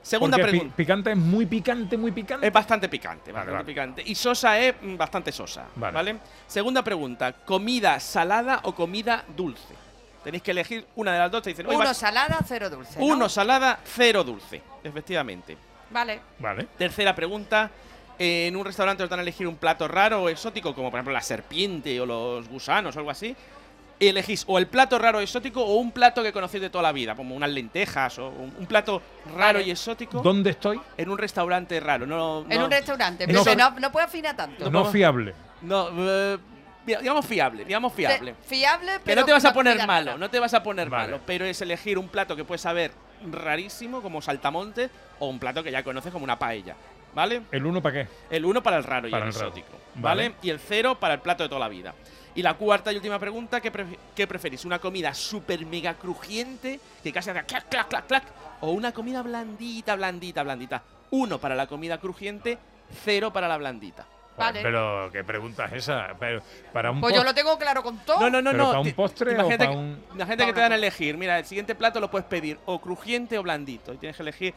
Segunda 0.02 0.38
Porque 0.38 0.52
pi- 0.52 0.58
pregunta. 0.58 0.76
picante 0.76 1.12
es 1.12 1.18
muy 1.18 1.46
picante, 1.46 1.98
muy 1.98 2.12
picante. 2.12 2.48
Es 2.48 2.54
bastante 2.54 2.88
picante, 2.90 3.32
Vale, 3.32 3.52
bastante 3.52 3.54
vale. 3.54 3.92
picante. 3.96 4.04
Y 4.12 4.16
sosa 4.16 4.58
es 4.60 4.76
mm, 4.82 4.96
bastante 4.98 5.32
sosa, 5.32 5.66
Vale. 5.76 5.94
vale. 5.94 6.16
Segunda 6.48 6.84
pregunta, 6.84 7.34
¿comida 7.34 8.00
salada 8.00 8.62
o 8.64 8.74
comida 8.74 9.24
dulce? 9.36 9.76
Tenéis 10.24 10.44
que 10.44 10.52
elegir 10.52 10.86
una 10.96 11.14
de 11.14 11.20
las 11.20 11.32
dos. 11.32 11.42
Te 11.44 11.50
dicen, 11.52 11.66
"Oye, 11.68 11.78
Uno 11.78 11.94
salada, 11.94 12.40
cero 12.46 12.70
dulce. 12.70 13.00
¿no? 13.00 13.06
uno 13.06 13.30
salada, 13.30 13.80
cero 13.86 14.24
dulce. 14.24 14.62
Efectivamente. 14.84 15.58
Vale. 15.92 16.20
Vale. 16.40 16.68
Tercera 16.78 17.16
pregunta. 17.16 17.70
En 18.18 18.56
un 18.58 18.66
restaurante 18.66 19.02
os 19.04 19.10
dan 19.10 19.20
a 19.20 19.22
elegir 19.22 19.48
un 19.48 19.56
plato 19.56 19.88
raro 19.88 20.24
o 20.24 20.30
exótico, 20.30 20.76
como 20.76 20.92
por 20.92 20.98
ejemplo 20.98 21.14
la 21.14 21.22
serpiente 21.22 22.00
o 22.02 22.06
los 22.06 22.48
gusanos 22.50 22.94
o 22.96 23.00
algo 23.00 23.12
así. 23.12 23.34
Elegís 24.00 24.46
o 24.48 24.58
el 24.58 24.68
plato 24.68 24.98
raro 24.98 25.18
o 25.18 25.22
exótico 25.22 25.62
o 25.62 25.76
un 25.76 25.92
plato 25.92 26.24
que 26.24 26.32
conocéis 26.32 26.62
de 26.62 26.70
toda 26.70 26.84
la 26.84 26.92
vida, 26.94 27.16
como 27.16 27.36
unas 27.36 27.50
lentejas 27.50 28.18
o 28.20 28.30
un, 28.30 28.54
un 28.58 28.66
plato 28.66 29.02
raro 29.36 29.60
Vale. 29.60 29.64
y 29.68 29.72
exótico. 29.72 30.22
¿Dónde 30.22 30.52
estoy? 30.52 30.80
En 30.98 31.10
un 31.10 31.18
restaurante 31.18 31.80
raro. 31.82 32.06
No, 32.08 32.46
En 32.50 32.62
un 32.62 32.72
restaurante. 32.72 33.28
No. 33.28 33.44
Pepe, 33.44 33.56
no, 33.58 33.72
no 33.72 33.92
puede 33.92 34.06
afinar 34.06 34.36
tanto. 34.38 34.70
No 34.72 34.86
fiable. 34.86 35.34
No, 35.62 35.90
eh, 35.98 36.38
digamos 36.86 37.26
fiable, 37.26 37.66
digamos 37.66 37.92
fiable. 37.94 38.34
Fe- 38.36 38.56
Fiable, 38.56 38.92
Que 38.94 39.00
pero 39.04 39.22
no 39.22 39.26
te 39.26 39.34
vas 39.34 39.44
a 39.46 39.54
poner 39.54 39.86
malo, 39.86 40.18
no 40.18 40.30
te 40.30 40.40
vas 40.40 40.54
a 40.54 40.64
poner 40.64 40.90
Vale. 40.90 41.04
malo, 41.12 41.20
pero 41.26 41.44
es 41.46 41.62
elegir 41.62 41.98
un 41.98 42.08
plato 42.08 42.36
que 42.38 42.46
puedes 42.46 42.62
saber 42.62 42.92
rarísimo, 43.30 44.02
como 44.02 44.22
saltamontes, 44.22 44.90
o 45.20 45.28
un 45.28 45.40
plato 45.40 45.62
que 45.62 45.72
ya 45.72 45.84
conoces 45.84 46.12
como 46.14 46.24
una 46.24 46.40
paella, 46.40 46.76
¿vale? 47.14 47.42
¿El 47.52 47.66
1 47.66 47.82
para 47.82 48.04
qué? 48.04 48.10
El 48.30 48.46
1 48.46 48.62
para 48.64 48.78
el 48.78 48.84
raro 48.84 49.08
y 49.08 49.12
Para 49.12 49.24
el 49.26 49.30
el 49.30 49.36
raro. 49.36 49.48
exótico, 49.48 49.78
¿vale? 49.96 50.30
Vale. 50.30 50.36
Y 50.42 50.50
el 50.50 50.60
0 50.60 51.00
para 51.00 51.16
el 51.16 51.20
plato 51.22 51.44
de 51.44 51.50
toda 51.50 51.60
la 51.60 51.68
vida. 51.70 51.94
Y 52.36 52.42
la 52.42 52.54
cuarta 52.54 52.94
y 52.94 52.96
última 52.96 53.18
pregunta, 53.20 53.60
¿qué, 53.60 53.72
pref- 53.74 53.98
qué 54.16 54.28
preferís? 54.28 54.64
¿Una 54.64 54.80
comida 54.80 55.14
súper 55.14 55.66
mega 55.66 55.96
crujiente, 55.96 56.80
que 57.04 57.12
casi 57.12 57.30
haga 57.32 57.44
clac, 57.44 57.68
clac, 57.70 57.88
clac, 57.90 58.08
clac? 58.08 58.24
¿O 58.62 58.72
una 58.72 58.92
comida 58.92 59.22
blandita, 59.24 59.96
blandita, 59.96 60.44
blandita? 60.44 60.84
Uno 61.12 61.40
para 61.40 61.56
la 61.56 61.66
comida 61.68 61.98
crujiente, 61.98 62.58
cero 63.04 63.34
para 63.34 63.48
la 63.48 63.58
blandita. 63.58 64.06
Vale. 64.40 64.62
Pero, 64.62 65.10
¿qué 65.12 65.24
pregunta 65.24 65.66
es 65.66 65.74
esa? 65.74 66.08
Pero, 66.20 66.42
para 66.74 66.92
un 66.92 67.02
Pues 67.02 67.14
yo 67.16 67.24
lo 67.24 67.34
tengo 67.34 67.58
claro 67.58 67.84
con 67.84 67.98
todo. 68.00 68.20
No, 68.20 68.30
no, 68.30 68.42
no, 68.42 68.52
¿Pero 68.52 68.64
no. 68.64 68.70
para 68.70 68.80
un 68.82 68.92
postre 68.94 69.40
o 69.40 69.48
para 69.48 69.72
un- 69.72 70.04
Imagínate 70.16 70.46
que 70.46 70.54
te 70.54 70.60
dan 70.62 70.72
a 70.72 70.76
elegir. 70.76 71.18
Mira, 71.18 71.38
el 71.40 71.46
siguiente 71.46 71.76
plato 71.76 72.00
lo 72.00 72.10
puedes 72.10 72.28
pedir 72.28 72.58
o 72.66 72.80
crujiente 72.80 73.38
o 73.38 73.44
blandito. 73.44 73.94
Y 73.94 73.98
tienes 73.98 74.16
que 74.16 74.24
elegir 74.24 74.54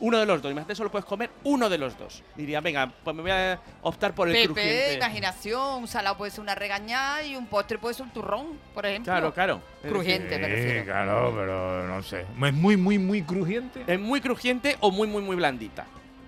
uno 0.00 0.18
de 0.18 0.26
los 0.26 0.42
dos. 0.42 0.50
Imagínate, 0.50 0.74
solo 0.74 0.90
puedes 0.90 1.04
comer 1.06 1.30
uno 1.44 1.68
de 1.70 1.78
los 1.78 1.96
dos. 1.96 2.22
Diría, 2.34 2.60
venga, 2.60 2.90
pues 3.04 3.14
me 3.16 3.22
voy 3.22 3.30
a 3.30 3.58
optar 3.82 4.12
por 4.14 4.28
el 4.28 4.34
Pepe, 4.34 4.46
crujiente. 4.46 4.94
imaginación, 4.94 5.82
un 5.82 5.88
salado 5.88 6.16
puede 6.16 6.30
ser 6.32 6.40
una 6.40 6.54
regañada 6.54 7.22
y 7.22 7.36
un 7.36 7.46
postre 7.46 7.78
puede 7.78 7.94
ser 7.94 8.04
un 8.04 8.10
turrón, 8.12 8.58
por 8.74 8.84
ejemplo. 8.84 9.12
Claro, 9.12 9.32
claro. 9.32 9.60
Crujiente, 9.82 10.38
me 10.38 10.48
refiero. 10.48 10.84
claro, 10.84 11.32
pero 11.36 11.86
no 11.86 12.02
sé. 12.02 12.22
¿Es 12.22 12.52
muy, 12.54 12.76
muy, 12.76 12.98
muy 12.98 13.22
crujiente? 13.22 13.84
Es 13.86 14.00
muy 14.00 14.20
crujiente 14.20 14.76
o 14.80 14.90
muy, 14.90 15.06
muy, 15.06 15.22
muy 15.22 15.36
blandita. 15.36 15.86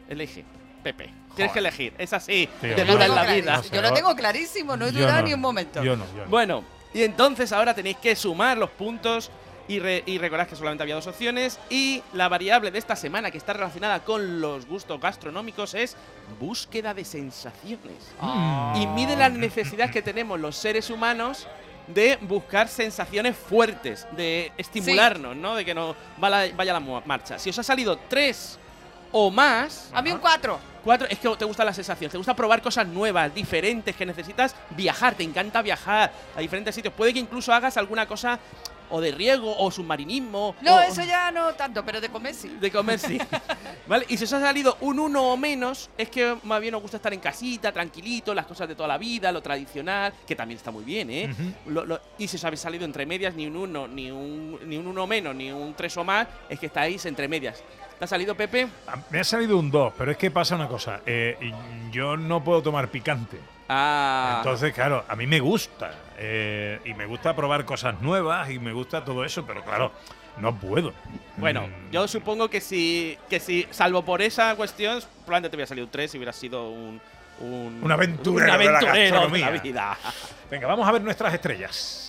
Elige, 0.09 0.45
Pepe. 0.93 1.11
Tienes 1.35 1.53
que 1.53 1.59
elegir. 1.59 1.93
Es 1.99 2.13
así. 2.13 2.49
Tío, 2.61 2.77
yo 2.77 2.85
dura 2.85 3.07
en 3.07 3.15
la 3.17 3.25
vida. 3.25 3.61
Yo 3.73 3.83
lo 3.83 3.93
tengo 3.93 4.15
clarísimo, 4.15 4.77
no 4.77 4.87
he 4.87 4.93
Yo 4.93 5.11
no, 5.11 5.23
ni 5.23 5.35
un 5.35 5.41
momento. 5.41 5.83
Yo 5.83 5.97
no, 5.97 6.05
yo 6.15 6.23
no. 6.25 6.31
Bueno, 6.31 6.63
y 6.95 7.03
entonces 7.03 7.51
ahora 7.51 7.75
tenéis 7.75 7.97
que 7.97 8.15
sumar 8.15 8.57
los 8.57 8.71
puntos 8.71 9.33
y, 9.67 9.81
re- 9.81 10.05
y 10.07 10.19
recordad 10.19 10.47
que 10.47 10.55
solamente 10.55 10.85
había 10.85 10.95
dos 10.95 11.09
opciones 11.09 11.59
y 11.71 12.01
la 12.13 12.29
variable 12.29 12.71
de 12.71 12.79
esta 12.79 12.95
semana 12.95 13.33
que 13.33 13.39
está 13.39 13.53
relacionada 13.53 14.05
con 14.05 14.41
los 14.41 14.65
gustos 14.67 15.01
gastronómicos 15.01 15.75
es 15.75 15.97
búsqueda 16.39 16.95
de 16.95 17.05
sensaciones. 17.05 17.97
Y 18.77 18.87
mide 18.87 19.17
las 19.17 19.33
necesidades 19.33 19.91
que 19.91 20.03
tenemos 20.03 20.39
los 20.39 20.55
seres 20.57 20.89
humanos 20.89 21.49
de 21.89 22.17
buscar 22.23 22.69
sensaciones 22.69 23.37
fuertes, 23.37 24.07
de 24.13 24.53
estimularnos, 24.57 25.35
¿no? 25.37 25.57
De 25.57 25.65
que 25.65 25.75
nos 25.75 25.97
va 26.23 26.31
la- 26.31 26.49
vaya 26.55 26.73
la 26.73 26.81
marcha. 26.81 27.39
Si 27.41 27.51
os 27.51 27.59
ha 27.59 27.63
salido 27.65 27.99
tres 28.09 28.59
o 29.13 29.31
más, 29.31 29.91
A 29.93 30.03
mí 30.03 30.11
un 30.11 30.19
4. 30.19 30.59
Cuatro, 30.85 31.09
es 31.11 31.19
que 31.19 31.29
te 31.37 31.45
gusta 31.45 31.65
la 31.65 31.73
sensación, 31.73 32.09
te 32.11 32.17
gusta 32.17 32.35
probar 32.37 32.63
cosas 32.63 32.87
nuevas, 32.87 33.35
diferentes, 33.35 33.97
que 33.97 34.07
necesitas 34.07 34.55
viajar, 34.71 35.15
te 35.17 35.25
encanta 35.25 35.61
viajar 35.61 36.13
a 36.37 36.41
diferentes 36.41 36.75
sitios. 36.77 36.95
Puede 36.95 37.13
que 37.13 37.19
incluso 37.19 37.53
hagas 37.53 37.77
alguna 37.77 38.07
cosa 38.07 38.39
o 38.89 39.01
de 39.01 39.11
riego 39.11 39.53
o 39.59 39.69
submarinismo. 39.73 40.55
No, 40.61 40.77
o- 40.77 40.81
eso 40.81 41.03
ya 41.03 41.33
no 41.33 41.53
tanto, 41.55 41.85
pero 41.85 42.01
de 42.01 42.09
comer 42.09 42.33
sí. 42.37 42.57
De 42.61 42.71
comer, 42.71 43.01
sí. 43.01 43.19
¿Vale? 43.89 44.05
Y 44.09 44.17
si 44.17 44.25
os 44.25 44.33
ha 44.35 44.41
salido 44.41 44.77
un 44.81 45.01
uno 45.01 45.33
o 45.33 45.37
menos, 45.37 45.91
es 45.99 46.09
que 46.09 46.37
más 46.45 46.61
bien 46.61 46.73
os 46.77 46.83
gusta 46.83 46.99
estar 46.99 47.13
en 47.13 47.19
casita, 47.19 47.73
tranquilito, 47.73 48.33
las 48.33 48.47
cosas 48.47 48.69
de 48.69 48.77
toda 48.77 48.87
la 48.87 48.97
vida, 48.99 49.33
lo 49.33 49.43
tradicional, 49.43 50.13
que 50.25 50.37
también 50.37 50.57
está 50.59 50.71
muy 50.71 50.85
bien, 50.85 51.11
¿eh? 51.11 51.35
Lo- 51.67 51.85
lo- 51.85 52.01
y 52.17 52.29
si 52.29 52.37
os 52.37 52.45
habéis 52.45 52.61
salido 52.61 52.85
entre 52.85 53.05
medias, 53.07 53.35
ni 53.35 53.49
un 53.49 53.57
uno, 53.57 53.89
ni 53.89 54.09
un, 54.13 54.61
ni 54.69 54.77
un 54.77 54.87
uno 54.87 55.05
menos, 55.09 55.35
ni 55.35 55.51
un 55.51 55.75
tres 55.75 55.97
o 55.97 56.05
más, 56.05 56.29
es 56.49 56.61
que 56.61 56.67
estáis 56.67 57.05
entre 57.07 57.27
medias. 57.27 57.61
¿Te 57.99 58.05
ha 58.05 58.09
salido, 58.09 58.35
Pepe? 58.35 58.69
Me 59.11 59.21
ha 59.21 59.25
salido 59.25 59.57
un 59.59 59.71
2, 59.71 59.95
pero 59.97 60.11
es 60.11 60.17
que 60.19 60.31
pasa 60.31 60.55
una 60.55 60.69
cosa. 60.69 61.01
eh, 61.07 61.53
yo 61.91 62.17
no 62.17 62.45
puedo 62.45 62.63
tomar 62.63 62.89
picante. 62.89 63.39
Ah. 63.69 64.37
Entonces, 64.39 64.73
claro, 64.75 65.05
a 65.09 65.17
mí 65.17 65.27
me 65.27 65.41
gusta. 65.41 65.93
eh, 66.19 66.79
y 66.85 66.95
me 66.95 67.05
gusta 67.07 67.35
probar 67.35 67.65
cosas 67.65 68.01
nuevas 68.01 68.51
y 68.51 68.59
me 68.59 68.73
gusta 68.73 69.05
todo 69.05 69.25
eso, 69.25 69.45
pero 69.47 69.63
claro, 69.65 69.93
no 70.39 70.55
puedo. 70.55 70.93
Bueno, 71.37 71.67
Mm, 71.67 71.91
yo 71.93 72.07
supongo 72.09 72.49
que 72.49 72.61
si, 72.61 73.19
que 73.29 73.41
si, 73.41 73.67
salvo 73.71 74.03
por 74.03 74.23
esa 74.23 74.55
cuestión, 74.57 75.01
probablemente 75.25 75.51
te 75.51 75.57
hubiera 75.57 75.67
salido 75.69 75.87
un 75.87 75.91
3 75.91 76.11
si 76.11 76.17
hubiera 76.19 76.33
sido 76.33 76.71
un. 76.71 77.01
Un, 77.39 77.81
Un 77.83 77.93
aventurero 77.93 78.51
un 78.51 78.59
de 78.59 78.65
la 78.65 78.79
aventurero 78.79 79.29
de 79.29 79.39
la 79.41 79.51
vida. 79.51 79.99
Venga, 80.51 80.67
vamos 80.69 80.89
a 80.89 80.93
ver 80.93 81.03
nuestras 81.03 81.35
estrellas. 81.35 82.06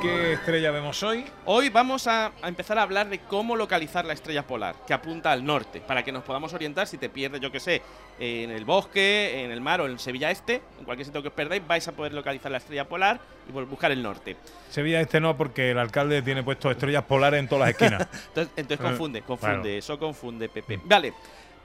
¿Qué 0.00 0.32
estrella 0.32 0.70
vemos 0.70 1.02
hoy? 1.02 1.26
Hoy 1.44 1.68
vamos 1.68 2.06
a, 2.06 2.32
a 2.40 2.48
empezar 2.48 2.78
a 2.78 2.82
hablar 2.82 3.10
de 3.10 3.18
cómo 3.18 3.54
localizar 3.54 4.06
la 4.06 4.14
estrella 4.14 4.46
polar, 4.46 4.74
que 4.86 4.94
apunta 4.94 5.30
al 5.30 5.44
norte, 5.44 5.82
para 5.82 6.02
que 6.02 6.10
nos 6.10 6.24
podamos 6.24 6.54
orientar 6.54 6.86
si 6.86 6.96
te 6.96 7.10
pierdes, 7.10 7.40
yo 7.42 7.52
que 7.52 7.60
sé, 7.60 7.82
en 8.18 8.50
el 8.50 8.64
bosque, 8.64 9.44
en 9.44 9.50
el 9.50 9.60
mar 9.60 9.82
o 9.82 9.86
en 9.86 9.98
Sevilla 9.98 10.30
Este, 10.30 10.62
en 10.78 10.84
cualquier 10.86 11.04
sitio 11.04 11.20
que 11.20 11.28
os 11.28 11.34
perdáis, 11.34 11.66
vais 11.66 11.86
a 11.86 11.92
poder 11.92 12.14
localizar 12.14 12.50
la 12.50 12.56
estrella 12.58 12.88
polar 12.88 13.20
y 13.46 13.52
buscar 13.52 13.90
el 13.92 14.02
norte. 14.02 14.38
Sevilla 14.70 15.02
este 15.02 15.20
no, 15.20 15.36
porque 15.36 15.72
el 15.72 15.78
alcalde 15.78 16.22
tiene 16.22 16.42
puesto 16.42 16.70
estrellas 16.70 17.04
polares 17.04 17.38
en 17.38 17.48
todas 17.48 17.68
las 17.68 17.70
esquinas. 17.70 18.08
Entonces, 18.28 18.52
entonces 18.56 18.86
Eh, 18.86 18.88
confunde, 18.88 19.22
confunde, 19.22 19.78
eso 19.78 19.98
confunde, 19.98 20.48
Pepe. 20.48 20.80
Vale, 20.84 21.12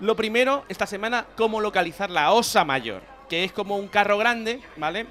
lo 0.01 0.13
primero, 0.15 0.65
esta 0.67 0.85
semana, 0.85 1.25
cómo 1.37 1.61
localizar 1.61 2.09
la 2.09 2.33
osa 2.33 2.65
mayor, 2.65 3.01
que 3.29 3.45
es 3.45 3.53
como 3.53 3.77
un 3.77 3.87
carro 3.87 4.17
grande, 4.17 4.59
¿vale? 4.75 5.05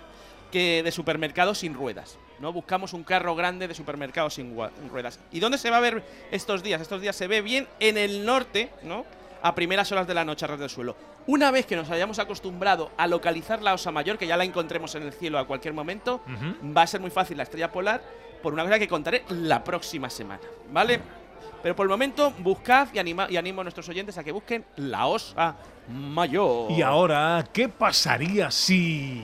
Que 0.52 0.82
de 0.82 0.92
supermercado 0.92 1.54
sin 1.54 1.72
ruedas. 1.72 2.18
¿No? 2.44 2.52
Buscamos 2.52 2.92
un 2.92 3.04
carro 3.04 3.34
grande 3.34 3.66
de 3.66 3.74
supermercado 3.74 4.28
sin 4.28 4.54
ruedas. 4.90 5.18
¿Y 5.32 5.40
dónde 5.40 5.56
se 5.56 5.70
va 5.70 5.78
a 5.78 5.80
ver 5.80 6.04
estos 6.30 6.62
días? 6.62 6.78
Estos 6.82 7.00
días 7.00 7.16
se 7.16 7.26
ve 7.26 7.40
bien 7.40 7.66
en 7.80 7.96
el 7.96 8.26
norte, 8.26 8.68
¿no? 8.82 9.06
A 9.42 9.54
primeras 9.54 9.90
horas 9.92 10.06
de 10.06 10.12
la 10.12 10.26
noche 10.26 10.44
a 10.44 10.48
ras 10.48 10.60
del 10.60 10.68
suelo. 10.68 10.94
Una 11.26 11.50
vez 11.50 11.64
que 11.64 11.74
nos 11.74 11.90
hayamos 11.90 12.18
acostumbrado 12.18 12.90
a 12.98 13.06
localizar 13.06 13.62
la 13.62 13.72
osa 13.72 13.90
mayor, 13.90 14.18
que 14.18 14.26
ya 14.26 14.36
la 14.36 14.44
encontremos 14.44 14.94
en 14.94 15.04
el 15.04 15.14
cielo 15.14 15.38
a 15.38 15.46
cualquier 15.46 15.72
momento, 15.72 16.20
va 16.76 16.82
a 16.82 16.86
ser 16.86 17.00
muy 17.00 17.10
fácil 17.10 17.38
la 17.38 17.44
estrella 17.44 17.72
polar 17.72 18.02
por 18.42 18.52
una 18.52 18.62
cosa 18.62 18.78
que 18.78 18.88
contaré 18.88 19.24
la 19.30 19.64
próxima 19.64 20.10
semana, 20.10 20.42
¿vale? 20.70 21.00
Pero 21.62 21.74
por 21.74 21.84
el 21.84 21.90
momento, 21.90 22.30
buscad 22.40 22.88
y, 22.92 22.98
anima, 22.98 23.26
y 23.30 23.38
animo 23.38 23.62
a 23.62 23.64
nuestros 23.64 23.88
oyentes 23.88 24.18
a 24.18 24.22
que 24.22 24.32
busquen 24.32 24.66
la 24.76 25.06
osa 25.06 25.56
mayor. 25.88 26.70
Y 26.72 26.82
ahora, 26.82 27.42
¿qué 27.54 27.70
pasaría 27.70 28.50
si... 28.50 29.22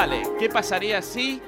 Vale, 0.00 0.22
¿qué 0.38 0.48
pasaría 0.48 1.02
si... 1.02 1.42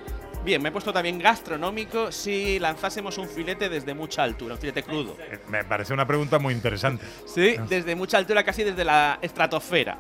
Bien, 0.45 0.61
me 0.61 0.69
he 0.69 0.73
puesto 0.73 0.93
también 0.93 1.19
gastronómico 1.19 2.13
si 2.13 2.59
lanzásemos 2.59 3.17
un 3.17 3.27
filete 3.27 3.71
desde 3.71 3.95
mucha 3.95 4.23
altura, 4.23 4.57
un 4.57 4.61
filete 4.61 4.83
crudo. 4.83 5.17
Me 5.49 5.65
parece 5.65 5.95
una 5.95 6.07
pregunta 6.07 6.39
muy 6.39 6.53
interesante. 6.53 7.03
Sí, 7.25 7.57
desde 7.67 7.97
mucha 7.97 8.19
altura, 8.19 8.45
casi 8.45 8.63
desde 8.63 8.85
la 8.85 9.19
estratosfera. 9.23 9.97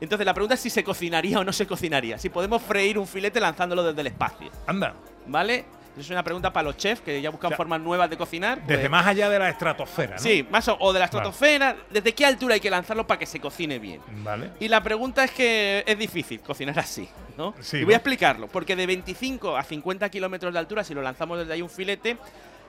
Entonces 0.00 0.24
la 0.24 0.32
pregunta 0.32 0.54
es 0.54 0.60
si 0.60 0.70
se 0.70 0.84
cocinaría 0.84 1.40
o 1.40 1.44
no 1.44 1.52
se 1.52 1.66
cocinaría. 1.66 2.18
Si 2.18 2.28
podemos 2.28 2.62
freír 2.62 3.00
un 3.00 3.06
filete 3.08 3.40
lanzándolo 3.40 3.82
desde 3.82 4.00
el 4.02 4.06
espacio. 4.06 4.48
Anda. 4.68 4.94
¿Vale? 5.26 5.64
Es 5.98 6.10
una 6.10 6.22
pregunta 6.22 6.52
para 6.52 6.64
los 6.64 6.76
chefs 6.76 7.00
que 7.02 7.20
ya 7.20 7.30
buscan 7.30 7.52
formas 7.52 7.80
nuevas 7.80 8.08
de 8.08 8.16
cocinar. 8.16 8.60
Desde 8.62 8.82
pues- 8.82 8.90
más 8.90 9.06
allá 9.06 9.28
de 9.28 9.38
la 9.38 9.48
estratosfera, 9.48 10.16
¿no? 10.16 10.22
Sí, 10.22 10.46
más 10.50 10.68
o, 10.68 10.76
o 10.78 10.92
de 10.92 10.98
la 11.00 11.06
Vale. 11.06 11.16
estratosfera. 11.18 11.76
¿Desde 11.90 12.12
qué 12.14 12.24
altura 12.26 12.54
hay 12.54 12.60
que 12.60 12.70
lanzarlo 12.70 13.06
para 13.06 13.18
que 13.18 13.26
se 13.26 13.40
cocine 13.40 13.78
bien? 13.78 14.00
Vale. 14.22 14.50
Y 14.60 14.68
la 14.68 14.82
pregunta 14.82 15.24
es 15.24 15.30
que 15.32 15.82
es 15.86 15.98
difícil 15.98 16.40
cocinar 16.40 16.78
así, 16.78 17.08
¿no? 17.36 17.54
Sí, 17.60 17.78
y 17.78 17.84
voy 17.84 17.94
a 17.94 17.96
explicarlo, 17.98 18.46
porque 18.48 18.76
de 18.76 18.86
25 18.86 19.56
a 19.56 19.62
50 19.62 20.08
kilómetros 20.08 20.52
de 20.52 20.58
altura, 20.58 20.84
si 20.84 20.94
lo 20.94 21.02
lanzamos 21.02 21.38
desde 21.38 21.52
ahí 21.52 21.62
un 21.62 21.70
filete, 21.70 22.16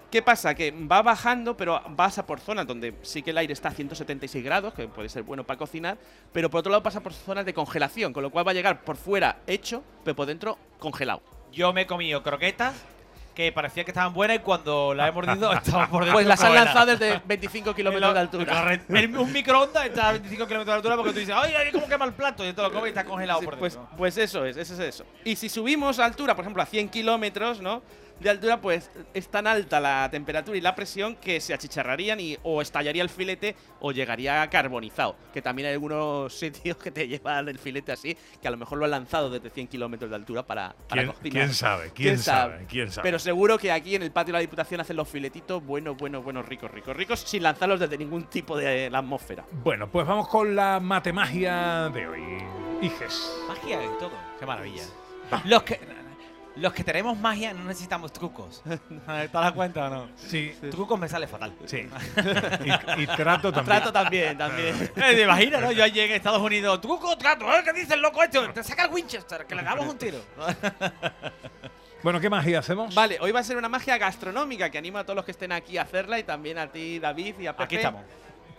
¿qué 0.09 0.21
pasa? 0.23 0.55
Que 0.55 0.71
va 0.71 1.01
bajando, 1.03 1.55
pero 1.55 1.81
pasa 1.95 2.25
por 2.25 2.39
zonas 2.39 2.65
donde 2.65 2.95
sí 3.03 3.21
que 3.21 3.29
el 3.31 3.37
aire 3.37 3.53
está 3.53 3.69
a 3.69 3.71
176 3.73 4.43
grados, 4.43 4.73
que 4.73 4.87
puede 4.87 5.07
ser 5.09 5.23
bueno 5.23 5.43
para 5.43 5.57
cocinar, 5.59 5.97
pero 6.33 6.49
por 6.49 6.61
otro 6.61 6.71
lado 6.71 6.81
pasa 6.81 7.01
por 7.01 7.13
zonas 7.13 7.45
de 7.45 7.53
congelación, 7.53 8.11
con 8.13 8.23
lo 8.23 8.31
cual 8.31 8.47
va 8.47 8.51
a 8.51 8.55
llegar 8.55 8.81
por 8.83 8.95
fuera 8.97 9.37
hecho, 9.45 9.83
pero 10.03 10.15
por 10.15 10.25
dentro 10.25 10.57
congelado. 10.79 11.21
Yo 11.51 11.73
me 11.73 11.81
he 11.81 11.87
comido 11.87 12.21
croquetas 12.23 12.73
que 13.39 13.53
parecía 13.53 13.85
que 13.85 13.91
estaban 13.91 14.13
buenas 14.13 14.35
y 14.35 14.39
cuando 14.39 14.93
las 14.93 15.07
he 15.07 15.11
mordido 15.13 15.53
estaban 15.53 15.89
por 15.89 16.03
dentro. 16.03 16.15
Pues 16.15 16.27
las 16.27 16.43
han 16.43 16.53
lanzado 16.53 16.87
desde 16.87 17.21
25 17.25 17.73
kilómetros 17.79 18.13
de 18.13 18.19
altura. 18.19 18.79
En 18.89 19.17
un 19.17 19.31
microondas 19.31 19.85
está 19.85 20.09
a 20.09 20.11
25 20.11 20.45
kilómetros 20.45 20.73
de 20.73 20.75
altura 20.75 20.95
porque 20.97 21.13
tú 21.13 21.19
dices, 21.19 21.33
¡ay, 21.37 21.53
ay, 21.57 21.71
cómo 21.71 21.87
quema 21.87 22.03
el 22.03 22.11
plato! 22.11 22.45
Y 22.45 22.51
te 22.51 22.61
lo 22.61 22.69
comes 22.69 22.87
y 22.87 22.89
está 22.89 23.05
congelado 23.05 23.39
por 23.39 23.57
Pues, 23.57 23.75
dentro. 23.75 23.95
pues 23.97 24.17
eso 24.17 24.43
es, 24.45 24.57
eso 24.57 24.73
es 24.73 24.79
eso. 24.81 25.05
Y 25.23 25.37
si 25.37 25.47
subimos 25.47 25.99
a 25.99 26.05
altura, 26.05 26.35
por 26.35 26.43
ejemplo, 26.43 26.61
a 26.61 26.65
100 26.65 26.89
kilómetros, 26.89 27.61
¿no? 27.61 27.81
De 28.19 28.29
altura, 28.29 28.59
pues 28.59 28.91
es 29.13 29.27
tan 29.29 29.47
alta 29.47 29.79
la 29.79 30.09
temperatura 30.11 30.57
y 30.57 30.61
la 30.61 30.75
presión 30.75 31.15
que 31.15 31.39
se 31.39 31.53
achicharrarían 31.53 32.19
y 32.19 32.37
o 32.43 32.61
estallaría 32.61 33.01
el 33.01 33.09
filete 33.09 33.55
o 33.79 33.91
llegaría 33.91 34.47
carbonizado. 34.49 35.15
Que 35.33 35.41
también 35.41 35.67
hay 35.69 35.73
algunos 35.73 36.33
sitios 36.37 36.77
que 36.77 36.91
te 36.91 37.07
llevan 37.07 37.47
el 37.47 37.57
filete 37.59 37.91
así, 37.91 38.17
que 38.41 38.47
a 38.47 38.51
lo 38.51 38.57
mejor 38.57 38.77
lo 38.77 38.85
han 38.85 38.91
lanzado 38.91 39.29
desde 39.29 39.49
100 39.49 39.67
kilómetros 39.67 40.09
de 40.09 40.15
altura 40.17 40.43
para, 40.43 40.75
para 40.87 41.03
¿Quién- 41.03 41.13
cocinar. 41.13 41.31
quién 41.43 41.53
sabe? 41.53 41.91
¿Quién 41.93 42.17
sabe? 42.19 42.65
¿Quién 42.67 42.91
sabe? 42.91 43.03
Pero 43.03 43.19
seguro 43.19 43.57
que 43.57 43.71
aquí 43.71 43.95
en 43.95 44.03
el 44.03 44.11
patio 44.11 44.33
de 44.33 44.37
la 44.37 44.39
Diputación 44.41 44.81
hacen 44.81 44.95
los 44.97 45.07
filetitos 45.07 45.63
buenos, 45.63 45.95
buenos, 45.97 46.23
buenos, 46.23 46.45
ricos, 46.45 46.69
ricos, 46.71 46.95
ricos, 46.97 47.19
sin 47.21 47.43
lanzarlos 47.43 47.79
desde 47.79 47.97
ningún 47.97 48.23
tipo 48.25 48.57
de 48.57 48.89
la 48.89 48.99
atmósfera. 48.99 49.45
Bueno, 49.51 49.89
pues 49.89 50.05
vamos 50.05 50.27
con 50.27 50.55
la 50.55 50.79
matemagia 50.79 51.89
de 51.93 52.07
hoy. 52.07 52.21
Hijes. 52.81 53.31
Magia 53.47 53.83
y 53.83 53.87
todo. 53.99 54.11
Qué 54.39 54.45
maravilla. 54.45 54.83
Los 55.45 55.63
que, 55.63 55.79
los 56.59 56.73
que 56.73 56.83
tenemos 56.83 57.17
magia 57.17 57.53
no 57.53 57.63
necesitamos 57.63 58.13
trucos. 58.13 58.61
¿Te 59.05 59.27
das 59.27 59.51
cuenta 59.53 59.87
o 59.87 59.89
no? 59.89 60.09
Sí. 60.15 60.53
Trucos 60.71 60.99
me 60.99 61.07
sale 61.07 61.27
fatal. 61.27 61.53
Sí. 61.65 61.77
y, 62.97 63.01
y 63.01 63.07
trato 63.07 63.51
también. 63.51 63.65
Trato 63.65 63.91
también, 63.91 64.37
también. 64.37 64.75
Eh, 64.95 65.15
¿Te 65.15 65.21
imaginas, 65.23 65.61
no? 65.61 65.71
Yo 65.71 65.83
allí 65.83 65.99
en 65.99 66.11
Estados 66.11 66.41
Unidos, 66.41 66.81
truco, 66.81 67.17
trato, 67.17 67.45
¿eh? 67.51 67.61
¿Qué 67.63 67.73
dice 67.73 67.93
el 67.93 68.01
loco 68.01 68.21
este? 68.21 68.39
Te 68.49 68.63
saca 68.63 68.85
el 68.85 68.91
Winchester, 68.91 69.45
que 69.45 69.55
le 69.55 69.63
damos 69.63 69.87
un 69.87 69.97
tiro. 69.97 70.19
Bueno, 72.01 72.19
¿qué 72.19 72.29
magia 72.29 72.59
hacemos? 72.59 72.95
Vale, 72.95 73.17
hoy 73.19 73.31
va 73.31 73.41
a 73.41 73.43
ser 73.43 73.57
una 73.57 73.67
magia 73.67 73.97
gastronómica 73.97 74.69
que 74.69 74.77
anima 74.77 74.99
a 74.99 75.03
todos 75.03 75.17
los 75.17 75.25
que 75.25 75.31
estén 75.31 75.51
aquí 75.51 75.77
a 75.77 75.81
hacerla 75.81 76.17
y 76.19 76.23
también 76.23 76.57
a 76.57 76.67
ti, 76.71 76.99
David, 76.99 77.39
y 77.39 77.47
a 77.47 77.53
Pepe. 77.53 77.63
Aquí 77.63 77.75
estamos. 77.75 78.03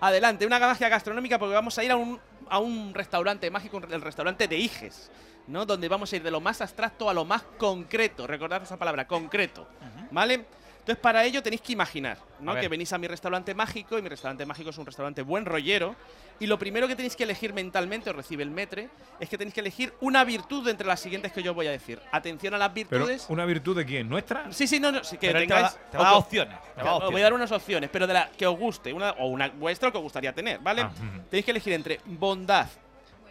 Adelante, 0.01 0.47
una 0.47 0.59
magia 0.59 0.89
gastronómica 0.89 1.39
porque 1.39 1.55
vamos 1.55 1.77
a 1.79 1.85
ir 1.85 1.91
a 1.91 1.97
un, 1.97 2.21
a 2.49 2.59
un 2.59 2.93
restaurante 2.95 3.51
mágico, 3.51 3.81
el 3.91 4.01
restaurante 4.03 4.49
de 4.49 4.57
Iges, 4.57 5.11
¿no? 5.47 5.67
Donde 5.67 5.89
vamos 5.89 6.13
a 6.13 6.17
ir 6.17 6.23
de 6.23 6.31
lo 6.31 6.41
más 6.41 6.61
abstracto 6.61 7.09
a 7.11 7.15
lo 7.15 7.25
más 7.25 7.43
concreto. 7.59 8.27
Recordad 8.27 8.63
esa 8.63 8.79
palabra, 8.79 9.07
concreto. 9.07 9.67
¿Vale? 10.11 10.47
Entonces, 10.81 11.03
para 11.03 11.25
ello 11.25 11.43
tenéis 11.43 11.61
que 11.61 11.73
imaginar, 11.73 12.17
¿no? 12.41 12.55
Que 12.55 12.67
venís 12.67 12.91
a 12.93 12.99
mi 12.99 13.07
restaurante 13.07 13.55
mágico 13.55 13.99
y 13.99 14.03
mi 14.03 14.09
restaurante 14.09 14.47
mágico 14.47 14.71
es 14.71 14.79
un 14.79 14.87
restaurante 14.87 15.23
buen 15.23 15.45
rollero. 15.45 15.95
Y 16.41 16.47
lo 16.47 16.59
primero 16.59 16.89
que 16.89 16.97
tenéis 16.97 17.17
que 17.17 17.25
elegir 17.25 17.53
mentalmente, 17.53 18.09
os 18.09 18.17
recibe 18.17 18.43
el 18.43 18.51
metre, 18.51 18.89
es 19.21 19.29
que 19.29 19.37
tenéis 19.37 19.53
que 19.53 19.61
elegir 19.61 19.93
una 20.01 20.25
virtud 20.25 20.65
de 20.65 20.71
entre 20.71 20.87
las 20.87 20.99
siguientes 20.99 21.33
que 21.33 21.43
yo 21.43 21.53
voy 21.53 21.67
a 21.67 21.71
decir. 21.71 22.01
Atención 22.11 22.55
a 22.55 22.59
las 22.59 22.71
Pero, 22.71 22.89
virtudes. 22.89 23.27
¿una 23.29 23.45
virtud 23.45 23.77
de 23.77 23.85
quién? 23.85 24.09
¿Nuestra? 24.09 24.51
Sí, 24.51 24.67
sí, 24.67 24.81
no, 24.81 24.91
no, 24.91 25.05
sí, 25.05 25.19
que 25.19 25.27
Pero 25.27 25.41
te 25.41 25.47
va 25.53 25.57
tengáis. 25.69 25.91
te 25.91 25.99
va 25.99 26.17
opciones, 26.17 26.57
te 26.75 26.83
va 26.83 26.95
Os 26.97 27.11
voy 27.13 27.21
a 27.21 27.25
dar 27.25 27.35
unas 27.35 27.53
opciones, 27.53 27.91
pero 27.93 28.07
de 28.07 28.15
la 28.15 28.31
que 28.31 28.47
os 28.47 28.59
guste, 28.59 28.91
una, 28.91 29.11
o 29.11 29.27
una 29.27 29.49
vuestra 29.49 29.91
o 29.91 29.93
que 29.93 29.99
os 29.99 30.05
gustaría 30.05 30.33
tener, 30.33 30.61
¿vale? 30.61 30.81
Ah. 30.81 30.93
Tenéis 31.29 31.45
que 31.45 31.51
elegir 31.51 31.75
entre 31.75 32.01
bondad, 32.07 32.69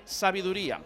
sabiduría, 0.06 0.80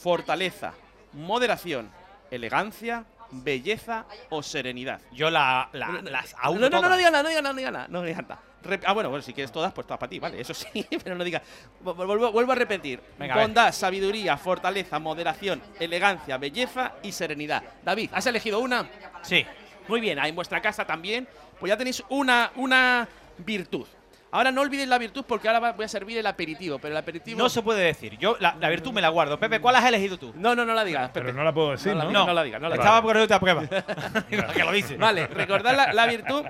fortaleza, 0.00 0.74
moderación, 1.12 1.90
elegancia, 2.30 3.04
belleza 3.30 4.04
o 4.30 4.42
serenidad. 4.42 5.00
Yo 5.12 5.30
la, 5.30 5.68
la- 5.72 6.00
las 6.02 6.32
No, 6.34 6.38
auno 6.42 6.68
no, 6.70 6.80
no, 6.80 6.88
no, 6.88 6.96
digas 6.96 7.12
nada, 7.12 7.22
no 7.22 7.28
digas 7.28 7.42
nada, 7.42 7.52
no 7.52 7.58
digas 7.58 7.72
nada, 7.72 7.86
no 7.88 8.02
digas 8.02 8.22
nada. 8.22 8.40
Ah, 8.86 8.94
bueno, 8.94 9.10
bueno, 9.10 9.22
si 9.22 9.34
quieres 9.34 9.52
todas, 9.52 9.72
pues 9.74 9.86
todas 9.86 9.98
para 10.00 10.08
ti, 10.08 10.18
vale, 10.18 10.40
eso 10.40 10.54
sí, 10.54 10.86
pero 11.04 11.14
no 11.16 11.22
digas. 11.24 11.42
Vu- 11.82 11.94
Vuelvo, 11.94 12.32
vuelvo 12.32 12.52
a 12.52 12.54
repetir. 12.54 13.00
Venga, 13.18 13.34
a. 13.34 13.40
Bondad, 13.42 13.72
sabiduría, 13.72 14.36
fortaleza, 14.38 14.98
moderación, 14.98 15.62
elegancia, 15.78 16.38
belleza 16.38 16.92
y 17.02 17.12
serenidad. 17.12 17.62
David, 17.82 18.10
¿has 18.14 18.24
elegido 18.26 18.60
una? 18.60 18.88
Sí. 19.22 19.44
Muy 19.86 20.00
bien, 20.00 20.18
ahí 20.18 20.30
en 20.30 20.36
vuestra 20.36 20.62
casa 20.62 20.86
también. 20.86 21.28
Pues 21.60 21.68
ya 21.68 21.76
tenéis 21.76 22.02
una, 22.08 22.52
una 22.56 23.06
virtud. 23.38 23.86
Ahora 24.34 24.50
no 24.50 24.62
olvidéis 24.62 24.88
la 24.88 24.98
virtud 24.98 25.24
porque 25.28 25.46
ahora 25.48 25.70
voy 25.72 25.84
a 25.84 25.88
servir 25.88 26.18
el 26.18 26.26
aperitivo, 26.26 26.80
pero 26.80 26.90
el 26.90 26.98
aperitivo... 26.98 27.38
No 27.38 27.48
se 27.48 27.62
puede 27.62 27.84
decir. 27.84 28.18
Yo 28.18 28.36
la, 28.40 28.56
la 28.58 28.68
virtud 28.68 28.92
me 28.92 29.00
la 29.00 29.08
guardo. 29.08 29.38
Pepe, 29.38 29.60
¿cuál 29.60 29.76
has 29.76 29.84
elegido 29.84 30.18
tú? 30.18 30.32
No, 30.34 30.56
no, 30.56 30.64
no 30.64 30.74
la 30.74 30.82
digas, 30.82 31.10
Pepe. 31.10 31.26
Pero 31.26 31.32
no 31.38 31.44
la 31.44 31.54
puedo 31.54 31.70
decir, 31.70 31.94
No, 31.94 32.02
¿no? 32.02 32.10
la- 32.10 32.26
no 32.26 32.32
la 32.34 32.42
digas, 32.42 32.60
no 32.60 32.68
la 32.68 32.74
Estaba 32.74 33.00
poniéndote 33.00 33.32
a 33.34 33.38
prueba. 33.38 33.62
que 34.28 34.64
lo 34.64 34.72
dice. 34.72 34.96
Vale, 34.96 35.28
recordad 35.28 35.76
la, 35.76 35.92
la 35.92 36.06
virtud 36.06 36.44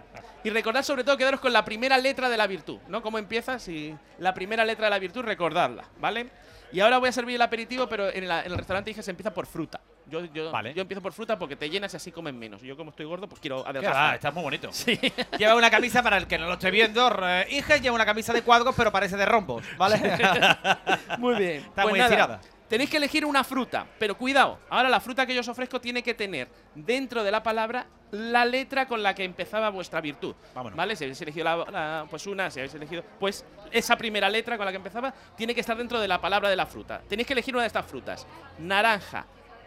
y 0.45 0.49
recordad 0.49 0.83
sobre 0.83 1.05
todo 1.05 1.19
quedaros 1.19 1.41
con 1.41 1.53
la 1.53 1.63
primera 1.63 1.99
letra 1.99 2.31
de 2.31 2.39
la 2.39 2.47
virtud, 2.47 2.79
¿no? 2.89 3.03
¿Cómo 3.03 3.19
empiezas? 3.19 3.69
Y 3.69 3.95
la 4.19 4.33
primera 4.33 4.65
letra 4.65 4.87
de 4.87 4.91
la 4.91 4.99
virtud, 4.99 5.21
recordadla, 5.23 5.85
¿vale? 6.01 6.29
Y 6.75 6.81
ahora 6.81 6.99
voy 6.99 7.09
a 7.09 7.13
servir 7.13 7.37
el 7.37 7.43
aperitivo, 7.43 7.89
pero 7.89 8.11
en, 8.13 8.27
la- 8.29 8.41
en 8.45 8.51
el 8.53 8.59
restaurante 8.59 8.91
dije 8.91 9.03
se 9.03 9.11
empieza 9.11 9.33
por 9.33 9.47
fruta. 9.47 9.81
Yo, 10.07 10.25
yo, 10.27 10.51
Vale. 10.51 10.75
yo 10.75 10.83
empiezo 10.83 11.01
por 11.01 11.13
fruta 11.15 11.39
porque 11.39 11.57
te 11.57 11.71
llenas 11.71 11.95
y 11.95 11.97
así 11.97 12.13
comen 12.13 12.39
menos. 12.39 12.61
Yo 12.61 12.77
como 12.77 12.91
estoy 12.91 13.07
gordo, 13.07 13.27
pues 13.29 13.41
quiero 13.41 13.67
adelgazar. 13.67 14.17
está 14.17 14.31
muy 14.31 14.43
bonito. 14.43 14.69
Sí. 14.73 14.99
Lleva 15.39 15.55
una 15.55 15.71
camisa, 15.71 16.03
para 16.03 16.17
el 16.19 16.27
que 16.27 16.37
no 16.39 16.47
lo 16.47 16.55
esté 16.55 16.71
viendo, 16.71 17.11
Iges 17.49 17.81
lleva 17.81 17.95
una 17.95 18.05
camisa 18.05 18.33
de 18.33 18.43
cuadros, 18.43 18.75
pero 18.77 18.93
parece 18.93 19.17
de 19.17 19.25
rombos, 19.25 19.65
¿vale? 19.79 19.97
Muy 21.19 21.37
bien. 21.37 21.57
Está 21.63 21.83
Pues 21.83 21.91
muy 21.93 21.99
nada, 22.01 22.11
estirada. 22.11 22.41
Tenéis 22.75 22.91
que 22.91 22.97
elegir 22.97 23.25
una 23.25 23.45
fruta, 23.45 23.87
pero 24.01 24.19
cuidado. 24.19 24.59
Ahora 24.69 24.89
la 24.89 24.99
fruta 24.99 25.25
que 25.25 25.33
yo 25.33 25.43
os 25.43 25.49
ofrezco 25.49 25.81
tiene 25.81 26.03
que 26.03 26.13
tener 26.13 26.49
dentro 26.75 27.23
de 27.23 27.31
la 27.31 27.41
palabra 27.41 27.87
la 28.11 28.45
letra 28.45 28.89
con 28.89 29.01
la 29.01 29.15
que 29.15 29.23
empezaba 29.23 29.69
vuestra 29.71 30.01
virtud. 30.01 30.35
Vámonos. 30.53 30.77
¿Vale? 30.77 30.97
Si 30.97 31.05
habéis 31.05 31.21
elegido 31.21 31.45
la, 31.45 31.57
la- 31.71 32.07
pues 32.11 32.27
una, 32.27 32.51
si 32.51 32.59
habéis 32.59 32.75
elegido, 32.75 33.05
pues 33.21 33.45
esa 33.71 33.97
primera 33.97 34.29
letra 34.29 34.57
con 34.57 34.67
la 34.67 34.73
que 34.73 34.79
empezaba 34.79 35.15
tiene 35.37 35.55
que 35.55 35.61
estar 35.61 35.77
dentro 35.77 36.01
de 36.01 36.09
la 36.09 36.21
palabra 36.21 36.49
de 36.49 36.57
la 36.57 36.67
fruta. 36.67 37.01
Tenéis 37.09 37.29
que 37.29 37.35
elegir 37.35 37.55
una 37.55 37.63
de 37.63 37.69
estas 37.69 37.87
frutas: 37.87 38.27
naranja, 38.59 39.25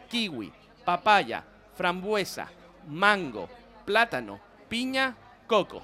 kiwi, 0.09 0.51
papaya, 0.83 1.45
frambuesa, 1.77 2.49
mango, 2.89 3.47
plátano, 3.85 4.37
piña, 4.67 5.15
coco. 5.47 5.81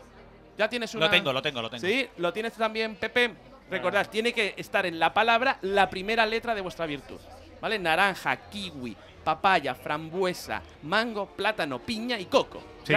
Ya 0.57 0.67
tienes 0.67 0.93
una. 0.93 1.05
Lo 1.05 1.09
tengo, 1.11 1.31
lo 1.31 1.41
tengo, 1.41 1.61
lo 1.61 1.69
tengo. 1.69 1.87
Sí, 1.87 2.05
lo 2.17 2.33
tienes 2.33 2.51
también, 2.51 2.97
Pepe. 2.97 3.33
Recordad, 3.73 4.07
tiene 4.07 4.33
que 4.33 4.53
estar 4.55 4.85
en 4.85 4.99
la 4.99 5.15
palabra 5.15 5.57
la 5.63 5.89
primera 5.89 6.27
letra 6.27 6.53
de 6.53 6.61
vuestra 6.61 6.85
virtud. 6.85 7.19
¿Vale? 7.59 7.79
Naranja, 7.79 8.35
kiwi, 8.35 8.95
papaya, 9.23 9.73
frambuesa, 9.73 10.61
mango, 10.83 11.25
plátano, 11.25 11.79
piña 11.79 12.19
y 12.19 12.25
coco. 12.25 12.61
Sí. 12.83 12.93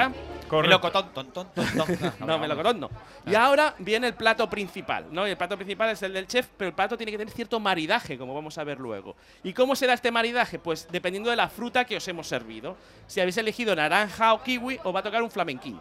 Melocotón, 0.51 1.15
ton, 1.15 1.33
ton, 1.33 1.49
ton, 1.55 1.67
ton. 1.77 2.12
No, 2.27 2.39
melocotón 2.39 2.81
no. 2.81 2.91
Y 3.25 3.35
ahora 3.35 3.75
viene 3.79 4.09
el 4.09 4.15
plato 4.15 4.51
principal, 4.51 5.07
¿no? 5.11 5.27
Y 5.27 5.31
el 5.31 5.39
plato 5.39 5.57
principal 5.57 5.89
es 5.91 6.03
el 6.03 6.12
del 6.12 6.27
chef, 6.27 6.49
pero 6.59 6.69
el 6.69 6.75
plato 6.75 6.99
tiene 6.99 7.11
que 7.11 7.17
tener 7.17 7.33
cierto 7.33 7.59
maridaje, 7.59 8.19
como 8.19 8.35
vamos 8.35 8.59
a 8.59 8.65
ver 8.65 8.79
luego. 8.79 9.17
¿Y 9.45 9.55
cómo 9.55 9.75
será 9.75 9.95
este 9.95 10.11
maridaje? 10.11 10.59
Pues 10.59 10.89
dependiendo 10.93 11.31
de 11.31 11.37
la 11.37 11.49
fruta 11.49 11.87
que 11.87 11.97
os 11.97 12.07
hemos 12.07 12.29
servido. 12.29 12.77
Si 13.07 13.19
habéis 13.21 13.39
elegido 13.39 13.75
naranja 13.75 14.35
o 14.35 14.43
kiwi, 14.43 14.79
os 14.85 14.95
va 14.95 15.01
a 15.01 15.03
tocar 15.03 15.23
un 15.23 15.31
flamenquín. 15.31 15.81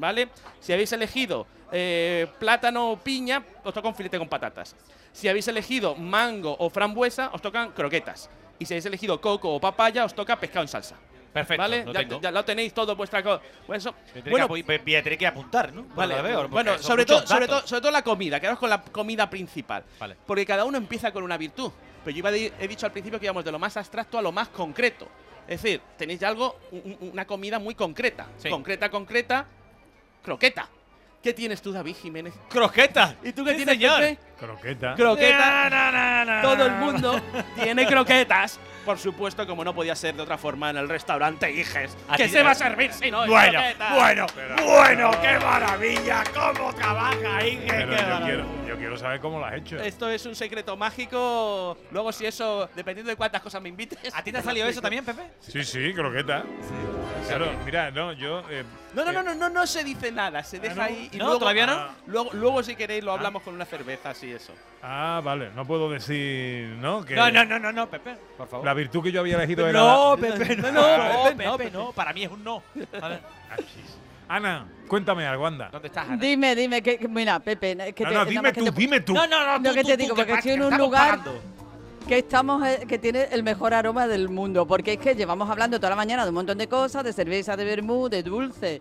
¿Vale? 0.00 0.28
Si 0.60 0.72
habéis 0.72 0.90
elegido 0.92 1.46
eh, 1.70 2.26
plátano 2.38 2.90
o 2.92 2.96
piña, 2.98 3.44
os 3.62 3.72
toca 3.74 3.86
un 3.88 3.94
filete 3.94 4.18
con 4.18 4.28
patatas. 4.28 4.74
Si 5.12 5.28
habéis 5.28 5.46
elegido 5.48 5.94
mango 5.94 6.56
o 6.58 6.70
frambuesa, 6.70 7.30
os 7.32 7.42
tocan 7.42 7.72
croquetas. 7.72 8.30
Y 8.58 8.64
si 8.66 8.74
habéis 8.74 8.86
elegido 8.86 9.20
coco 9.20 9.54
o 9.54 9.60
papaya, 9.60 10.04
os 10.04 10.14
toca 10.14 10.40
pescado 10.40 10.62
en 10.62 10.68
salsa. 10.68 10.96
Perfecto, 11.32 11.62
¿Vale? 11.62 11.84
lo 11.84 11.92
ya, 11.92 12.00
tengo. 12.00 12.20
ya 12.20 12.30
lo 12.32 12.44
tenéis 12.44 12.74
todo 12.74 12.96
vuestra 12.96 13.22
co- 13.22 13.40
pues 13.66 13.78
eso. 13.86 13.94
Bueno, 14.28 14.48
me- 14.48 14.64
me 14.64 14.78
tiene 14.80 15.16
que 15.16 15.26
apuntar, 15.26 15.72
¿no? 15.72 15.84
Vale, 15.94 16.16
lo 16.16 16.22
veo, 16.24 16.48
bueno, 16.48 16.76
sobre 16.78 17.04
todo, 17.06 17.24
sobre, 17.24 17.46
todo, 17.46 17.64
sobre 17.64 17.80
todo 17.82 17.92
la 17.92 18.02
comida, 18.02 18.40
quedaos 18.40 18.58
con 18.58 18.68
la 18.68 18.82
comida 18.82 19.30
principal. 19.30 19.84
Vale. 20.00 20.16
Porque 20.26 20.44
cada 20.44 20.64
uno 20.64 20.76
empieza 20.76 21.12
con 21.12 21.22
una 21.22 21.36
virtud. 21.36 21.70
Pero 22.04 22.14
yo 22.14 22.18
iba 22.18 22.32
de- 22.32 22.52
he 22.58 22.66
dicho 22.66 22.84
al 22.86 22.90
principio 22.92 23.20
que 23.20 23.26
íbamos 23.26 23.44
de 23.44 23.52
lo 23.52 23.60
más 23.60 23.76
abstracto 23.76 24.18
a 24.18 24.22
lo 24.22 24.32
más 24.32 24.48
concreto. 24.48 25.06
Es 25.46 25.62
decir, 25.62 25.80
tenéis 25.96 26.18
ya 26.18 26.28
algo, 26.28 26.58
un- 26.72 26.96
un- 27.00 27.10
una 27.12 27.24
comida 27.26 27.60
muy 27.60 27.76
concreta. 27.76 28.26
Sí. 28.38 28.48
Concreta, 28.50 28.90
concreta, 28.90 29.46
croqueta. 30.22 30.68
¿Qué 31.22 31.34
tienes 31.34 31.60
tú, 31.60 31.70
David 31.72 31.96
Jiménez? 31.96 32.34
¡Croqueta! 32.48 33.16
¿Y 33.22 33.32
tú 33.32 33.44
qué 33.44 33.50
Sí, 33.50 33.56
tienes, 33.58 33.74
señor. 33.74 34.00
Pepe? 34.00 34.18
Croqueta. 34.40 34.94
Croqueta. 34.96 35.38
Na, 35.38 35.70
na, 35.70 35.90
na, 35.92 36.24
na. 36.24 36.42
Todo 36.42 36.66
el 36.66 36.72
mundo 36.72 37.20
tiene 37.62 37.86
croquetas. 37.86 38.58
Por 38.84 38.98
supuesto, 38.98 39.46
como 39.46 39.62
no 39.62 39.74
podía 39.74 39.94
ser 39.94 40.14
de 40.14 40.22
otra 40.22 40.38
forma 40.38 40.70
en 40.70 40.78
el 40.78 40.88
restaurante 40.88 41.52
Iges. 41.52 41.94
¿Qué 42.16 42.28
se 42.30 42.42
va 42.42 42.52
a 42.52 42.54
servir 42.54 42.90
si 42.94 43.10
no 43.10 43.24
es 43.24 43.30
Bueno, 43.30 43.58
croquetas? 43.60 43.94
bueno, 43.94 44.26
bueno, 44.64 45.10
qué 45.20 45.38
maravilla, 45.38 46.24
cómo 46.32 46.74
trabaja 46.74 47.46
Iges. 47.46 47.64
Pero 47.70 47.90
qué 47.90 47.96
yo 47.96 48.24
quiero, 48.24 48.44
yo 48.66 48.76
quiero 48.78 48.96
saber 48.98 49.20
cómo 49.20 49.38
lo 49.38 49.44
has 49.44 49.54
hecho. 49.56 49.76
Esto 49.78 50.08
es 50.08 50.24
un 50.24 50.34
secreto 50.34 50.78
mágico. 50.78 51.76
Luego, 51.90 52.10
si 52.10 52.24
eso, 52.24 52.70
dependiendo 52.74 53.10
de 53.10 53.16
cuántas 53.16 53.42
cosas 53.42 53.60
me 53.60 53.68
invites. 53.68 53.98
¿A 54.14 54.22
ti 54.24 54.32
te 54.32 54.38
ha 54.38 54.42
salido 54.42 54.66
eso 54.66 54.80
también, 54.80 55.04
Pepe? 55.04 55.24
Sí, 55.40 55.62
sí, 55.62 55.92
croqueta. 55.92 56.42
Claro, 57.28 57.52
mira, 57.66 57.90
no, 57.90 58.12
yo. 58.14 58.40
eh, 58.50 58.64
No, 58.94 59.04
no, 59.04 59.10
eh, 59.10 59.14
no, 59.14 59.22
no, 59.22 59.34
no, 59.34 59.50
no 59.50 59.66
se 59.66 59.84
dice 59.84 60.10
nada, 60.10 60.42
se 60.42 60.58
deja 60.58 60.74
no? 60.74 60.82
ahí 60.82 61.08
y 61.12 61.16
No, 61.18 61.24
luego, 61.26 61.38
¿todavía 61.40 61.66
no? 61.66 61.72
Ah. 61.74 61.90
luego, 62.06 62.30
luego 62.32 62.62
si 62.62 62.74
queréis 62.74 63.04
lo 63.04 63.12
hablamos 63.12 63.42
con 63.42 63.54
una 63.54 63.66
cerveza, 63.66 64.14
eso. 64.32 64.52
Ah, 64.82 65.20
vale, 65.22 65.50
no 65.54 65.66
puedo 65.66 65.90
decir, 65.90 66.68
¿no? 66.80 67.04
Que 67.04 67.14
No, 67.14 67.30
no, 67.30 67.44
no, 67.44 67.58
no, 67.58 67.70
no, 67.72 67.90
Pepe, 67.90 68.16
por 68.38 68.48
favor. 68.48 68.64
La 68.64 68.72
virtud 68.74 69.02
que 69.02 69.12
yo 69.12 69.20
había 69.20 69.36
elegido 69.36 69.66
era. 69.68 69.78
no, 69.78 70.16
la- 70.16 70.20
Pepe, 70.22 70.56
no, 70.56 70.68
Ah, 70.68 70.72
no, 70.72 71.22
Pepe, 71.24 71.36
Pepe, 71.36 71.44
no, 71.44 71.56
Pepe, 71.58 71.70
no, 71.70 71.92
para 71.92 72.12
mí 72.12 72.22
es 72.24 72.30
un 72.30 72.42
no. 72.42 72.62
Vale. 73.00 73.20
Ana, 74.28 74.66
cuéntame 74.88 75.26
algo, 75.26 75.46
anda. 75.46 75.68
¿Dónde 75.72 75.88
estás, 75.88 76.06
Ana? 76.08 76.16
Dime, 76.16 76.54
dime, 76.54 76.82
que, 76.82 76.98
mira, 77.08 77.40
Pepe, 77.40 77.92
que 77.94 78.04
No, 78.04 78.10
te- 78.10 78.14
no, 78.14 78.24
dime 78.24 78.42
más 78.42 78.52
que 78.52 78.60
tú, 78.60 78.64
te- 78.66 78.70
dime 78.80 79.00
tú. 79.00 79.12
No, 79.12 79.26
no, 79.26 79.44
no, 79.44 79.58
No, 79.58 79.68
tú, 79.70 79.74
que 79.74 79.82
tú, 79.82 79.86
te 79.88 79.96
tú, 79.96 80.02
digo, 80.02 80.14
que 80.14 80.22
porque 80.22 80.34
estoy 80.38 80.52
en 80.52 80.62
un 80.62 80.78
lugar 80.78 81.18
pagando. 81.18 81.40
que 82.06 82.18
estamos 82.18 82.66
eh, 82.66 82.84
que 82.88 82.98
tiene 82.98 83.24
el 83.32 83.42
mejor 83.42 83.74
aroma 83.74 84.06
del 84.06 84.28
mundo, 84.28 84.66
porque 84.66 84.92
es 84.94 84.98
que 84.98 85.14
llevamos 85.16 85.50
hablando 85.50 85.78
toda 85.78 85.90
la 85.90 85.96
mañana 85.96 86.22
de 86.22 86.28
un 86.28 86.36
montón 86.36 86.56
de 86.58 86.68
cosas, 86.68 87.02
de 87.02 87.12
cerveza, 87.12 87.56
de 87.56 87.64
vermú, 87.64 88.08
de 88.08 88.22
dulce, 88.22 88.80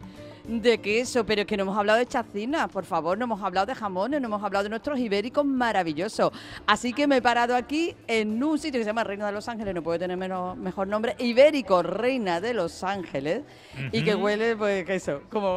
de 0.50 0.80
queso, 0.80 1.24
pero 1.26 1.42
es 1.42 1.48
que 1.48 1.56
no 1.56 1.64
hemos 1.64 1.78
hablado 1.78 2.00
de 2.00 2.08
chacinas, 2.08 2.70
por 2.70 2.84
favor, 2.84 3.18
no 3.18 3.26
hemos 3.26 3.42
hablado 3.42 3.68
de 3.68 3.76
jamones, 3.76 4.20
no 4.20 4.28
hemos 4.28 4.44
hablado 4.44 4.64
de 4.64 4.70
nuestros 4.70 4.98
ibéricos 4.98 5.46
maravillosos. 5.46 6.32
Así 6.66 6.92
que 6.92 7.06
me 7.06 7.18
he 7.18 7.22
parado 7.22 7.56
aquí 7.56 7.96
en 8.08 8.44
un 8.44 8.58
sitio 8.58 8.80
que 8.80 8.84
se 8.84 8.90
llama 8.90 9.04
Reina 9.04 9.28
de 9.28 9.32
Los 9.32 9.48
Ángeles, 9.48 9.76
no 9.76 9.84
puede 9.84 10.00
tener 10.00 10.18
menos, 10.18 10.58
mejor 10.58 10.88
nombre, 10.88 11.16
Ibérico 11.20 11.84
Reina 11.84 12.42
de 12.42 12.56
Los 12.56 12.84
Ángeles, 12.84 13.44
y 13.92 14.04
que 14.04 14.16
huele, 14.16 14.56
pues, 14.56 14.86
que 14.86 14.96
eso, 14.96 15.22
como 15.30 15.48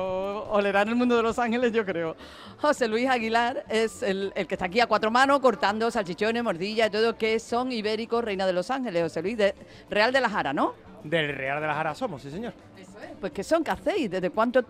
olerá 0.51 0.82
en 0.82 0.88
el 0.88 0.97
mundo 0.97 1.16
de 1.16 1.22
Los 1.22 1.38
Ángeles, 1.38 1.72
yo 1.72 1.86
creo. 1.86 2.14
José 2.61 2.86
Luis 2.86 3.09
Aguilar 3.09 3.64
es 3.70 4.03
el, 4.03 4.32
el 4.36 4.47
que 4.47 4.57
está 4.57 4.66
aquí 4.66 4.80
a 4.80 4.86
cuatro 4.86 5.11
manos 5.11 5.40
cortando 5.40 5.90
salchichones, 5.90 6.45
mordillas 6.45 6.88
y 6.88 6.90
todo, 6.90 7.16
que 7.16 7.40
son 7.40 7.72
ibéricos 7.72 8.22
Reina 8.22 8.47
de 8.47 8.53
Los 8.53 8.70
Ángeles. 8.70 9.03
José 9.05 9.22
Luis, 9.22 9.38
de 9.38 9.55
Real 9.88 10.12
de 10.12 10.20
la 10.20 10.28
Jara, 10.28 10.53
¿no? 10.53 10.91
Del 11.05 11.34
Real 11.34 11.61
de 11.61 11.66
la 11.66 11.74
Jara 11.74 11.94
somos, 11.94 12.22
sí 12.22 12.30
señor. 12.30 12.53
Pues 13.20 13.32
¿qué 13.32 13.42
son? 13.42 13.64
¿Qué 13.64 13.70
hacéis? 13.70 14.11
¿Desde 14.11 14.30
cuánto 14.30 14.64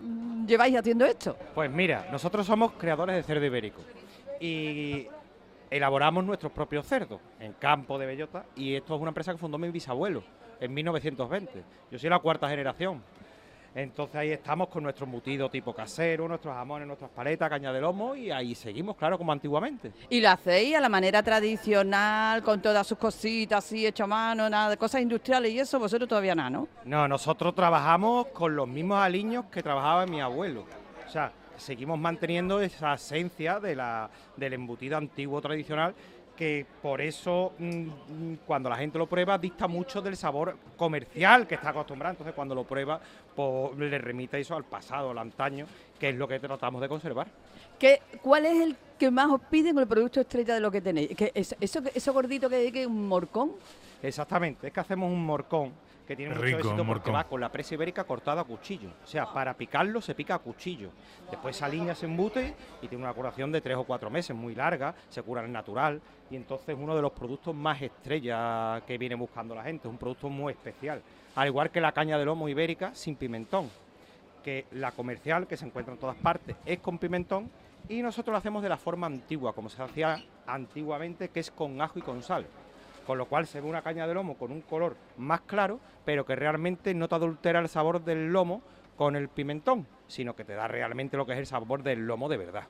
lleváis 0.45 0.75
haciendo 0.75 1.05
esto? 1.05 1.37
Pues 1.53 1.69
mira, 1.71 2.07
nosotros 2.11 2.45
somos 2.45 2.73
creadores 2.73 3.15
de 3.15 3.23
cerdo 3.23 3.45
ibérico 3.45 3.81
y 4.39 5.07
elaboramos 5.69 6.23
nuestros 6.23 6.51
propios 6.51 6.85
cerdos 6.85 7.19
en 7.39 7.53
campo 7.53 7.97
de 7.97 8.05
bellota 8.05 8.45
y 8.55 8.75
esto 8.75 8.95
es 8.95 9.01
una 9.01 9.09
empresa 9.09 9.31
que 9.31 9.37
fundó 9.37 9.57
mi 9.57 9.69
bisabuelo 9.69 10.23
en 10.59 10.73
1920. 10.73 11.63
Yo 11.91 11.99
soy 11.99 12.09
la 12.09 12.19
cuarta 12.19 12.49
generación. 12.49 13.01
Entonces 13.75 14.15
ahí 14.15 14.31
estamos 14.31 14.67
con 14.67 14.83
nuestro 14.83 15.05
embutido 15.05 15.49
tipo 15.49 15.73
casero, 15.73 16.27
nuestros 16.27 16.53
jamones, 16.53 16.87
nuestras 16.87 17.09
paletas, 17.09 17.49
caña 17.49 17.73
de 17.73 17.81
lomo 17.81 18.15
y 18.15 18.29
ahí 18.29 18.53
seguimos, 18.53 18.95
claro, 18.95 19.17
como 19.17 19.31
antiguamente. 19.31 19.91
¿Y 20.09 20.21
lo 20.21 20.29
hacéis 20.29 20.75
a 20.75 20.79
la 20.79 20.89
manera 20.89 21.23
tradicional, 21.23 22.43
con 22.43 22.61
todas 22.61 22.85
sus 22.85 22.97
cositas 22.97 23.65
así, 23.65 23.87
hecho 23.87 24.03
a 24.03 24.07
mano, 24.07 24.49
nada 24.49 24.69
de 24.69 24.77
cosas 24.77 25.01
industriales 25.01 25.51
y 25.51 25.59
eso? 25.59 25.79
Vosotros 25.79 26.07
todavía 26.07 26.35
nada, 26.35 26.51
¿no? 26.51 26.67
No, 26.85 27.07
nosotros 27.07 27.55
trabajamos 27.55 28.27
con 28.27 28.55
los 28.55 28.67
mismos 28.67 28.99
aliños 28.99 29.45
que 29.45 29.63
trabajaba 29.63 30.05
mi 30.05 30.21
abuelo. 30.21 30.65
O 31.07 31.09
sea, 31.09 31.31
seguimos 31.57 31.97
manteniendo 31.97 32.61
esa 32.61 32.93
esencia 32.93 33.59
de 33.59 33.75
la, 33.75 34.09
del 34.35 34.53
embutido 34.53 34.97
antiguo 34.97 35.41
tradicional 35.41 35.95
que 36.35 36.65
por 36.81 37.01
eso 37.01 37.53
mm, 37.59 38.33
cuando 38.45 38.69
la 38.69 38.77
gente 38.77 38.97
lo 38.97 39.07
prueba 39.07 39.37
dista 39.37 39.67
mucho 39.67 40.01
del 40.01 40.17
sabor 40.17 40.57
comercial 40.75 41.47
que 41.47 41.55
está 41.55 41.69
acostumbrado. 41.69 42.13
Entonces 42.13 42.33
cuando 42.33 42.55
lo 42.55 42.63
prueba 42.63 42.99
pues, 43.35 43.77
le 43.77 43.97
remite 43.97 44.39
eso 44.39 44.55
al 44.55 44.63
pasado, 44.63 45.11
al 45.11 45.17
antaño, 45.17 45.65
que 45.99 46.09
es 46.09 46.15
lo 46.15 46.27
que 46.27 46.39
tratamos 46.39 46.81
de 46.81 46.89
conservar. 46.89 47.27
¿Qué, 47.77 48.01
¿Cuál 48.21 48.45
es 48.45 48.61
el 48.61 48.75
que 48.97 49.11
más 49.11 49.29
os 49.29 49.41
piden 49.41 49.73
con 49.73 49.83
el 49.83 49.87
producto 49.87 50.21
estrella 50.21 50.55
de 50.55 50.59
lo 50.59 50.71
que 50.71 50.81
tenéis? 50.81 51.15
¿Que 51.15 51.31
eso, 51.33 51.55
eso, 51.59 51.81
eso 51.93 52.13
gordito 52.13 52.49
que 52.49 52.71
que 52.71 52.81
es 52.81 52.87
un 52.87 53.07
morcón? 53.07 53.53
Exactamente, 54.01 54.67
es 54.67 54.73
que 54.73 54.79
hacemos 54.79 55.11
un 55.11 55.25
morcón 55.25 55.71
que 56.07 56.15
tiene 56.15 56.31
mucho 56.31 56.43
Rico, 56.43 56.57
éxito 56.57 56.75
porque 56.75 56.87
morcón. 56.87 57.15
va 57.15 57.23
con 57.25 57.41
la 57.41 57.49
presa 57.49 57.75
ibérica 57.75 58.03
cortada 58.03 58.41
a 58.41 58.43
cuchillo. 58.43 58.89
O 59.03 59.07
sea, 59.07 59.31
para 59.31 59.53
picarlo 59.53 60.01
se 60.01 60.15
pica 60.15 60.35
a 60.35 60.39
cuchillo. 60.39 60.89
Después 61.29 61.55
esa 61.55 61.67
línea 61.69 61.95
se 61.95 62.05
embute 62.05 62.53
y 62.81 62.87
tiene 62.87 63.03
una 63.03 63.13
curación 63.13 63.51
de 63.51 63.61
tres 63.61 63.77
o 63.77 63.83
cuatro 63.83 64.09
meses, 64.09 64.35
muy 64.35 64.55
larga, 64.55 64.93
se 65.09 65.21
cura 65.21 65.43
en 65.43 65.51
natural 65.51 66.01
y 66.29 66.35
entonces 66.35 66.69
es 66.69 66.77
uno 66.77 66.95
de 66.95 67.01
los 67.01 67.11
productos 67.11 67.55
más 67.55 67.81
estrella 67.81 68.81
que 68.85 68.97
viene 68.97 69.15
buscando 69.15 69.55
la 69.55 69.63
gente, 69.63 69.87
es 69.87 69.91
un 69.91 69.97
producto 69.97 70.29
muy 70.29 70.53
especial. 70.53 71.01
Al 71.35 71.47
igual 71.47 71.71
que 71.71 71.81
la 71.81 71.91
caña 71.91 72.17
de 72.17 72.25
lomo 72.25 72.49
ibérica 72.49 72.93
sin 72.93 73.15
pimentón, 73.15 73.69
que 74.43 74.65
la 74.71 74.91
comercial 74.91 75.47
que 75.47 75.57
se 75.57 75.65
encuentra 75.65 75.93
en 75.93 75.99
todas 75.99 76.17
partes 76.17 76.55
es 76.65 76.79
con 76.79 76.97
pimentón 76.97 77.49
y 77.89 78.01
nosotros 78.01 78.31
lo 78.31 78.37
hacemos 78.37 78.63
de 78.63 78.69
la 78.69 78.77
forma 78.77 79.07
antigua, 79.07 79.53
como 79.53 79.69
se 79.69 79.81
hacía 79.81 80.23
antiguamente, 80.47 81.29
que 81.29 81.39
es 81.39 81.51
con 81.51 81.81
ajo 81.81 81.99
y 81.99 82.01
con 82.01 82.23
sal. 82.23 82.45
Con 83.05 83.17
lo 83.17 83.25
cual 83.25 83.47
se 83.47 83.61
ve 83.61 83.67
una 83.67 83.81
caña 83.81 84.07
de 84.07 84.13
lomo 84.13 84.37
con 84.37 84.51
un 84.51 84.61
color 84.61 84.95
más 85.17 85.41
claro, 85.41 85.79
pero 86.05 86.25
que 86.25 86.35
realmente 86.35 86.93
no 86.93 87.07
te 87.07 87.15
adultera 87.15 87.59
el 87.59 87.69
sabor 87.69 88.03
del 88.03 88.31
lomo 88.31 88.61
con 88.95 89.15
el 89.15 89.29
pimentón, 89.29 89.87
sino 90.07 90.35
que 90.35 90.45
te 90.45 90.53
da 90.53 90.67
realmente 90.67 91.17
lo 91.17 91.25
que 91.25 91.33
es 91.33 91.39
el 91.39 91.45
sabor 91.45 91.83
del 91.83 92.05
lomo 92.05 92.29
de 92.29 92.37
verdad. 92.37 92.63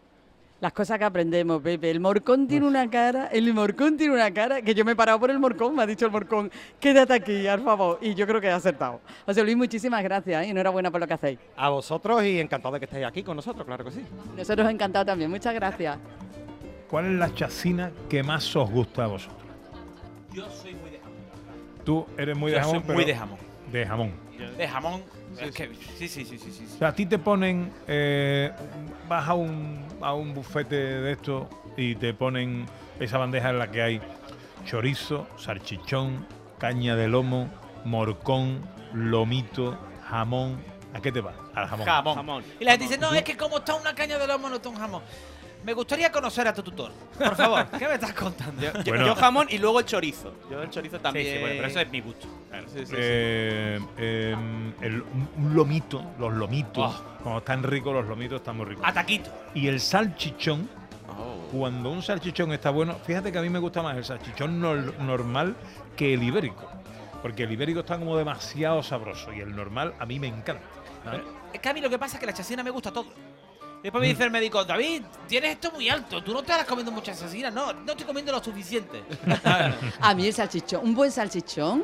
Las 0.64 0.72
cosas 0.72 0.98
que 0.98 1.04
aprendemos, 1.04 1.62
Pepe. 1.62 1.92
El 1.92 2.00
morcón 2.00 2.48
tiene 2.48 2.66
una 2.66 2.90
cara, 2.90 3.28
el 3.28 3.54
morcón 3.54 3.98
tiene 3.98 4.14
una 4.14 4.34
cara, 4.34 4.62
que 4.62 4.74
yo 4.74 4.86
me 4.86 4.94
he 4.94 4.96
parado 4.96 5.20
por 5.20 5.30
el 5.30 5.38
morcón, 5.38 5.76
me 5.76 5.84
ha 5.84 5.86
dicho 5.86 6.06
el 6.06 6.12
morcón, 6.14 6.50
quédate 6.80 7.14
aquí, 7.14 7.46
por 7.50 7.64
favor. 7.66 8.00
Y 8.02 8.14
yo 8.16 8.26
creo 8.26 8.40
que 8.40 8.48
he 8.48 8.52
acertado. 8.52 9.02
José 9.26 9.44
Luis, 9.44 9.58
muchísimas 9.58 10.02
gracias 10.02 10.42
¿eh? 10.42 10.48
y 10.48 10.52
enhorabuena 10.52 10.90
por 10.90 11.02
lo 11.02 11.08
que 11.08 11.16
hacéis. 11.16 11.40
A 11.58 11.68
vosotros 11.68 12.24
y 12.24 12.40
encantado 12.40 12.76
de 12.76 12.80
que 12.80 12.86
estéis 12.86 13.06
aquí 13.06 13.24
con 13.24 13.36
nosotros, 13.36 13.66
claro 13.66 13.84
que 13.84 13.92
sí. 13.92 14.06
Nosotros 14.38 14.70
encantados 14.70 15.06
también, 15.06 15.30
muchas 15.30 15.54
gracias. 15.54 15.98
¿Cuál 16.90 17.08
es 17.08 17.20
la 17.20 17.34
chacina 17.34 17.92
que 18.08 18.24
más 18.24 18.56
os 18.56 18.72
gusta 18.72 19.04
a 19.04 19.08
vosotros? 19.08 19.43
Yo 20.34 20.50
soy 20.50 20.74
muy 20.76 20.90
de 20.90 21.00
jamón. 21.00 21.18
Tú 21.84 22.06
eres 22.18 22.38
muy 22.38 22.52
Yo 22.52 22.58
de 22.58 22.64
soy 22.64 22.74
jamón. 22.80 22.96
muy 22.96 23.06
de 23.06 23.16
jamón. 23.16 23.38
De 23.72 23.86
jamón. 23.86 24.12
De 24.58 24.68
jamón. 24.68 25.04
es 25.40 25.52
que- 25.56 25.72
sí, 25.98 26.08
sí, 26.08 26.26
sí, 26.26 26.38
sí, 26.38 26.52
sí. 26.52 26.68
O 26.76 26.78
sea, 26.80 26.90
a 26.90 26.96
ti 26.96 27.06
te 27.06 27.18
ponen, 27.18 27.72
eh, 27.88 28.52
vas 29.08 29.28
a 29.28 29.34
un, 29.34 29.84
a 30.02 30.14
un 30.14 30.34
bufete 30.34 30.76
de 30.76 31.12
esto 31.14 31.50
y 31.78 31.96
te 31.96 32.14
ponen 32.14 32.66
esa 33.00 33.18
bandeja 33.18 33.50
en 33.50 33.60
la 33.60 33.72
que 33.72 33.82
hay 33.82 34.02
chorizo, 34.66 35.28
salchichón, 35.38 36.28
caña 36.60 36.96
de 36.96 37.08
lomo, 37.08 37.50
morcón, 37.86 38.62
lomito, 38.94 39.78
jamón. 40.08 40.62
¿A 40.94 41.02
qué 41.02 41.12
te 41.12 41.22
vas? 41.22 41.36
Al 41.56 41.68
jamón. 41.68 42.16
Jamón. 42.16 42.44
Y 42.60 42.64
la 42.64 42.72
gente 42.74 42.86
dice, 42.86 42.98
no, 43.00 43.12
es 43.14 43.24
que 43.24 43.36
como 43.36 43.58
está 43.58 43.74
una 43.74 43.96
caña 43.96 44.20
de 44.20 44.28
lomo, 44.28 44.50
no 44.50 44.58
está 44.58 44.70
un 44.70 44.76
jamón. 44.76 45.02
Me 45.64 45.74
gustaría 45.74 46.12
conocer 46.12 46.48
a 46.48 46.54
tu 46.54 46.62
tutor. 46.62 46.92
Por 47.18 47.36
favor, 47.36 47.66
¿qué 47.80 47.88
me 47.88 47.94
estás 47.94 48.14
contando? 48.14 48.62
Yo, 48.62 48.74
yo- 48.74 48.84
Bueno. 48.92 49.06
yo 49.08 49.16
jamón 49.16 49.48
y 49.50 49.58
luego 49.60 49.80
el 49.80 49.86
chorizo. 49.86 50.34
Yo 50.52 50.62
el 50.62 50.70
chorizo 50.70 51.00
también. 51.00 51.26
Sí, 51.26 51.32
sí, 51.34 51.40
bueno, 51.40 51.56
pero 51.58 51.68
eso 51.68 51.80
es 51.80 51.90
mi 51.92 52.02
gusto. 52.02 52.28
Claro, 52.50 52.68
sí, 52.68 52.80
sí, 52.80 52.86
sí. 52.88 52.94
Eh, 52.98 53.80
eh, 53.98 54.36
el- 54.82 55.02
un- 55.02 55.54
lomito, 55.56 56.04
los 56.20 56.34
lomitos, 56.34 56.96
Oh. 56.96 57.04
cuando 57.24 57.40
están 57.40 57.64
ricos 57.64 57.94
los 57.94 58.06
lomitos 58.08 58.42
están 58.42 58.58
muy 58.58 58.66
ricos. 58.66 58.86
A 58.86 58.92
taquito. 58.94 59.32
Y 59.54 59.68
el 59.68 59.80
salchichón, 59.80 60.68
Oh. 61.10 61.48
cuando 61.52 61.92
un 61.92 62.04
salchichón 62.04 62.52
está 62.52 62.70
bueno, 62.70 62.96
fíjate 63.06 63.32
que 63.32 63.38
a 63.38 63.42
mí 63.42 63.50
me 63.50 63.60
gusta 63.60 63.82
más 63.82 63.96
el 63.96 64.04
salchichón 64.04 64.62
nor- 64.62 64.98
normal 64.98 65.56
que 65.96 66.14
el 66.14 66.24
ibérico. 66.24 66.70
Porque 67.22 67.44
el 67.44 67.52
ibérico 67.54 67.80
está 67.80 67.98
como 67.98 68.18
demasiado 68.18 68.84
sabroso 68.84 69.32
y 69.32 69.40
el 69.40 69.56
normal 69.56 69.94
a 69.98 70.06
mí 70.06 70.20
me 70.20 70.28
encanta. 70.28 70.62
Es 71.54 71.60
que 71.62 71.70
a 71.70 71.74
mí 71.74 71.80
lo 71.80 71.90
que 71.90 71.98
pasa 71.98 72.16
es 72.18 72.20
que 72.20 72.26
la 72.26 72.34
chacina 72.34 72.64
me 72.64 72.70
gusta 72.70 72.92
todo. 72.92 73.06
Después 73.84 74.02
me 74.02 74.08
dice 74.08 74.24
el 74.24 74.32
médico, 74.32 74.64
David, 74.64 75.04
tienes 75.28 75.52
esto 75.52 75.70
muy 75.72 75.90
alto, 75.90 76.24
tú 76.24 76.32
no 76.32 76.42
te 76.42 76.54
estás 76.54 76.66
comiendo 76.66 76.90
mucha 76.90 77.14
chacina. 77.14 77.52
No, 77.52 77.74
no 77.74 77.92
estoy 77.92 78.06
comiendo 78.06 78.32
lo 78.32 78.42
suficiente. 78.42 79.04
A 80.00 80.16
mí 80.16 80.26
el 80.26 80.34
salchichón, 80.34 80.86
un 80.86 80.96
buen 80.96 81.12
salchichón, 81.12 81.84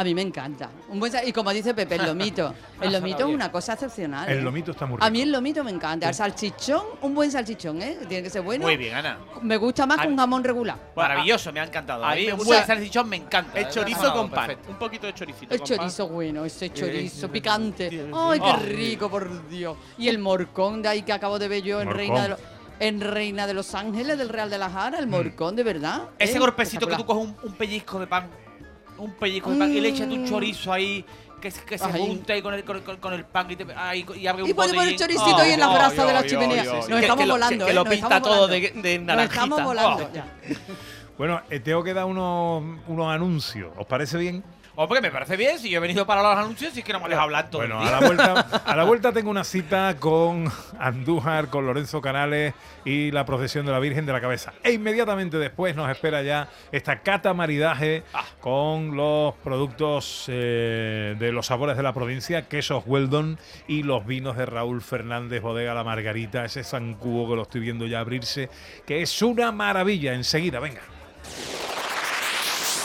a 0.00 0.04
mí 0.04 0.14
me 0.14 0.22
encanta. 0.22 0.70
Un 0.90 1.00
buen 1.00 1.12
y 1.26 1.32
como 1.32 1.50
dice 1.52 1.74
Pepe, 1.74 1.96
el 1.96 2.06
lomito. 2.06 2.54
El 2.80 2.92
lomito 2.92 3.26
es 3.26 3.34
una 3.34 3.50
cosa 3.50 3.72
excepcional. 3.72 4.28
El 4.28 4.38
¿eh? 4.38 4.42
lomito 4.42 4.70
está 4.70 4.86
muy 4.86 4.94
A 5.00 5.06
rico. 5.06 5.10
mí 5.10 5.22
el 5.22 5.32
lomito 5.32 5.64
me 5.64 5.72
encanta. 5.72 6.08
El 6.08 6.14
salchichón, 6.14 6.82
un 7.02 7.12
buen 7.16 7.32
salchichón, 7.32 7.82
¿eh? 7.82 7.98
Tiene 8.08 8.22
que 8.22 8.30
ser 8.30 8.42
bueno. 8.42 8.64
Muy 8.64 8.76
bien, 8.76 8.94
Ana. 8.94 9.18
Me 9.42 9.56
gusta 9.56 9.84
más 9.86 9.98
que 9.98 10.06
un 10.06 10.16
jamón 10.16 10.44
regular. 10.44 10.78
Maravilloso, 10.94 11.52
me 11.52 11.58
ha 11.58 11.64
encantado. 11.64 12.04
a 12.04 12.12
A 12.12 12.14
mí 12.14 12.26
me 12.26 12.32
un 12.34 12.38
gusta- 12.38 12.54
buen 12.54 12.66
salchichón 12.68 13.08
me 13.08 13.16
encanta. 13.16 13.58
El 13.58 13.68
chorizo 13.68 14.12
con 14.12 14.30
pan. 14.30 14.56
Un 14.68 14.76
poquito 14.76 15.08
de 15.08 15.14
choricito. 15.14 15.52
El 15.52 15.58
con 15.60 15.68
pan. 15.68 15.76
chorizo 15.78 16.08
bueno, 16.08 16.44
ese 16.44 16.70
chorizo 16.72 17.26
sí, 17.26 17.32
picante. 17.32 17.90
sí, 17.90 17.96
sí. 17.98 18.10
Ay, 18.14 18.38
qué 18.38 18.46
Oh. 18.46 18.56
rico, 18.64 19.10
por 19.10 19.48
Dios. 19.48 19.76
Y 19.98 20.06
el 20.06 20.20
morcón 20.20 20.80
de 20.82 20.88
ahí 20.90 21.02
que 21.02 21.12
acabo 21.12 21.40
de 21.40 21.48
ver 21.48 21.64
yo 21.64 21.80
en 21.80 21.86
Morcón. 21.88 21.98
Reina 21.98 22.22
de, 22.22 22.28
lo- 22.28 22.38
en 22.78 23.00
Reina 23.00 23.46
de 23.48 23.54
los 23.54 23.74
Ángeles 23.74 24.16
del 24.16 24.28
Real 24.28 24.48
de 24.48 24.58
la 24.58 24.70
Jara, 24.70 25.00
el 25.00 25.08
morcón 25.08 25.56
de 25.56 25.64
verdad. 25.64 26.02
Ese 26.20 26.36
¿eh? 26.36 26.38
golpecito 26.38 26.86
que 26.86 26.94
tú 26.94 27.00
Espectacular. 27.00 27.26
coges 27.26 27.42
un, 27.44 27.50
un 27.50 27.56
pellizco 27.56 27.98
de 27.98 28.06
pan, 28.06 28.28
un 28.98 29.12
pellizco 29.12 29.50
de 29.52 29.58
pan, 29.58 29.72
y 29.72 29.80
le 29.80 29.88
echas 29.88 30.06
un 30.08 30.22
Mm. 30.24 30.28
chorizo 30.28 30.72
ahí, 30.72 31.04
que, 31.40 31.50
se- 31.50 31.62
que 31.64 31.78
se 31.78 31.84
Ahí. 31.84 31.92
junta 32.00 32.32
ahí 32.32 32.42
con 32.42 32.52
el, 32.54 32.64
con, 32.64 32.80
con- 32.82 32.96
con 32.96 33.12
el 33.14 33.24
pan 33.24 33.48
y, 33.50 33.56
te, 33.56 33.66
ahí, 33.76 34.04
y 34.16 34.26
abre 34.26 34.42
un 34.42 34.50
Y 34.50 34.54
pone 34.54 34.72
botellín. 34.72 34.92
el 34.94 34.98
choricito 34.98 35.36
ahí 35.36 35.52
en 35.52 35.60
la 35.60 35.70
Oh, 35.70 35.74
brasa 35.74 36.04
de 36.04 36.12
la 36.12 36.26
chimenea. 36.26 36.64
Nos 36.64 36.88
estamos 37.00 37.28
volando, 37.28 37.64
que 37.64 37.70
¿eh? 37.70 37.74
lo 37.74 37.84
pinta 37.84 37.94
estamos 38.06 38.22
todo 38.22 38.46
volando. 38.48 38.82
de, 38.82 38.82
de 38.82 38.98
Nos 38.98 39.22
estamos 39.22 39.62
volando. 39.62 40.08
Oh. 40.10 40.14
ya. 40.14 40.26
Bueno, 41.16 41.40
eh, 41.50 41.60
tengo 41.60 41.82
que 41.82 41.94
dar 41.94 42.04
unos, 42.04 42.62
unos 42.86 43.12
anuncios. 43.12 43.72
¿Os 43.76 43.86
parece 43.86 44.18
bien? 44.18 44.44
Hombre, 44.80 45.00
me 45.00 45.10
parece 45.10 45.36
bien. 45.36 45.58
Si 45.58 45.70
yo 45.70 45.78
he 45.78 45.80
venido 45.80 46.06
para 46.06 46.22
los 46.22 46.36
anuncios, 46.36 46.76
y 46.76 46.78
es 46.78 46.84
que 46.84 46.92
no 46.92 47.00
me 47.00 47.08
deja 47.08 47.22
hablar 47.22 47.50
todo 47.50 47.62
Bueno, 47.62 47.82
el 47.82 47.88
a 47.88 47.90
día. 47.90 48.00
la, 48.00 48.06
vuelta, 48.06 48.62
a 48.64 48.76
la 48.76 48.84
vuelta 48.84 49.12
tengo 49.12 49.28
una 49.28 49.42
cita 49.42 49.96
con 49.98 50.48
Andújar, 50.78 51.48
con 51.48 51.66
Lorenzo 51.66 52.00
Canales 52.00 52.54
y 52.84 53.10
la 53.10 53.26
procesión 53.26 53.66
de 53.66 53.72
la 53.72 53.80
Virgen 53.80 54.06
de 54.06 54.12
la 54.12 54.20
Cabeza. 54.20 54.52
E 54.62 54.70
inmediatamente 54.70 55.36
después 55.36 55.74
nos 55.74 55.90
espera 55.90 56.22
ya 56.22 56.48
esta 56.70 57.00
cata 57.00 57.34
maridaje 57.34 58.04
con 58.40 58.94
los 58.94 59.34
productos 59.42 60.26
eh, 60.28 61.16
de 61.18 61.32
los 61.32 61.46
sabores 61.46 61.76
de 61.76 61.82
la 61.82 61.92
provincia, 61.92 62.42
quesos 62.46 62.84
Weldon 62.86 63.36
y 63.66 63.82
los 63.82 64.06
vinos 64.06 64.36
de 64.36 64.46
Raúl 64.46 64.80
Fernández 64.80 65.42
Bodega 65.42 65.74
La 65.74 65.82
Margarita, 65.82 66.44
ese 66.44 66.62
zancubo 66.62 67.28
que 67.28 67.34
lo 67.34 67.42
estoy 67.42 67.62
viendo 67.62 67.84
ya 67.88 67.98
abrirse, 67.98 68.48
que 68.86 69.02
es 69.02 69.22
una 69.22 69.50
maravilla. 69.50 70.14
Enseguida, 70.14 70.60
venga. 70.60 70.82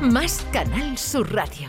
más 0.00 0.44
Canal 0.52 0.96
Sur 0.96 1.32
Radio. 1.32 1.68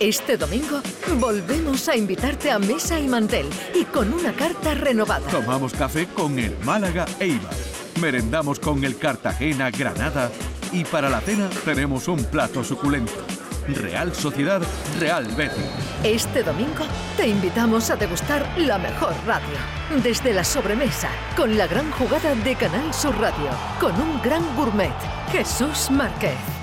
Este 0.00 0.36
domingo 0.36 0.80
volvemos 1.18 1.88
a 1.88 1.96
invitarte 1.96 2.52
a 2.52 2.58
mesa 2.60 3.00
y 3.00 3.08
mantel 3.08 3.46
y 3.74 3.84
con 3.84 4.12
una 4.12 4.32
carta 4.32 4.74
renovada. 4.74 5.26
Tomamos 5.28 5.72
café 5.72 6.06
con 6.06 6.38
el 6.38 6.56
Málaga 6.64 7.04
Eibar. 7.18 7.54
Merendamos 8.00 8.60
con 8.60 8.84
el 8.84 8.96
Cartagena 8.96 9.70
Granada. 9.70 10.30
Y 10.70 10.84
para 10.84 11.08
la 11.10 11.20
cena 11.20 11.48
tenemos 11.64 12.06
un 12.06 12.22
plato 12.24 12.62
suculento. 12.62 13.24
Real 13.66 14.14
Sociedad, 14.14 14.62
Real 15.00 15.26
Betis. 15.36 15.64
Este 16.04 16.42
domingo 16.42 16.84
te 17.16 17.26
invitamos 17.26 17.90
a 17.90 17.96
degustar 17.96 18.46
la 18.56 18.78
mejor 18.78 19.14
radio. 19.26 20.02
Desde 20.02 20.32
la 20.32 20.44
sobremesa, 20.44 21.08
con 21.36 21.58
la 21.58 21.66
gran 21.66 21.90
jugada 21.92 22.34
de 22.36 22.54
Canal 22.54 22.94
Sur 22.94 23.18
Radio, 23.18 23.50
con 23.80 24.00
un 24.00 24.22
gran 24.22 24.44
gourmet, 24.56 24.94
Jesús 25.32 25.90
Márquez. 25.90 26.57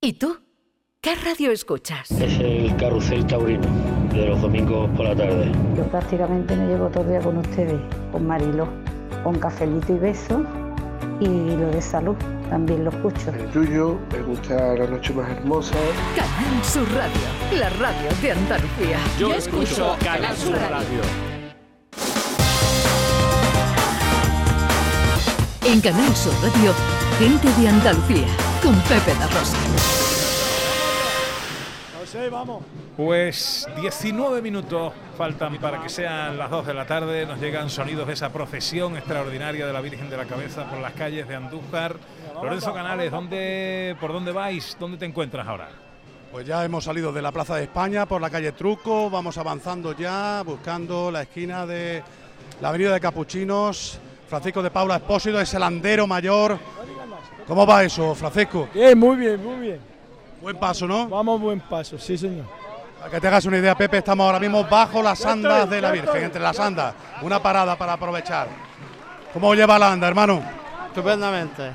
¿Y 0.00 0.12
tú? 0.12 0.38
¿Qué 1.00 1.16
radio 1.16 1.50
escuchas? 1.50 2.08
Es 2.12 2.38
el 2.38 2.76
carrusel 2.76 3.26
taurino 3.26 3.66
de 4.12 4.26
los 4.26 4.40
domingos 4.40 4.88
por 4.96 5.06
la 5.06 5.16
tarde. 5.16 5.50
Yo 5.76 5.82
prácticamente 5.90 6.54
me 6.54 6.68
llevo 6.68 6.88
todo 6.88 7.02
el 7.02 7.08
día 7.08 7.20
con 7.20 7.38
ustedes, 7.38 7.80
con 8.12 8.24
Marilo, 8.24 8.68
con 9.24 9.40
cafelito 9.40 9.92
y 9.92 9.98
beso 9.98 10.44
y 11.18 11.26
lo 11.26 11.70
de 11.72 11.82
salud 11.82 12.14
también 12.48 12.84
lo 12.84 12.90
escucho. 12.90 13.30
El 13.30 13.50
tuyo, 13.50 13.98
me 14.12 14.22
gusta 14.22 14.76
la 14.76 14.86
noche 14.86 15.12
más 15.14 15.30
hermosa. 15.30 15.74
Canal 16.14 16.64
Sur 16.64 16.88
Radio, 16.94 17.58
la 17.58 17.68
radio 17.70 18.08
de 18.22 18.30
Andalucía. 18.30 18.98
Yo 19.18 19.34
escucho 19.34 19.96
Canal 20.04 20.36
Sur 20.36 20.54
Radio. 20.54 21.00
En 25.64 25.80
Canal 25.80 26.14
Sur 26.14 26.34
Radio, 26.34 26.72
gente 27.18 27.60
de 27.60 27.68
Andalucía, 27.68 28.26
con 28.68 28.78
Pepe 28.82 29.14
da 29.14 29.26
Rosa. 29.28 29.56
vamos. 32.30 32.62
Pues 32.98 33.66
19 33.80 34.42
minutos 34.42 34.92
faltan 35.16 35.56
para 35.56 35.80
que 35.82 35.88
sean 35.88 36.36
las 36.36 36.50
2 36.50 36.66
de 36.66 36.74
la 36.74 36.84
tarde. 36.86 37.24
Nos 37.24 37.40
llegan 37.40 37.70
sonidos 37.70 38.06
de 38.06 38.12
esa 38.12 38.30
procesión 38.30 38.98
extraordinaria 38.98 39.66
de 39.66 39.72
la 39.72 39.80
Virgen 39.80 40.10
de 40.10 40.18
la 40.18 40.26
Cabeza 40.26 40.68
por 40.68 40.80
las 40.80 40.92
calles 40.92 41.26
de 41.26 41.36
Andújar. 41.36 41.96
Lorenzo 42.34 42.74
Canales, 42.74 43.10
¿dónde, 43.10 43.96
¿por 43.98 44.12
dónde 44.12 44.32
vais? 44.32 44.76
¿Dónde 44.78 44.98
te 44.98 45.06
encuentras 45.06 45.46
ahora? 45.46 45.70
Pues 46.30 46.46
ya 46.46 46.62
hemos 46.62 46.84
salido 46.84 47.10
de 47.10 47.22
la 47.22 47.32
Plaza 47.32 47.56
de 47.56 47.62
España 47.62 48.04
por 48.04 48.20
la 48.20 48.28
calle 48.28 48.52
Truco, 48.52 49.08
vamos 49.08 49.38
avanzando 49.38 49.96
ya, 49.96 50.42
buscando 50.44 51.10
la 51.10 51.22
esquina 51.22 51.64
de 51.64 52.02
la 52.60 52.68
Avenida 52.68 52.92
de 52.92 53.00
Capuchinos. 53.00 53.98
Francisco 54.28 54.62
de 54.62 54.70
Paula 54.70 54.96
Espósito 54.96 55.40
es 55.40 55.54
el 55.54 55.62
andero 55.62 56.06
mayor. 56.06 56.58
¿Cómo 57.48 57.66
va 57.66 57.82
eso, 57.82 58.14
Francisco? 58.14 58.68
Bien, 58.74 58.98
muy 58.98 59.16
bien, 59.16 59.42
muy 59.42 59.56
bien. 59.56 59.80
Buen 60.42 60.56
paso, 60.58 60.86
¿no? 60.86 61.08
Vamos, 61.08 61.40
buen 61.40 61.60
paso, 61.60 61.98
sí, 61.98 62.18
señor. 62.18 62.44
Para 62.98 63.10
que 63.10 63.20
te 63.20 63.26
hagas 63.26 63.46
una 63.46 63.56
idea, 63.56 63.74
Pepe, 63.74 63.96
estamos 63.96 64.26
ahora 64.26 64.38
mismo 64.38 64.64
bajo 64.64 65.02
las 65.02 65.24
andas 65.24 65.68
de 65.70 65.80
la 65.80 65.90
Virgen, 65.90 66.24
entre 66.24 66.42
las 66.42 66.60
andas. 66.60 66.94
Una 67.22 67.42
parada 67.42 67.74
para 67.78 67.94
aprovechar. 67.94 68.48
¿Cómo 69.32 69.54
lleva 69.54 69.78
la 69.78 69.92
anda, 69.92 70.06
hermano? 70.08 70.42
Estupendamente. 70.88 71.72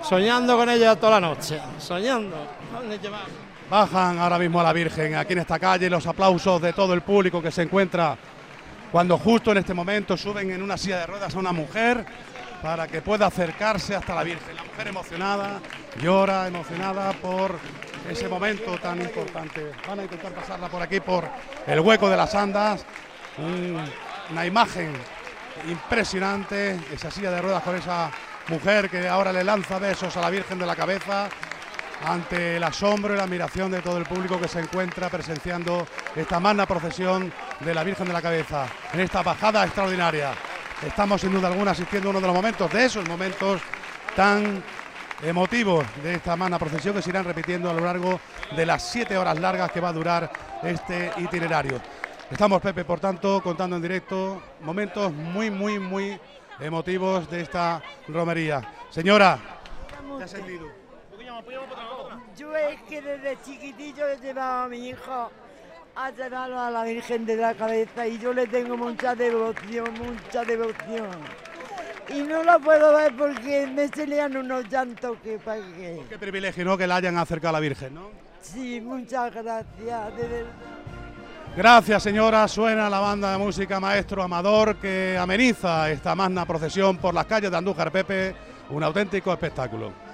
Soñando 0.00 0.56
con 0.56 0.68
ella 0.68 0.94
toda 0.94 1.18
la 1.18 1.28
noche. 1.28 1.60
Soñando. 1.76 2.36
Bajan 3.68 4.20
ahora 4.20 4.38
mismo 4.38 4.60
a 4.60 4.62
la 4.62 4.72
Virgen 4.72 5.16
aquí 5.16 5.32
en 5.32 5.40
esta 5.40 5.58
calle, 5.58 5.90
los 5.90 6.06
aplausos 6.06 6.62
de 6.62 6.72
todo 6.72 6.94
el 6.94 7.02
público 7.02 7.42
que 7.42 7.50
se 7.50 7.62
encuentra 7.62 8.16
cuando 8.92 9.18
justo 9.18 9.50
en 9.50 9.58
este 9.58 9.74
momento 9.74 10.16
suben 10.16 10.52
en 10.52 10.62
una 10.62 10.76
silla 10.76 11.00
de 11.00 11.06
ruedas 11.06 11.34
a 11.34 11.38
una 11.38 11.52
mujer 11.52 12.06
para 12.62 12.86
que 12.86 13.02
pueda 13.02 13.26
acercarse 13.26 13.94
hasta 13.94 14.14
la 14.14 14.22
Virgen. 14.22 14.56
La 14.56 14.64
mujer 14.64 14.88
emocionada, 14.88 15.60
llora, 16.00 16.46
emocionada 16.48 17.12
por 17.12 17.58
ese 18.10 18.28
momento 18.28 18.76
tan 18.78 19.00
importante. 19.00 19.72
Van 19.86 20.00
a 20.00 20.02
intentar 20.04 20.32
pasarla 20.32 20.68
por 20.68 20.82
aquí, 20.82 21.00
por 21.00 21.24
el 21.66 21.80
hueco 21.80 22.08
de 22.08 22.16
las 22.16 22.34
andas. 22.34 22.84
Un- 23.38 23.84
una 24.30 24.44
imagen 24.46 24.92
impresionante, 25.68 26.78
esa 26.92 27.10
silla 27.10 27.30
de 27.30 27.40
ruedas 27.42 27.62
con 27.62 27.76
esa 27.76 28.10
mujer 28.48 28.88
que 28.90 29.08
ahora 29.08 29.32
le 29.32 29.44
lanza 29.44 29.78
besos 29.78 30.16
a 30.16 30.20
la 30.20 30.30
Virgen 30.30 30.58
de 30.58 30.66
la 30.66 30.76
cabeza 30.76 31.28
ante 32.04 32.56
el 32.56 32.64
asombro 32.64 33.14
y 33.14 33.16
la 33.16 33.22
admiración 33.24 33.70
de 33.70 33.80
todo 33.80 33.96
el 33.98 34.04
público 34.04 34.38
que 34.40 34.48
se 34.48 34.60
encuentra 34.60 35.08
presenciando 35.08 35.86
esta 36.14 36.38
magna 36.40 36.66
procesión 36.66 37.32
de 37.60 37.74
la 37.74 37.82
Virgen 37.84 38.06
de 38.06 38.12
la 38.12 38.20
Cabeza 38.22 38.66
en 38.92 39.00
esta 39.00 39.22
bajada 39.22 39.64
extraordinaria. 39.64 40.32
Estamos 40.82 41.22
sin 41.22 41.32
duda 41.32 41.48
alguna 41.48 41.70
asistiendo 41.70 42.08
a 42.08 42.10
uno 42.10 42.20
de 42.20 42.26
los 42.26 42.36
momentos, 42.36 42.70
de 42.70 42.84
esos 42.84 43.08
momentos 43.08 43.62
tan 44.14 44.62
emotivos 45.22 45.86
de 46.02 46.14
esta 46.14 46.36
magna 46.36 46.58
procesión 46.58 46.94
que 46.94 47.00
se 47.00 47.08
irán 47.08 47.24
repitiendo 47.24 47.70
a 47.70 47.72
lo 47.72 47.80
largo 47.80 48.20
de 48.54 48.66
las 48.66 48.82
siete 48.82 49.16
horas 49.16 49.40
largas 49.40 49.72
que 49.72 49.80
va 49.80 49.88
a 49.88 49.92
durar 49.94 50.30
este 50.62 51.10
itinerario. 51.16 51.80
Estamos, 52.30 52.60
Pepe, 52.60 52.84
por 52.84 53.00
tanto, 53.00 53.42
contando 53.42 53.76
en 53.76 53.82
directo 53.82 54.42
momentos 54.60 55.12
muy, 55.12 55.50
muy, 55.50 55.78
muy 55.78 56.20
emotivos 56.60 57.30
de 57.30 57.40
esta 57.40 57.82
romería. 58.08 58.60
Señora, 58.90 59.38
¿qué 60.18 60.24
ha 60.24 60.28
sentido? 60.28 60.66
Yo 62.36 62.54
es 62.54 62.82
que 62.82 63.00
desde 63.00 63.38
chiquitillo 63.42 64.08
he 64.08 64.18
llevado 64.18 64.64
a 64.64 64.68
mi 64.68 64.88
hijo 64.88 65.30
a 65.96 66.10
llevarlo 66.10 66.60
a 66.60 66.70
la 66.70 66.84
Virgen 66.84 67.24
de 67.24 67.36
la 67.36 67.54
Cabeza 67.54 68.06
y 68.06 68.18
yo 68.18 68.32
le 68.32 68.46
tengo 68.46 68.76
mucha 68.76 69.14
devoción, 69.14 69.88
mucha 69.94 70.44
devoción. 70.44 71.08
Y 72.14 72.20
no 72.20 72.42
la 72.44 72.58
puedo 72.58 72.94
ver 72.94 73.16
porque 73.16 73.66
me 73.66 73.88
salían 73.88 74.36
unos 74.36 74.68
llantos 74.68 75.16
que 75.24 75.38
pagué. 75.38 76.02
Qué 76.08 76.18
privilegio, 76.18 76.64
¿no? 76.64 76.76
Que 76.76 76.86
la 76.86 76.96
hayan 76.96 77.16
acercado 77.16 77.50
a 77.50 77.52
la 77.52 77.60
Virgen, 77.60 77.94
¿no? 77.94 78.10
Sí, 78.42 78.80
muchas 78.80 79.34
gracias, 79.34 80.16
de 80.16 80.22
verdad. 80.28 80.52
Gracias, 81.56 82.02
señora. 82.02 82.46
Suena 82.46 82.90
la 82.90 83.00
banda 83.00 83.32
de 83.32 83.38
música 83.38 83.80
Maestro 83.80 84.22
Amador 84.22 84.76
que 84.76 85.16
ameniza 85.18 85.90
esta 85.90 86.14
magna 86.14 86.44
procesión 86.44 86.98
por 86.98 87.14
las 87.14 87.24
calles 87.24 87.50
de 87.50 87.56
Andújar 87.56 87.90
Pepe. 87.90 88.34
Un 88.68 88.82
auténtico 88.82 89.32
espectáculo. 89.32 90.05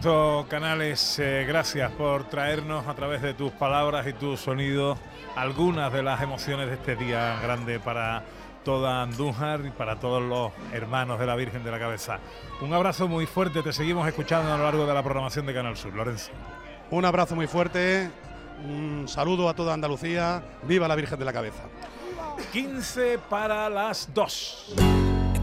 Canales, 0.00 1.18
eh, 1.18 1.44
gracias 1.46 1.90
por 1.90 2.22
traernos 2.28 2.86
a 2.86 2.94
través 2.94 3.20
de 3.20 3.34
tus 3.34 3.50
palabras 3.50 4.06
y 4.06 4.12
tus 4.12 4.38
sonidos 4.38 4.96
algunas 5.34 5.92
de 5.92 6.04
las 6.04 6.22
emociones 6.22 6.68
de 6.68 6.74
este 6.74 6.94
día 6.94 7.36
grande 7.42 7.80
para 7.80 8.22
toda 8.64 9.02
Andújar 9.02 9.66
y 9.66 9.70
para 9.70 9.96
todos 9.96 10.22
los 10.22 10.52
hermanos 10.72 11.18
de 11.18 11.26
la 11.26 11.34
Virgen 11.34 11.64
de 11.64 11.72
la 11.72 11.80
Cabeza. 11.80 12.20
Un 12.60 12.72
abrazo 12.72 13.08
muy 13.08 13.26
fuerte, 13.26 13.60
te 13.60 13.72
seguimos 13.72 14.06
escuchando 14.06 14.54
a 14.54 14.56
lo 14.56 14.62
largo 14.62 14.86
de 14.86 14.94
la 14.94 15.02
programación 15.02 15.46
de 15.46 15.54
Canal 15.54 15.76
Sur, 15.76 15.92
Lorenzo. 15.92 16.30
Un 16.92 17.04
abrazo 17.04 17.34
muy 17.34 17.48
fuerte. 17.48 18.08
Un 18.64 19.08
saludo 19.08 19.48
a 19.48 19.54
toda 19.54 19.74
Andalucía. 19.74 20.44
Viva 20.62 20.86
la 20.86 20.94
Virgen 20.94 21.18
de 21.18 21.24
la 21.24 21.32
Cabeza. 21.32 21.64
15 22.52 23.18
para 23.28 23.68
las 23.68 24.08
2. 24.14 24.74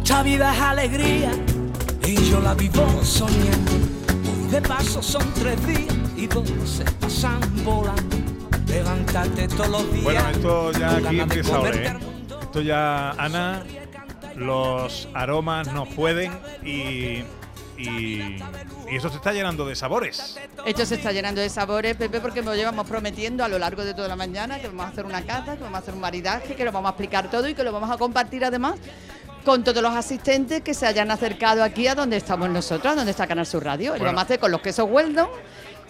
Esta 0.01 0.24
vida 0.24 0.53
es 0.53 0.62
alegría 0.62 1.32
y 2.06 2.16
yo 2.30 2.39
la 2.39 2.53
vivo 2.53 3.03
soñando. 3.03 3.95
De 4.56 4.62
paso 4.62 5.03
son 5.03 5.34
tres 5.34 5.68
días 5.68 5.93
y 6.16 6.28
dos 6.28 6.49
se 6.66 6.86
pasan 6.86 7.41
volando. 7.66 8.16
Levantarte 8.68 9.49
todos 9.49 9.68
los 9.68 9.91
días. 9.91 10.03
Bueno, 10.06 10.30
esto 10.30 10.72
ya 10.72 10.95
aquí 10.95 11.20
empieza 11.20 11.56
a 11.56 11.58
comerte 11.58 11.80
oler. 11.80 11.95
¿eh? 11.97 12.38
Esto 12.41 12.62
ya, 12.62 13.12
Ana, 13.12 13.66
los 14.38 15.10
aromas 15.14 15.74
nos 15.74 15.89
pueden 15.89 16.32
y 16.64 17.26
y, 17.78 18.38
y 18.89 18.95
eso 18.95 19.10
se 19.10 19.18
está 19.18 19.34
llenando 19.34 19.68
de 19.68 19.76
sabores. 19.76 20.39
Esto 20.66 20.86
se 20.86 20.95
está 20.95 21.12
llenando 21.12 21.41
de 21.41 21.49
sabores, 21.49 21.97
Pepe, 21.97 22.22
porque 22.22 22.41
nos 22.41 22.56
llevamos 22.56 22.88
prometiendo 22.88 23.43
a 23.43 23.49
lo 23.49 23.60
largo 23.60 23.84
de 23.84 23.93
toda 23.93 24.08
la 24.08 24.16
mañana 24.16 24.60
que 24.60 24.68
vamos 24.68 24.86
a 24.86 24.89
hacer 24.89 25.06
una 25.06 25.22
cata, 25.24 25.58
que 25.58 25.64
vamos 25.64 25.76
a 25.76 25.80
hacer 25.80 25.93
un 25.93 25.99
maridaje, 25.99 26.56
que 26.56 26.64
lo 26.64 26.72
vamos 26.72 26.88
a 26.88 26.91
explicar 26.91 27.30
todo 27.30 27.49
y 27.49 27.53
que 27.53 27.64
lo 27.66 27.74
vamos 27.74 27.91
a 27.91 27.97
compartir 27.97 28.45
además 28.45 28.76
con 29.46 29.64
todos 29.64 29.82
los 29.82 29.93
asistentes 29.96 30.62
que 30.62 30.74
se 30.74 30.88
hayan 30.88 31.12
acercado 31.12 31.64
aquí 31.64 31.88
a 31.88 31.96
donde 31.96 32.18
estamos 32.18 32.50
nosotros, 32.50 32.91
a 32.93 32.96
donde 32.96 33.12
está 33.12 33.28
Canal 33.28 33.46
Sur 33.46 33.64
Radio. 33.64 33.91
Y 33.91 34.00
lo 34.00 34.00
Bueno. 34.00 34.06
vamos 34.06 34.22
a 34.22 34.24
hacer 34.26 34.39
con 34.39 34.52
los 34.52 34.60
quesos 34.60 34.88
Weldon 34.89 35.28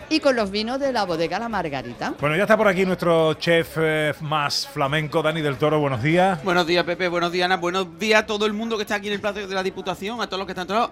y 0.09 0.19
con 0.19 0.35
los 0.35 0.51
vinos 0.51 0.79
de 0.79 0.91
la 0.91 1.05
bodega 1.05 1.39
La 1.39 1.49
Margarita. 1.49 2.13
Bueno, 2.19 2.35
ya 2.35 2.43
está 2.43 2.57
por 2.57 2.67
aquí 2.67 2.85
nuestro 2.85 3.33
chef 3.35 3.77
eh, 3.77 4.13
más 4.21 4.67
flamenco, 4.67 5.23
Dani 5.23 5.41
del 5.41 5.57
Toro. 5.57 5.79
Buenos 5.79 6.03
días. 6.03 6.43
Buenos 6.43 6.67
días, 6.67 6.83
Pepe. 6.83 7.07
Buenos 7.07 7.31
días, 7.31 7.45
Ana. 7.45 7.57
Buenos 7.57 7.97
días 7.97 8.21
a 8.23 8.25
todo 8.25 8.45
el 8.45 8.53
mundo 8.53 8.75
que 8.75 8.83
está 8.83 8.95
aquí 8.95 9.07
en 9.07 9.13
el 9.13 9.21
plato 9.21 9.47
de 9.47 9.55
la 9.55 9.63
Diputación, 9.63 10.21
a 10.21 10.27
todos 10.27 10.37
los 10.39 10.45
que 10.45 10.51
están 10.51 10.67
todos. 10.67 10.91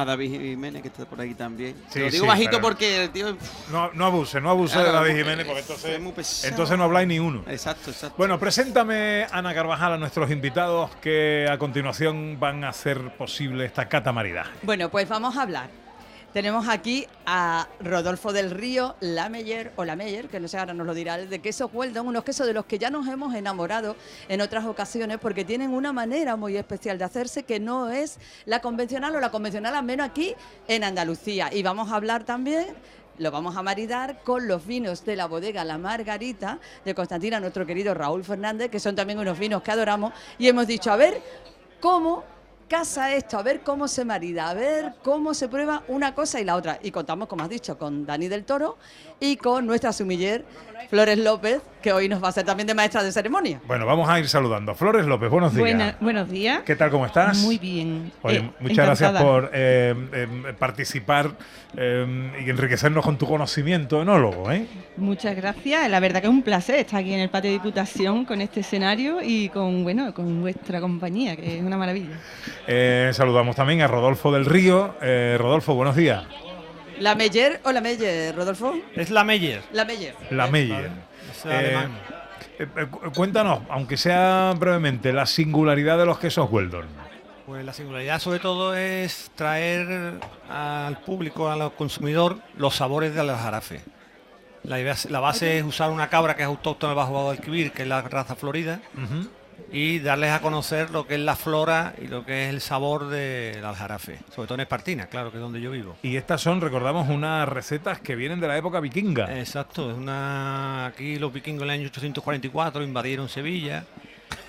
A 0.00 0.04
David 0.04 0.30
Jiménez, 0.30 0.80
que 0.82 0.88
está 0.88 1.04
por 1.06 1.20
aquí 1.20 1.34
también. 1.34 1.74
Sí, 1.90 1.98
lo 1.98 2.08
digo 2.08 2.22
sí, 2.24 2.28
bajito 2.28 2.50
pero- 2.52 2.62
porque 2.62 3.02
el 3.04 3.10
tío. 3.10 3.36
No, 3.72 3.90
no 3.94 4.06
abuse, 4.06 4.40
no 4.40 4.50
abuse 4.50 4.74
Claro, 4.74 4.88
de 4.88 4.94
David 4.94 5.16
Jiménez, 5.16 5.46
porque 5.46 5.60
es 5.60 5.68
muy 5.68 6.10
entonces, 6.10 6.14
pesado. 6.14 6.48
entonces 6.50 6.78
no 6.78 6.84
habláis 6.84 7.08
ni 7.08 7.18
uno. 7.18 7.42
Exacto, 7.48 7.90
exacto. 7.90 8.14
Bueno, 8.16 8.38
preséntame, 8.38 9.26
Ana 9.32 9.52
Carvajal, 9.54 9.94
a 9.94 9.98
nuestros 9.98 10.30
invitados 10.30 10.90
que 11.02 11.48
a 11.50 11.58
continuación 11.58 12.38
van 12.38 12.62
a 12.62 12.68
hacer 12.68 13.16
posible 13.16 13.64
esta 13.64 13.88
catamaridad. 13.88 14.46
Bueno, 14.62 14.88
pues 14.88 15.08
vamos 15.08 15.36
a 15.36 15.42
hablar. 15.42 15.68
Tenemos 16.38 16.68
aquí 16.68 17.04
a 17.26 17.66
Rodolfo 17.80 18.32
del 18.32 18.52
Río 18.52 18.94
Lameyer, 19.00 19.72
o 19.74 19.84
Lameyer, 19.84 20.28
que 20.28 20.38
no 20.38 20.46
sé, 20.46 20.56
ahora 20.56 20.72
nos 20.72 20.86
lo 20.86 20.94
dirá, 20.94 21.18
de 21.18 21.40
quesos 21.40 21.68
Weldon, 21.72 22.06
unos 22.06 22.22
quesos 22.22 22.46
de 22.46 22.52
los 22.52 22.64
que 22.64 22.78
ya 22.78 22.90
nos 22.90 23.08
hemos 23.08 23.34
enamorado 23.34 23.96
en 24.28 24.40
otras 24.40 24.64
ocasiones 24.64 25.18
porque 25.18 25.44
tienen 25.44 25.72
una 25.74 25.92
manera 25.92 26.36
muy 26.36 26.56
especial 26.56 26.96
de 26.96 27.02
hacerse 27.02 27.42
que 27.42 27.58
no 27.58 27.90
es 27.90 28.20
la 28.44 28.60
convencional 28.60 29.16
o 29.16 29.20
la 29.20 29.32
convencional, 29.32 29.74
al 29.74 29.82
menos 29.82 30.06
aquí 30.06 30.36
en 30.68 30.84
Andalucía. 30.84 31.52
Y 31.52 31.64
vamos 31.64 31.90
a 31.90 31.96
hablar 31.96 32.22
también 32.22 32.66
lo 33.18 33.32
vamos 33.32 33.56
a 33.56 33.64
maridar 33.64 34.22
con 34.22 34.46
los 34.46 34.64
vinos 34.64 35.04
de 35.04 35.16
la 35.16 35.26
bodega 35.26 35.64
La 35.64 35.76
Margarita 35.76 36.60
de 36.84 36.94
Constantina, 36.94 37.40
nuestro 37.40 37.66
querido 37.66 37.94
Raúl 37.94 38.22
Fernández, 38.22 38.70
que 38.70 38.78
son 38.78 38.94
también 38.94 39.18
unos 39.18 39.36
vinos 39.40 39.60
que 39.60 39.72
adoramos. 39.72 40.12
Y 40.38 40.46
hemos 40.46 40.68
dicho, 40.68 40.92
a 40.92 40.96
ver 40.96 41.20
cómo 41.80 42.22
casa 42.68 43.14
esto, 43.14 43.38
a 43.38 43.42
ver 43.42 43.62
cómo 43.62 43.88
se 43.88 44.04
marida, 44.04 44.50
a 44.50 44.54
ver 44.54 44.92
cómo 45.02 45.34
se 45.34 45.48
prueba 45.48 45.82
una 45.88 46.14
cosa 46.14 46.40
y 46.40 46.44
la 46.44 46.54
otra. 46.54 46.78
Y 46.82 46.90
contamos, 46.90 47.26
como 47.26 47.42
has 47.42 47.48
dicho, 47.48 47.78
con 47.78 48.06
Dani 48.06 48.28
del 48.28 48.44
Toro 48.44 48.76
y 49.18 49.36
con 49.36 49.66
nuestra 49.66 49.92
sumiller 49.92 50.44
Flores 50.90 51.18
López, 51.18 51.62
que 51.80 51.92
hoy 51.92 52.08
nos 52.08 52.22
va 52.22 52.28
a 52.28 52.32
ser 52.32 52.44
también 52.44 52.66
de 52.66 52.74
maestra 52.74 53.02
de 53.02 53.12
ceremonia. 53.12 53.60
Bueno, 53.66 53.86
vamos 53.86 54.08
a 54.08 54.18
ir 54.18 54.28
saludando. 54.28 54.74
Flores 54.74 55.06
López, 55.06 55.30
buenos 55.30 55.52
días. 55.54 55.60
Buena- 55.60 55.96
buenos 56.00 56.30
días. 56.30 56.60
¿Qué 56.64 56.76
tal, 56.76 56.90
cómo 56.90 57.06
estás? 57.06 57.38
Muy 57.38 57.58
bien. 57.58 58.12
Oye, 58.22 58.38
Eh, 58.38 58.50
muchas 58.60 58.86
gracias 58.86 59.22
por 59.22 59.50
eh, 59.52 59.94
eh, 60.12 60.26
participar 60.58 61.30
eh, 61.76 62.32
y 62.44 62.50
enriquecernos 62.50 63.04
con 63.04 63.16
tu 63.18 63.26
conocimiento 63.26 64.02
enólogo. 64.02 64.50
¿eh? 64.50 64.66
Muchas 64.96 65.34
gracias. 65.36 65.88
La 65.90 66.00
verdad 66.00 66.20
que 66.20 66.26
es 66.26 66.32
un 66.32 66.42
placer 66.42 66.76
estar 66.80 67.00
aquí 67.00 67.12
en 67.14 67.20
el 67.20 67.28
patio 67.30 67.50
de 67.50 67.54
Diputación 67.58 68.24
con 68.24 68.40
este 68.40 68.60
escenario 68.60 69.18
y 69.22 69.48
con 69.50 69.82
bueno 69.84 70.12
con 70.14 70.40
vuestra 70.40 70.80
compañía, 70.80 71.36
que 71.36 71.58
es 71.58 71.62
una 71.62 71.76
maravilla. 71.76 72.18
Eh, 72.66 73.10
saludamos 73.12 73.54
también 73.56 73.82
a 73.82 73.86
Rodolfo 73.86 74.32
del 74.32 74.44
Río. 74.44 74.94
Eh, 75.00 75.36
Rodolfo, 75.38 75.74
buenos 75.74 75.96
días. 75.96 76.24
¿La 76.98 77.14
Meyer 77.14 77.60
o 77.64 77.70
la 77.70 77.80
Meyer, 77.80 78.34
Rodolfo? 78.34 78.74
Es 78.96 79.10
la 79.10 79.22
Meyer. 79.22 79.62
La 79.72 79.84
Meyer. 79.84 80.14
La 80.30 80.48
Meyer. 80.48 80.90
Eh, 81.46 81.88
eh, 82.58 82.86
cu- 82.90 83.12
cuéntanos, 83.12 83.60
aunque 83.70 83.96
sea 83.96 84.54
brevemente, 84.58 85.12
la 85.12 85.26
singularidad 85.26 85.98
de 85.98 86.06
los 86.06 86.18
quesos 86.18 86.48
Weldon. 86.50 86.86
Pues 87.46 87.64
la 87.64 87.72
singularidad 87.72 88.18
sobre 88.18 88.40
todo 88.40 88.74
es 88.76 89.30
traer 89.34 90.20
al 90.50 90.98
público, 91.00 91.50
al 91.50 91.72
consumidor, 91.74 92.38
los 92.56 92.74
sabores 92.76 93.14
del 93.14 93.30
jarafe. 93.30 93.80
La, 94.64 94.78
idea 94.80 94.92
es- 94.92 95.10
la 95.10 95.20
base 95.20 95.58
es 95.58 95.64
usar 95.64 95.90
una 95.90 96.08
cabra 96.08 96.34
que 96.36 96.42
es 96.42 96.48
autóctona 96.48 96.92
Bajo 96.94 97.12
Guadalquivir, 97.12 97.72
que 97.72 97.82
es 97.82 97.88
la 97.88 98.02
raza 98.02 98.34
florida, 98.34 98.80
y 99.72 99.98
darles 99.98 100.30
a 100.30 100.40
conocer 100.40 100.90
lo 100.90 101.06
que 101.06 101.14
es 101.14 101.20
la 101.20 101.36
flora 101.36 101.94
y 102.00 102.06
lo 102.06 102.24
que 102.24 102.44
es 102.44 102.50
el 102.50 102.60
sabor 102.60 103.08
del 103.08 103.64
aljarafe, 103.64 104.18
sobre 104.34 104.46
todo 104.46 104.54
en 104.54 104.60
Espartina, 104.60 105.06
claro, 105.06 105.30
que 105.30 105.36
es 105.36 105.42
donde 105.42 105.60
yo 105.60 105.70
vivo. 105.70 105.96
Y 106.02 106.16
estas 106.16 106.40
son, 106.40 106.60
recordamos, 106.60 107.08
unas 107.08 107.48
recetas 107.48 108.00
que 108.00 108.16
vienen 108.16 108.40
de 108.40 108.48
la 108.48 108.56
época 108.56 108.80
vikinga. 108.80 109.38
Exacto, 109.38 109.90
es 109.90 109.96
una 109.96 110.86
aquí 110.86 111.16
los 111.16 111.32
vikingos 111.32 111.62
en 111.62 111.70
el 111.70 111.80
año 111.80 111.86
844 111.86 112.82
invadieron 112.82 113.28
Sevilla 113.28 113.84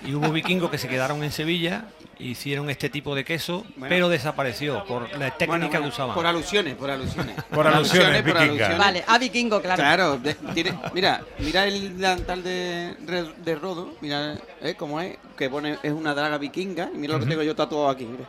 y 0.06 0.14
hubo 0.14 0.30
vikingos 0.30 0.70
que 0.70 0.78
se 0.78 0.88
quedaron 0.88 1.22
en 1.24 1.30
Sevilla 1.32 1.84
e 2.18 2.24
hicieron 2.24 2.68
este 2.70 2.90
tipo 2.90 3.14
de 3.14 3.24
queso, 3.24 3.64
Bueno. 3.76 3.86
pero 3.88 4.08
desapareció 4.08 4.84
por 4.84 5.02
la 5.18 5.30
técnica 5.30 5.46
Bueno, 5.46 5.66
bueno, 5.68 5.82
que 5.82 5.88
usaban. 5.88 6.14
Por 6.14 6.26
alusiones, 6.26 6.74
por 6.74 6.90
alusiones. 6.90 7.34
Por 7.50 7.66
alusiones, 7.66 8.22
por 8.22 8.36
alusiones. 8.36 8.78
Vale, 8.78 9.04
a 9.06 9.18
vikingo, 9.18 9.60
claro. 9.62 9.82
Claro, 9.82 10.18
de- 10.18 10.34
tiene- 10.54 10.78
mira, 10.94 11.22
mira 11.38 11.64
el 11.66 11.96
delantal 11.96 12.42
de, 12.42 12.94
de 13.44 13.54
Rodo, 13.56 13.94
mira 14.00 14.36
¿eh? 14.62 14.74
cómo 14.76 15.00
es, 15.00 15.16
que 15.36 15.48
pone, 15.50 15.78
es 15.82 15.92
una 15.92 16.14
draga 16.14 16.36
vikinga, 16.38 16.90
y 16.94 16.98
mira 16.98 17.14
lo 17.14 17.20
que 17.20 17.26
tengo 17.26 17.42
yo 17.42 17.54
tatuado 17.56 17.88
aquí, 17.88 18.04
mira. 18.04 18.24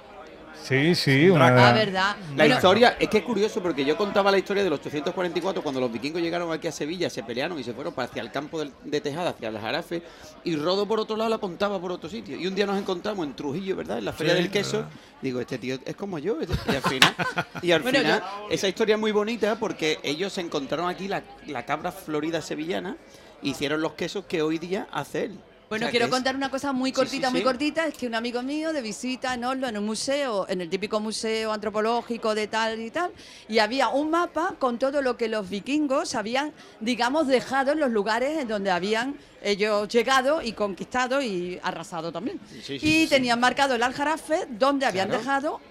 Sí, 0.63 0.95
sí, 0.95 1.29
una. 1.29 1.47
Ah, 1.47 1.73
verdad. 1.73 2.15
La 2.29 2.35
Bueno, 2.43 2.55
historia, 2.55 2.95
es 2.99 3.09
que 3.09 3.19
es 3.19 3.23
curioso 3.23 3.61
porque 3.61 3.83
yo 3.83 3.97
contaba 3.97 4.31
la 4.31 4.37
historia 4.37 4.63
de 4.63 4.69
los 4.69 4.79
844 4.79 5.61
cuando 5.63 5.79
los 5.81 5.91
vikingos 5.91 6.21
llegaron 6.21 6.51
aquí 6.51 6.67
a 6.67 6.71
Sevilla, 6.71 7.09
se 7.09 7.23
pelearon 7.23 7.59
y 7.59 7.63
se 7.63 7.73
fueron 7.73 7.93
para 7.93 8.07
hacia 8.07 8.21
el 8.21 8.31
campo 8.31 8.59
del- 8.59 8.71
de 8.83 9.01
Tejada, 9.01 9.31
hacia 9.31 9.49
el 9.49 9.57
Jarafe, 9.59 10.03
y 10.43 10.55
Rodo 10.55 10.87
por 10.87 10.99
otro 10.99 11.15
lado 11.17 11.29
la 11.29 11.37
contaba 11.39 11.79
por 11.79 11.91
otro 11.91 12.09
sitio. 12.09 12.37
Y 12.37 12.47
un 12.47 12.55
día 12.55 12.65
nos 12.65 12.77
encontramos 12.77 13.25
en 13.25 13.35
Trujillo, 13.35 13.75
¿verdad? 13.75 13.97
En 13.97 14.05
la 14.05 14.13
Feria 14.13 14.33
Sí, 14.35 14.41
del 14.41 14.51
Queso. 14.51 14.77
verdad. 14.77 14.91
Digo, 15.21 15.39
este 15.41 15.57
tío 15.57 15.77
es 15.85 15.95
como 15.95 16.19
yo. 16.19 16.39
este- 16.41 16.53
Y 16.71 16.75
al 16.75 16.81
final, 16.83 17.15
y 17.61 17.71
al 17.71 17.81
Bueno, 17.83 17.99
final 17.99 18.23
esa 18.49 18.67
historia 18.67 18.95
es 18.95 19.01
muy 19.01 19.11
bonita 19.11 19.55
porque 19.59 19.99
ellos 20.03 20.33
se 20.33 20.41
encontraron 20.41 20.89
aquí 20.89 21.07
la, 21.07 21.23
la 21.47 21.65
cabra 21.65 21.91
florida 21.91 22.41
sevillana, 22.41 22.97
hicieron 23.41 23.81
los 23.81 23.93
quesos 23.93 24.25
que 24.25 24.41
hoy 24.41 24.57
día 24.59 24.87
hace 24.91 25.25
él. 25.25 25.39
Bueno, 25.71 25.85
O 25.85 25.87
sea, 25.87 25.91
quiero 25.91 26.07
es- 26.07 26.11
contar 26.11 26.35
una 26.35 26.51
cosa 26.51 26.73
muy 26.73 26.91
cortita, 26.91 27.27
sí, 27.27 27.31
muy 27.31 27.39
sí. 27.39 27.45
cortita. 27.45 27.87
Es 27.87 27.93
que 27.93 28.05
un 28.05 28.13
amigo 28.13 28.41
mío 28.43 28.73
de 28.73 28.81
visita 28.81 29.33
en 29.35 29.45
Oslo, 29.45 29.69
en 29.69 29.77
un 29.77 29.85
museo, 29.85 30.45
en 30.49 30.59
el 30.59 30.69
típico 30.69 30.99
museo 30.99 31.53
antropológico 31.53 32.35
de 32.35 32.47
tal 32.47 32.81
y 32.81 32.91
tal, 32.91 33.13
y 33.47 33.59
había 33.59 33.87
un 33.87 34.09
mapa 34.09 34.55
con 34.59 34.77
todo 34.77 35.01
lo 35.01 35.15
que 35.15 35.29
los 35.29 35.49
vikingos 35.49 36.13
habían, 36.15 36.51
digamos, 36.81 37.27
dejado 37.27 37.71
en 37.71 37.79
los 37.79 37.89
lugares 37.89 38.37
en 38.37 38.49
donde 38.49 38.69
habían 38.69 39.15
ellos 39.41 39.87
llegado 39.87 40.41
y 40.41 40.51
conquistado 40.51 41.21
y 41.21 41.57
arrasado 41.63 42.11
también. 42.11 42.37
Y 42.67 43.07
tenían 43.07 43.39
marcado 43.39 43.73
el 43.75 43.81
aljarafe 43.83 44.47
donde 44.49 44.85
habían 44.85 45.07
Claro. 45.07 45.21
dejado 45.21 45.61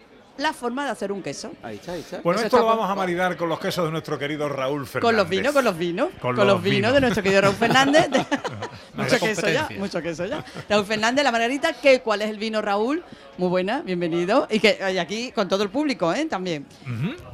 la 0.41 0.53
forma 0.53 0.85
de 0.85 0.91
hacer 0.91 1.13
un 1.13 1.23
queso. 1.23 1.53
Ahí 1.63 1.77
está, 1.77 1.93
ahí 1.93 2.01
está. 2.01 2.21
Bueno, 2.23 2.39
Eso 2.41 2.47
esto 2.47 2.59
lo 2.59 2.67
vamos 2.67 2.89
a 2.91 2.95
maridar 2.95 3.37
con 3.37 3.49
los 3.49 3.59
quesos 3.61 3.85
de 3.85 3.91
nuestro 3.93 4.19
querido 4.19 4.49
Raúl 4.49 4.87
Fernández. 4.87 5.03
Con 5.09 5.17
los 5.17 5.29
vinos, 5.29 5.53
con 5.53 5.65
los 5.65 5.79
vinos, 5.79 6.09
Con 6.21 6.37
con, 6.37 6.47
los 6.47 6.47
los 6.47 6.63
vinos, 6.63 6.77
vinos. 6.77 6.93
de 6.95 7.01
nuestro 7.01 7.23
querido 7.23 7.41
Raúl 7.43 7.55
Fernández. 7.57 8.09
De- 8.11 8.19
No 8.95 9.05
mucho 9.05 9.19
queso 9.21 9.49
ya, 9.49 9.69
mucho 9.79 10.03
queso 10.03 10.27
ya. 10.27 10.45
Raúl 10.69 10.85
Fernández, 10.85 11.25
la 11.25 11.33
Margarita, 11.33 11.73
¿qué, 11.75 12.01
¿cuál 12.01 12.23
es 12.23 12.31
el 12.31 12.39
vino, 12.39 12.61
Raúl? 12.61 13.03
Muy 13.39 13.49
buena, 13.49 13.83
bienvenido. 13.83 14.47
Y 14.51 14.59
que 14.61 14.79
y 14.93 14.99
aquí 14.99 15.33
con 15.33 15.49
todo 15.49 15.63
el 15.63 15.71
público, 15.71 16.13
¿eh? 16.13 16.27
También. 16.27 16.67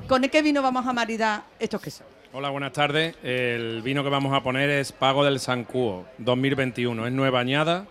¿Con 0.06 0.22
qué 0.22 0.42
vino 0.42 0.62
vamos 0.62 0.86
a 0.86 0.92
maridar 0.92 1.44
estos 1.58 1.80
quesos? 1.80 2.06
Hola, 2.32 2.50
buenas 2.50 2.72
tardes. 2.72 3.14
El 3.22 3.80
vino 3.82 4.04
que 4.04 4.10
vamos 4.10 4.34
a 4.34 4.42
poner 4.42 4.68
es 4.68 4.92
Pago 4.92 5.24
del 5.24 5.40
Sancuo 5.40 6.04
2021. 6.18 7.06
Es 7.06 7.12
nueva 7.12 7.40
añada, 7.40 7.86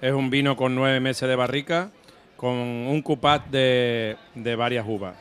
es 0.00 0.12
un 0.12 0.30
vino 0.30 0.56
con 0.56 0.74
nueve 0.74 1.00
meses 1.00 1.28
de 1.28 1.36
barrica, 1.36 1.90
con 2.40 2.52
un 2.56 3.02
cupat 3.02 3.48
de, 3.48 4.16
de 4.34 4.56
varias 4.56 4.86
uvas. 4.88 5.14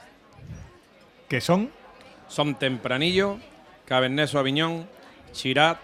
¿Qué 1.28 1.42
son? 1.42 1.70
Son 2.30 2.56
Tempranillo, 2.56 3.40
Cabernet 3.86 4.30
Sauvignon, 4.30 4.88
Chirat, 5.34 5.80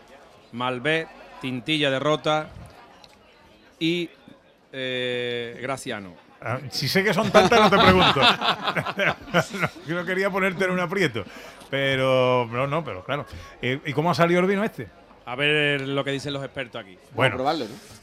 Malbec, 0.54 1.10
Tintilla 1.42 1.92
de 1.92 2.00
Rota 2.00 2.48
y 3.80 4.10
eh, 4.72 5.60
Graciano. 5.62 6.14
Ah, 6.40 6.60
Si 6.70 6.88
sé 6.88 7.04
que 7.04 7.14
son 7.14 7.30
tantas, 7.32 7.60
no 7.60 7.70
te 7.70 7.84
pregunto. 7.84 8.22
no, 8.22 9.70
yo 9.88 9.96
no 9.96 10.06
quería 10.06 10.30
ponerte 10.30 10.64
en 10.64 10.72
un 10.72 10.80
aprieto. 10.80 11.26
Pero, 11.70 12.48
no, 12.50 12.66
no, 12.66 12.82
pero 12.82 13.04
claro. 13.04 13.26
Eh, 13.62 13.82
¿Y 13.86 13.92
cómo 13.92 14.10
ha 14.10 14.16
salido 14.16 14.40
el 14.40 14.48
vino 14.48 14.64
este? 14.64 14.88
A 15.28 15.36
ver 15.36 15.82
lo 15.82 16.04
que 16.04 16.12
dicen 16.12 16.34
los 16.34 16.44
expertos 16.44 16.80
aquí. 16.82 16.98
Bueno, 17.14 17.44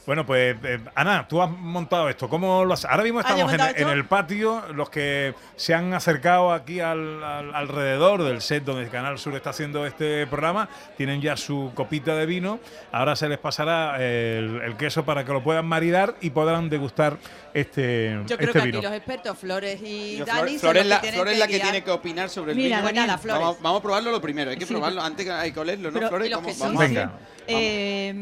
bueno, 0.05 0.25
pues 0.25 0.57
eh, 0.63 0.79
Ana, 0.93 1.25
tú 1.25 1.41
has 1.41 1.49
montado 1.49 2.09
esto. 2.09 2.27
¿Cómo 2.27 2.65
lo 2.65 2.73
has? 2.73 2.83
Ahora 2.83 3.03
mismo 3.03 3.19
Ah, 3.19 3.23
¿yo 3.29 3.47
he 3.47 3.51
estamos 3.51 3.75
en, 3.77 3.87
el 3.87 4.03
patio. 4.05 4.61
Los 4.73 4.89
que 4.89 5.33
se 5.55 5.73
han 5.73 5.93
acercado 5.93 6.51
aquí 6.51 6.81
al, 6.81 7.23
al- 7.23 7.55
alrededor 7.55 8.23
del 8.23 8.41
set 8.41 8.65
donde 8.65 8.83
el 8.83 8.89
Canal 8.89 9.17
Sur 9.17 9.33
está 9.35 9.51
haciendo 9.51 9.85
este 9.85 10.27
programa 10.27 10.67
tienen 10.97 11.21
ya 11.21 11.37
su 11.37 11.71
copita 11.73 12.13
de 12.15 12.25
vino. 12.25 12.59
Ahora 12.91 13.15
se 13.15 13.29
les 13.29 13.37
pasará 13.39 13.95
el, 14.03 14.59
el 14.61 14.75
queso 14.75 15.05
para 15.05 15.23
que 15.23 15.31
lo 15.31 15.41
puedan 15.41 15.65
maridar 15.65 16.15
y 16.19 16.31
podrán 16.31 16.67
degustar 16.69 17.15
este, 17.53 18.19
Yo 18.25 18.35
creo 18.35 18.49
este 18.49 18.59
que 18.59 18.65
vino. 18.65 18.79
aquí 18.79 18.87
los 18.87 18.95
expertos, 18.97 19.37
Flores 19.37 19.79
y 19.81 20.17
Yo, 20.17 20.25
Dani, 20.25 20.57
Flor- 20.57 20.59
son 20.59 20.59
Flor 20.59 20.77
es 20.77 20.83
los 20.83 20.89
la, 20.89 20.95
que 20.97 21.01
tienen 21.01 21.19
Flor 21.21 21.27
es 21.33 21.39
la 21.39 21.47
que 21.47 21.59
tiene 21.61 21.83
que 21.85 21.91
opinar 21.91 22.29
sobre 22.29 22.51
el 22.51 22.57
Mira, 22.57 22.77
vino. 22.77 22.81
pues 22.89 22.95
nada, 22.95 23.17
Flores. 23.17 23.41
Vamos, 23.41 23.61
vamos 23.61 23.79
a 23.79 23.83
probarlo 23.83 24.11
lo 24.11 24.19
primero, 24.21 24.51
hay 24.51 24.57
que 24.57 24.65
Sí. 24.65 24.73
probarlo 24.73 25.01
antes 25.01 25.25
que 25.25 25.31
hay 25.31 25.51
que 25.53 25.59
olerlo, 25.61 25.89
¿no, 25.91 25.93
Pero, 25.99 26.09
Flores? 26.09 26.27
¿y 26.27 26.31
los 26.31 26.41
Vamos- 26.41 26.59
vamos- 26.59 26.79
Venga. 26.79 27.12
Eh, 27.45 28.13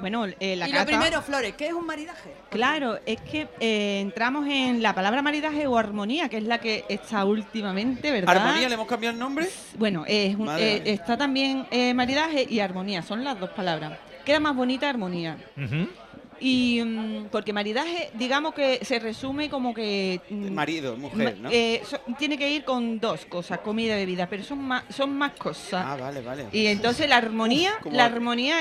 bueno, 0.00 0.26
eh, 0.38 0.54
la 0.56 0.68
y 0.68 0.70
cata- 0.72 0.82
lo 0.82 0.86
primero, 0.86 1.22
Flores, 1.22 1.54
¿qué 1.56 1.68
es 1.68 1.72
un 1.72 1.86
maridaje? 1.86 2.34
Claro, 2.50 2.98
es 3.06 3.18
que 3.22 3.48
eh, 3.58 4.00
entramos 4.00 4.46
en 4.48 4.82
la 4.82 4.94
palabra 4.94 5.22
maridaje 5.22 5.66
o 5.66 5.78
armonía, 5.78 6.28
que 6.28 6.36
es 6.38 6.42
la 6.44 6.58
que 6.58 6.84
está 6.88 7.24
últimamente, 7.24 8.10
¿verdad? 8.10 8.36
¿Armonía 8.36 8.68
le 8.68 8.74
hemos 8.74 8.86
cambiado 8.86 9.14
el 9.14 9.18
nombre? 9.18 9.48
Bueno, 9.78 10.04
es 10.06 10.36
un- 10.36 10.46
eh, 10.58 10.82
está 10.84 11.16
también 11.16 11.66
eh, 11.70 11.94
maridaje 11.94 12.46
y 12.48 12.60
armonía, 12.60 13.02
son 13.02 13.24
las 13.24 13.40
dos 13.40 13.50
palabras. 13.50 13.98
Queda 14.26 14.40
más 14.40 14.54
bonita 14.54 14.90
armonía. 14.90 15.36
Y 16.40 16.82
mm, 16.84 17.26
porque 17.30 17.52
maridaje, 17.52 18.10
digamos 18.14 18.54
que 18.54 18.78
se 18.84 18.98
resume 18.98 19.48
como 19.48 19.72
que 19.74 20.20
mm, 20.28 20.52
Marido, 20.52 20.96
mujer, 20.96 21.38
¿no? 21.40 21.48
eh, 21.50 21.82
so- 21.84 22.00
tiene 22.18 22.36
que 22.38 22.50
ir 22.50 22.64
con 22.64 22.98
dos 23.00 23.24
cosas, 23.26 23.58
comida 23.60 23.94
y 23.94 24.00
bebida, 24.00 24.26
pero 24.28 24.42
son 24.44 24.58
más, 24.62 24.84
son 24.90 25.16
más 25.16 25.32
cosas. 25.32 25.84
Ah, 25.86 25.96
vale, 25.98 26.20
vale. 26.20 26.46
Y 26.52 26.66
entonces 26.66 27.08
la 27.08 27.16
armonía, 27.16 27.72
Uf, 27.84 27.92
la 27.92 28.04
armonía 28.04 28.56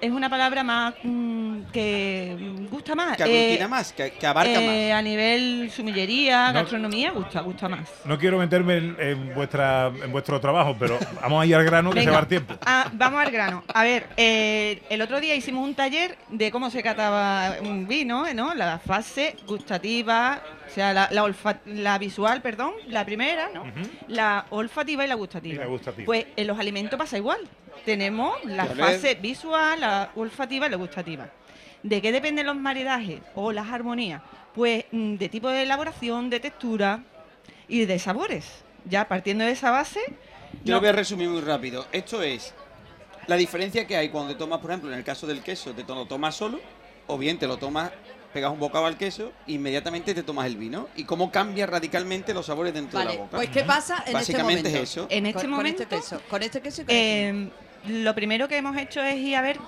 es 0.00 0.10
una 0.10 0.28
palabra 0.28 0.64
más 0.64 0.94
mm, 1.02 1.60
que 1.72 2.36
gusta 2.70 2.94
más. 2.94 3.16
Que 3.16 3.22
aglutina 3.24 3.64
Eh, 3.64 3.68
más, 3.68 3.92
que, 3.92 4.10
que 4.12 4.26
abarca 4.26 4.60
eh, 4.60 4.92
A 4.92 5.00
nivel 5.02 5.70
sumillería, 5.70 6.48
No. 6.48 6.54
gastronomía, 6.54 7.10
gusta, 7.12 7.40
gusta 7.40 7.68
más. 7.68 7.88
No 8.04 8.18
quiero 8.18 8.38
meterme 8.38 8.78
en, 8.78 8.96
en 8.98 9.34
vuestra, 9.34 9.86
en 10.02 10.10
vuestro 10.12 10.40
trabajo, 10.40 10.76
pero 10.78 10.98
vamos 11.20 11.42
a 11.42 11.46
ir 11.46 11.54
al 11.54 11.64
grano 11.64 11.90
que 11.92 12.02
se 12.02 12.10
va 12.10 12.20
el 12.20 12.26
tiempo. 12.26 12.54
Ah, 12.66 12.88
vamos 12.92 13.20
al 13.20 13.30
grano. 13.30 13.64
A 13.72 13.82
ver, 13.84 14.08
eh, 14.16 14.82
el 14.90 15.00
otro 15.02 15.20
día 15.20 15.34
hicimos 15.34 15.64
un 15.64 15.74
taller 15.74 16.16
de 16.28 16.50
cómo 16.50 16.70
se 16.70 16.82
cataba 16.82 17.11
un 17.62 17.86
vino, 17.86 18.32
¿no? 18.34 18.54
La 18.54 18.78
fase 18.78 19.36
gustativa, 19.46 20.42
o 20.66 20.70
sea, 20.74 20.92
la, 20.92 21.08
la, 21.10 21.22
olfa- 21.24 21.60
la 21.66 21.98
visual, 21.98 22.42
perdón, 22.42 22.72
la 22.88 23.04
primera, 23.04 23.50
¿no? 23.52 23.64
La 24.08 24.46
olfativa 24.50 25.04
y 25.04 25.08
la 25.08 25.14
gustativa. 25.14 25.54
Y 25.54 25.58
la 25.58 25.66
gustativa. 25.66 26.06
Pues 26.06 26.26
en 26.36 26.46
los 26.46 26.58
alimentos 26.58 26.98
pasa 26.98 27.16
igual. 27.16 27.40
Tenemos 27.84 28.36
la 28.44 28.66
fase 28.66 29.14
visual, 29.16 29.80
la 29.80 30.10
olfativa 30.14 30.66
y 30.66 30.70
la 30.70 30.76
gustativa. 30.76 31.28
¿De 31.82 32.00
qué 32.00 32.12
dependen 32.12 32.46
los 32.46 32.56
maridajes 32.56 33.20
o 33.34 33.50
las 33.52 33.68
armonías? 33.68 34.22
Pues 34.54 34.84
mm, 34.92 35.14
de 35.16 35.28
tipo 35.28 35.48
de 35.48 35.62
elaboración, 35.62 36.30
de 36.30 36.38
textura 36.40 37.02
y 37.68 37.84
de 37.86 37.98
sabores. 37.98 38.62
Ya 38.84 39.08
partiendo 39.08 39.44
de 39.44 39.52
esa 39.52 39.70
base, 39.70 40.00
Yo 40.64 40.72
no- 40.72 40.74
lo 40.74 40.80
voy 40.80 40.88
a 40.90 40.92
resumir 40.92 41.28
muy 41.28 41.40
rápido. 41.40 41.86
Esto 41.92 42.22
es 42.22 42.54
la 43.26 43.36
diferencia 43.36 43.86
que 43.86 43.96
hay 43.96 44.10
cuando 44.10 44.32
te 44.32 44.38
tomas, 44.38 44.58
por 44.60 44.70
ejemplo, 44.70 44.90
en 44.92 44.98
el 44.98 45.04
caso 45.04 45.26
del 45.26 45.40
queso, 45.42 45.72
te 45.72 45.82
lo 45.84 46.06
tomas 46.06 46.34
solo, 46.36 46.60
o 47.06 47.18
bien 47.18 47.38
te 47.38 47.46
lo 47.46 47.56
tomas, 47.56 47.90
pegas 48.32 48.50
un 48.50 48.58
bocado 48.58 48.86
al 48.86 48.96
queso, 48.96 49.32
e 49.46 49.52
inmediatamente 49.52 50.14
te 50.14 50.22
tomas 50.22 50.46
el 50.46 50.56
vino. 50.56 50.88
Y 50.96 51.04
cómo 51.04 51.30
cambia 51.30 51.66
radicalmente 51.66 52.34
los 52.34 52.46
sabores 52.46 52.74
dentro 52.74 52.98
de 52.98 53.04
la 53.04 53.12
boca. 53.12 53.36
pues 53.36 53.50
¿qué 53.50 53.64
pasa 53.64 54.02
en 54.06 54.12
Básicamente 54.14 54.68
este 54.68 54.70
momento? 54.70 54.82
es 54.82 54.90
eso. 54.90 55.06
En 55.10 55.26
este 55.26 55.42
con, 55.42 55.50
momento, 55.50 55.84
Con 55.84 55.98
este 55.98 56.16
queso, 56.16 56.22
con 56.28 56.42
este 56.42 56.60
queso 56.60 56.82
y 56.82 56.84
con 56.84 56.94
este. 56.94 57.28
Eh, 57.28 57.48
lo 57.88 58.14
primero 58.14 58.48
que 58.48 58.56
hemos 58.56 58.76
hecho 58.76 59.02
es 59.02 59.16
ir 59.16 59.36
a 59.36 59.42
ver 59.42 59.58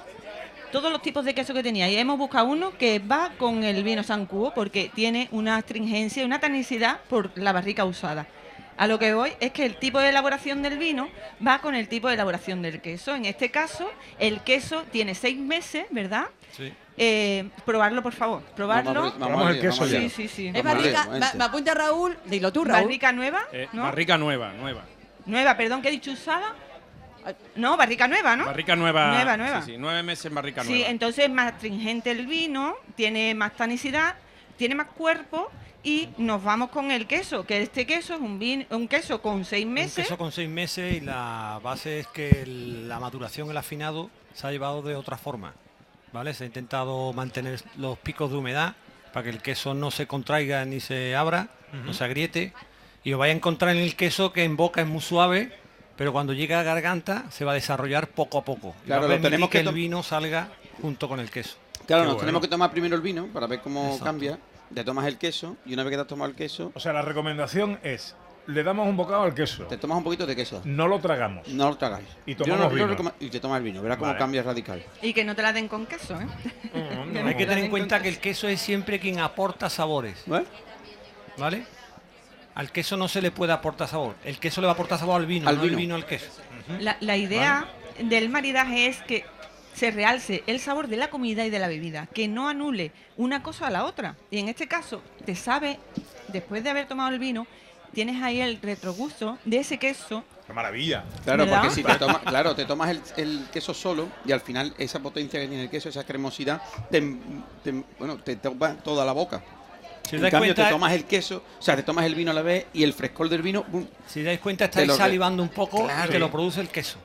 todos 0.70 0.91
los 0.91 1.03
tipos 1.03 1.24
de 1.24 1.35
queso 1.35 1.55
que 1.55 1.62
tenía 1.62 1.89
y 1.89 1.97
hemos 1.97 2.18
buscado 2.18 2.47
uno 2.47 2.76
que 2.76 2.99
va 2.99 3.32
con 3.39 3.62
el 3.62 3.85
vino 3.85 4.03
San 4.03 4.26
Cubo 4.26 4.53
porque 4.55 4.91
tiene 4.95 5.28
una 5.30 5.57
astringencia 5.57 6.22
y 6.22 6.26
una 6.26 6.41
tanicidad 6.41 7.01
por 7.09 7.30
la 7.37 7.53
barrica 7.53 7.85
usada. 7.85 8.26
A 8.76 8.89
lo 8.89 8.99
que 8.99 9.14
voy 9.14 9.32
es 9.39 9.53
que 9.53 9.64
el 9.64 9.76
tipo 9.76 10.01
de 10.01 10.09
elaboración 10.09 10.62
del 10.62 10.78
vino 10.78 11.09
va 11.47 11.61
con 11.61 11.76
el 11.76 11.87
tipo 11.89 12.09
de 12.09 12.14
elaboración 12.14 12.61
del 12.61 12.80
queso. 12.80 13.14
En 13.14 13.24
este 13.24 13.51
caso, 13.51 13.89
el 14.18 14.41
queso 14.41 14.82
tiene 14.91 15.14
seis 15.14 15.39
meses, 15.39 15.87
¿verdad? 15.91 16.26
Sí. 16.57 16.72
Eh, 16.97 17.49
probarlo, 17.64 18.03
por 18.03 18.12
favor. 18.12 18.42
Probarlo. 18.55 19.12
Vamos 19.18 19.18
vamos. 19.18 19.88
Sí, 19.88 20.09
sí, 20.11 20.28
sí. 20.28 20.53
Es 20.55 20.62
barrica, 20.62 21.07
va- 21.09 21.32
me 21.34 21.45
apunta 21.45 21.74
Raúl, 21.74 22.16
dilo 22.26 22.53
tú, 22.53 22.64
Raúl. 22.64 22.82
Barrica 22.84 23.11
nueva, 23.12 23.42
Eh, 23.53 23.68
¿no? 23.72 23.82
Barrica 23.82 24.16
nueva, 24.16 24.53
nueva. 24.53 24.82
Nueva, 25.26 25.57
perdón, 25.57 25.82
¿qué 25.82 25.88
he 25.88 25.92
dicho 25.92 26.12
usada? 26.12 26.55
No, 27.57 27.76
barrica 27.76 28.07
nueva, 28.07 28.36
¿no? 28.36 28.45
Barrica 28.45 28.76
nueva. 28.76 29.12
Nueva, 29.14 29.36
nueva. 29.36 29.62
Sí, 29.62 29.72
sí, 29.72 29.76
nueve 29.78 30.03
meses 30.03 30.26
en 30.26 30.34
barrica 30.34 30.62
Sí, 30.62 30.70
nueva. 30.72 30.88
entonces 30.90 31.24
es 31.24 31.30
más 31.30 31.55
astringente 31.55 32.11
el 32.11 32.26
vino, 32.26 32.74
tiene 32.95 33.34
más 33.34 33.55
tanicidad, 33.57 34.14
tiene 34.59 34.74
más 34.74 34.88
cuerpo 34.88 35.51
y 35.82 36.11
nos 36.18 36.45
vamos 36.45 36.68
con 36.70 36.90
el 36.90 37.07
queso, 37.07 37.45
que 37.47 37.62
este 37.62 37.86
queso 37.86 38.14
es 38.14 38.20
un, 38.20 38.38
vin- 38.38 38.66
un 38.70 38.86
queso 38.88 39.20
con 39.22 39.45
seis 39.47 39.64
Un 39.64 39.72
meses. 39.72 39.95
queso 40.05 40.18
con 40.18 40.32
seis 40.32 40.49
meses 40.51 40.95
y 40.95 41.01
la 41.01 41.59
base 41.62 42.01
es 42.01 42.07
que 42.09 42.28
el- 42.42 42.88
la 42.88 43.01
maduración, 43.01 43.51
el 43.51 43.57
afinado, 43.57 44.11
se 44.34 44.47
ha 44.47 44.51
llevado 44.51 44.82
de 44.82 44.95
otra 44.95 45.16
forma. 45.16 45.55
¿Vale? 46.14 46.32
Se 46.32 46.44
ha 46.44 46.46
intentado 46.46 47.12
mantener 47.12 47.60
los 47.76 47.98
picos 47.98 48.30
de 48.30 48.36
humedad 48.36 48.76
para 49.12 49.24
que 49.24 49.30
el 49.30 49.42
queso 49.42 49.74
no 49.74 49.90
se 49.90 50.06
contraiga 50.06 50.64
ni 50.64 50.78
se 50.78 51.16
abra, 51.16 51.48
no 51.84 51.92
se 51.92 52.04
agriete. 52.04 52.52
Y 53.02 53.12
os 53.12 53.18
vais 53.18 53.32
a 53.34 53.36
encontrar 53.36 53.74
en 53.74 53.82
el 53.82 53.96
queso 53.96 54.32
que 54.32 54.44
en 54.44 54.56
boca 54.56 54.80
es 54.80 54.86
muy 54.86 55.00
suave, 55.00 55.52
pero 55.96 56.12
cuando 56.12 56.32
llega 56.32 56.60
a 56.60 56.62
garganta 56.62 57.24
se 57.30 57.44
va 57.44 57.50
a 57.50 57.54
desarrollar 57.56 58.06
poco 58.06 58.38
a 58.38 58.44
poco. 58.44 58.76
Claro, 58.86 59.08
lo 59.08 59.20
tenemos 59.20 59.50
que 59.50 59.60
que 59.62 59.68
el 59.68 59.74
vino 59.74 60.04
salga 60.04 60.50
junto 60.80 61.08
con 61.08 61.18
el 61.18 61.30
queso. 61.32 61.56
Claro, 61.84 62.02
Qué 62.02 62.06
nos 62.06 62.14
bueno. 62.14 62.20
tenemos 62.20 62.42
que 62.42 62.48
tomar 62.48 62.70
primero 62.70 62.94
el 62.94 63.02
vino 63.02 63.26
para 63.26 63.48
ver 63.48 63.60
cómo 63.60 63.82
Exacto. 63.86 64.04
cambia. 64.04 64.38
Te 64.72 64.84
tomas 64.84 65.06
el 65.06 65.18
queso 65.18 65.56
y 65.66 65.74
una 65.74 65.82
vez 65.82 65.90
que 65.90 65.96
te 65.96 66.02
has 66.02 66.08
tomado 66.08 66.30
el 66.30 66.36
queso, 66.36 66.70
O 66.76 66.80
sea, 66.80 66.92
la 66.92 67.02
recomendación 67.02 67.80
es, 67.82 68.14
le 68.47 68.62
damos 68.62 68.86
un 68.86 68.97
bocado 68.97 69.22
al 69.22 69.34
queso. 69.34 69.64
te 69.64 69.76
tomas 69.78 69.99
un 69.99 70.05
poquito 70.05 70.26
de 70.26 70.36
queso. 70.36 70.61
No 70.64 70.86
lo 70.86 70.99
tragamos. 70.99 71.49
No 71.49 71.68
lo 71.70 71.76
tragáis. 71.76 72.07
Y 72.26 72.32
Yo 72.34 72.45
tomamos 72.45 72.72
no- 72.72 72.78
yo 72.78 72.86
vino. 72.97 73.12
y 73.20 73.30
te 73.30 73.40
tomas 73.40 73.59
el 73.59 73.64
vino, 73.64 73.80
verás 73.82 73.99
cómo 73.99 74.16
cambia 74.16 74.42
radical. 74.42 74.82
Y 75.03 75.12
que 75.14 75.24
no 75.24 75.34
te 75.34 75.42
la 75.42 75.53
den 75.53 75.68
con 75.68 75.86
queso, 75.86 76.18
¿eh? 76.20 76.26
Hay 77.24 77.34
que 77.36 77.47
tener 77.47 77.64
en 77.64 77.70
cuenta 77.70 78.01
que 78.03 78.09
el 78.09 78.18
queso 78.18 78.49
es 78.49 78.61
siempre 78.61 78.99
quien 79.01 79.20
aporta 79.20 79.70
sabores. 79.70 80.24
¿Vale? 81.36 81.64
Al 82.55 82.70
queso 82.70 82.97
no 82.97 83.09
se 83.09 83.20
le 83.20 83.30
puede 83.32 83.53
aportar 83.53 83.88
sabor. 83.88 84.14
El 84.24 84.38
queso 84.38 84.61
le 84.61 84.66
va 84.66 84.72
a 84.72 84.74
aportar 84.74 84.99
sabor 84.99 85.20
al 85.20 85.26
vino, 85.26 85.49
Al 85.49 85.57
no 85.57 85.62
vino. 85.62 85.72
el 85.74 85.78
vino 85.78 85.95
al 85.97 86.07
queso. 86.07 86.30
La, 86.78 86.97
la 87.01 87.16
idea 87.16 87.66
del 87.99 88.28
maridaje 88.28 88.86
es 88.86 89.01
que 89.03 89.24
se 89.74 89.90
realce 89.90 90.45
el 90.47 90.61
sabor 90.61 90.86
de 90.86 90.97
la 90.97 91.11
comida 91.11 91.45
y 91.45 91.51
de 91.51 91.59
la 91.59 91.66
bebida, 91.66 92.07
que 92.14 92.28
no 92.28 92.49
anule 92.49 92.92
una 93.16 93.42
cosa 93.42 93.66
a 93.66 93.70
la 93.70 93.84
otra. 93.84 94.14
Y 94.30 94.38
en 94.38 94.49
este 94.49 94.68
caso, 94.68 95.03
te 95.24 95.34
sabe, 95.34 95.80
después 96.28 96.62
de 96.62 96.70
haber 96.70 96.86
tomado 96.86 97.11
el 97.11 97.18
vino, 97.18 97.49
tienes 97.95 98.22
ahí 98.22 98.40
el 98.40 98.61
retrogusto 98.61 99.38
de 99.45 99.59
ese 99.59 99.78
queso. 99.78 100.24
¡Qué 100.47 100.53
maravilla! 100.53 101.05
Claro, 101.24 101.45
¿Verdad? 101.45 101.61
porque 101.62 101.74
si 101.74 101.82
te 101.82 101.95
tomas, 101.95 102.18
claro, 102.18 102.55
te 102.55 102.64
tomas 102.66 102.90
el, 102.90 103.01
el 103.16 103.47
queso 103.53 103.72
solo 103.72 104.09
y 104.26 104.32
al 104.32 104.40
final 104.40 104.74
esa 104.76 104.99
potencia 105.01 105.40
que 105.40 105.49
tiene 105.49 105.62
el 105.64 105.70
queso, 105.70 105.88
esa 105.88 106.05
cremosidad, 106.05 106.61
te, 106.90 107.01
te- 107.62 107.84
bueno, 107.99 108.18
te 108.18 108.36
toma 108.36 108.74
toda 108.76 109.05
la 109.07 109.12
boca. 109.12 109.42
Si 110.03 110.09
os 110.09 110.12
en 110.16 110.20
dais 110.20 110.30
cambio, 110.32 110.51
cuenta- 110.55 110.64
te 110.68 110.70
tomas 110.74 110.92
el 110.92 111.05
queso, 111.07 111.42
o 111.59 111.62
sea, 111.62 111.76
te 111.76 111.82
tomas 111.82 112.05
el 112.05 112.14
vino 112.14 112.30
a 112.30 112.34
la 112.34 112.42
vez 112.42 112.66
y 112.74 112.82
el 112.82 112.92
frescor 112.92 113.30
del 113.30 113.40
vino, 113.40 113.64
¡bum! 113.68 113.86
Si 114.07 114.22
dais 114.22 114.38
cuenta, 114.38 114.66
estáis 114.66 114.86
lo 114.86 114.97
salivando 114.97 115.42
un 115.42 115.49
poco 115.49 115.84
Claro. 115.84 116.11
y 116.11 116.12
te 116.12 116.18
lo 116.18 116.30
produce 116.30 116.61
el 116.61 116.68
queso. 116.68 116.99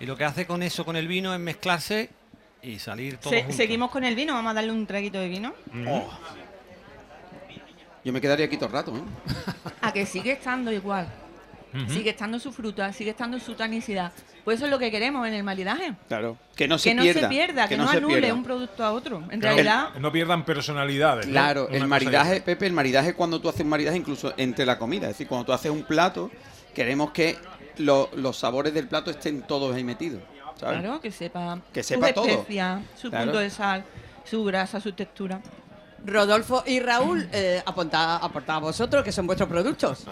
Y 0.00 0.06
lo 0.06 0.16
que 0.16 0.24
hace 0.24 0.46
con 0.46 0.62
eso, 0.62 0.86
con 0.86 0.96
el 0.96 1.06
vino, 1.06 1.34
es 1.34 1.40
mezclarse 1.40 2.08
y 2.62 2.78
salir 2.78 3.18
todo 3.18 3.30
Se- 3.30 3.42
junto. 3.42 3.56
seguimos 3.56 3.90
con 3.90 4.04
el 4.04 4.14
vino, 4.14 4.32
vamos 4.32 4.52
a 4.52 4.54
darle 4.54 4.72
un 4.72 4.86
traguito 4.86 5.18
de 5.20 5.28
vino. 5.28 5.52
Oh. 5.86 6.08
Yo 8.04 8.12
me 8.12 8.20
quedaría 8.20 8.46
aquí 8.46 8.56
todo 8.56 8.66
el 8.66 8.72
rato, 8.72 8.96
¿eh? 8.96 9.02
A 9.82 9.92
que 9.92 10.06
sigue 10.06 10.32
estando 10.32 10.72
igual. 10.72 11.08
Sigue 11.88 12.10
estando 12.10 12.38
su 12.38 12.50
fruta, 12.50 12.90
sigue 12.94 13.10
estando 13.10 13.38
su 13.38 13.54
tanicidad. 13.54 14.10
Pues 14.42 14.56
eso 14.56 14.64
es 14.64 14.70
lo 14.70 14.78
que 14.78 14.90
queremos 14.90 15.28
en 15.28 15.34
el 15.34 15.44
maridaje. 15.44 15.92
Claro. 16.08 16.38
Que 16.56 16.66
no 16.66 16.78
se 16.78 16.88
que 16.88 16.94
no 16.94 17.02
pierda. 17.02 17.20
se 17.20 17.28
pierda, 17.28 17.68
que, 17.68 17.76
no, 17.76 17.86
se 17.90 17.98
anule 17.98 18.20
pierda. 18.20 18.34
un 18.34 18.42
producto 18.42 18.82
a 18.82 18.92
otro. 18.92 19.22
En 19.30 19.38
no- 19.38 19.46
realidad, 19.46 19.90
no 20.00 20.10
pierdan 20.10 20.46
personalidades. 20.46 21.26
¿no? 21.26 21.32
Claro, 21.32 21.68
el 21.68 21.86
maridaje. 21.86 22.40
Pepe, 22.40 22.66
el 22.66 22.72
maridaje 22.72 23.12
cuando 23.12 23.38
tú 23.38 23.50
haces 23.50 23.60
un 23.60 23.68
maridaje 23.68 23.98
incluso 23.98 24.32
entre 24.38 24.64
la 24.64 24.78
comida. 24.78 25.02
Es 25.02 25.08
decir, 25.14 25.28
cuando 25.28 25.44
tú 25.44 25.52
haces 25.52 25.70
un 25.70 25.82
plato, 25.82 26.30
queremos 26.74 27.10
que 27.10 27.36
lo- 27.76 28.08
los 28.16 28.38
sabores 28.38 28.72
del 28.72 28.88
plato 28.88 29.10
estén 29.10 29.42
todos 29.42 29.76
ahí 29.76 29.84
metidos. 29.84 30.22
¿sabes? 30.58 30.80
claro, 30.80 31.00
que 31.02 31.12
sepa, 31.12 31.60
Que 31.72 31.82
sepa 31.82 32.12
sus 32.14 32.26
especias, 32.28 32.80
su 32.96 33.10
Claro. 33.10 33.26
punto 33.26 33.38
de 33.40 33.50
sal, 33.50 33.84
su 34.24 34.42
grasa, 34.42 34.80
su 34.80 34.92
textura. 34.92 35.40
Rodolfo 36.04 36.62
y 36.66 36.80
Raúl, 36.80 37.28
eh, 37.32 37.62
aportad 37.64 38.20
a 38.22 38.58
vosotros, 38.58 39.04
que 39.04 39.12
son 39.12 39.26
vuestros 39.26 39.48
productos. 39.48 40.06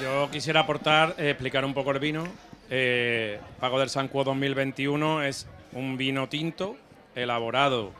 Yo 0.00 0.30
quisiera 0.30 0.60
aportar, 0.60 1.14
eh, 1.18 1.30
explicar 1.30 1.64
un 1.64 1.74
poco 1.74 1.90
el 1.90 1.98
vino. 1.98 2.24
Eh, 2.70 3.40
Pago 3.60 3.78
del 3.80 3.88
San 3.88 4.08
Cuo 4.08 4.24
2021 4.24 5.22
es 5.22 5.46
un 5.72 5.96
vino 5.96 6.28
tinto 6.28 6.76
elaborado 7.14 7.92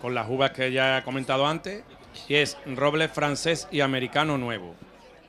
con 0.00 0.14
las 0.14 0.28
uvas 0.28 0.50
que 0.50 0.72
ya 0.72 0.98
he 0.98 1.02
comentado 1.02 1.46
antes 1.46 1.82
y 2.28 2.34
es 2.34 2.58
roble 2.66 3.08
francés 3.08 3.68
y 3.70 3.80
americano 3.80 4.36
nuevo, 4.36 4.74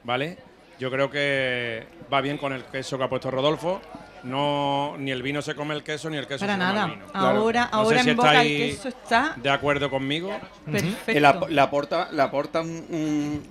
¿vale? 0.03 0.38
Yo 0.80 0.91
creo 0.91 1.09
que 1.09 1.86
va 2.11 2.22
bien 2.22 2.38
con 2.38 2.53
el 2.53 2.63
queso 2.65 2.97
que 2.97 3.03
ha 3.03 3.09
puesto 3.09 3.32
Rodolfo. 3.32 3.82
No, 4.28 4.95
ni 4.97 5.11
el 5.11 5.21
vino 5.23 5.41
se 5.41 5.55
come 5.55 5.73
el 5.75 5.84
queso 5.84 6.09
ni 6.09 6.17
el 6.17 6.28
queso 6.28 6.45
Para 6.45 6.53
se 6.53 6.59
come 6.59 6.73
nada. 6.73 6.86
el 6.86 6.91
vino. 6.91 7.05
Ahora, 7.13 7.61
No 7.61 7.67
sé 7.69 7.75
ahora 7.75 8.03
si 8.03 8.09
en 8.09 8.17
boca 8.17 8.41
el 8.41 8.47
queso 8.57 8.88
está 8.89 9.34
de 9.38 9.49
acuerdo 9.49 9.89
conmigo. 9.89 10.32
perfecto. 10.65 11.19
La, 11.19 11.39
la 11.49 11.63
aporta, 11.63 12.09
la 12.11 12.23
aporta 12.25 12.61
un, 12.61 12.69
un- 12.89 13.43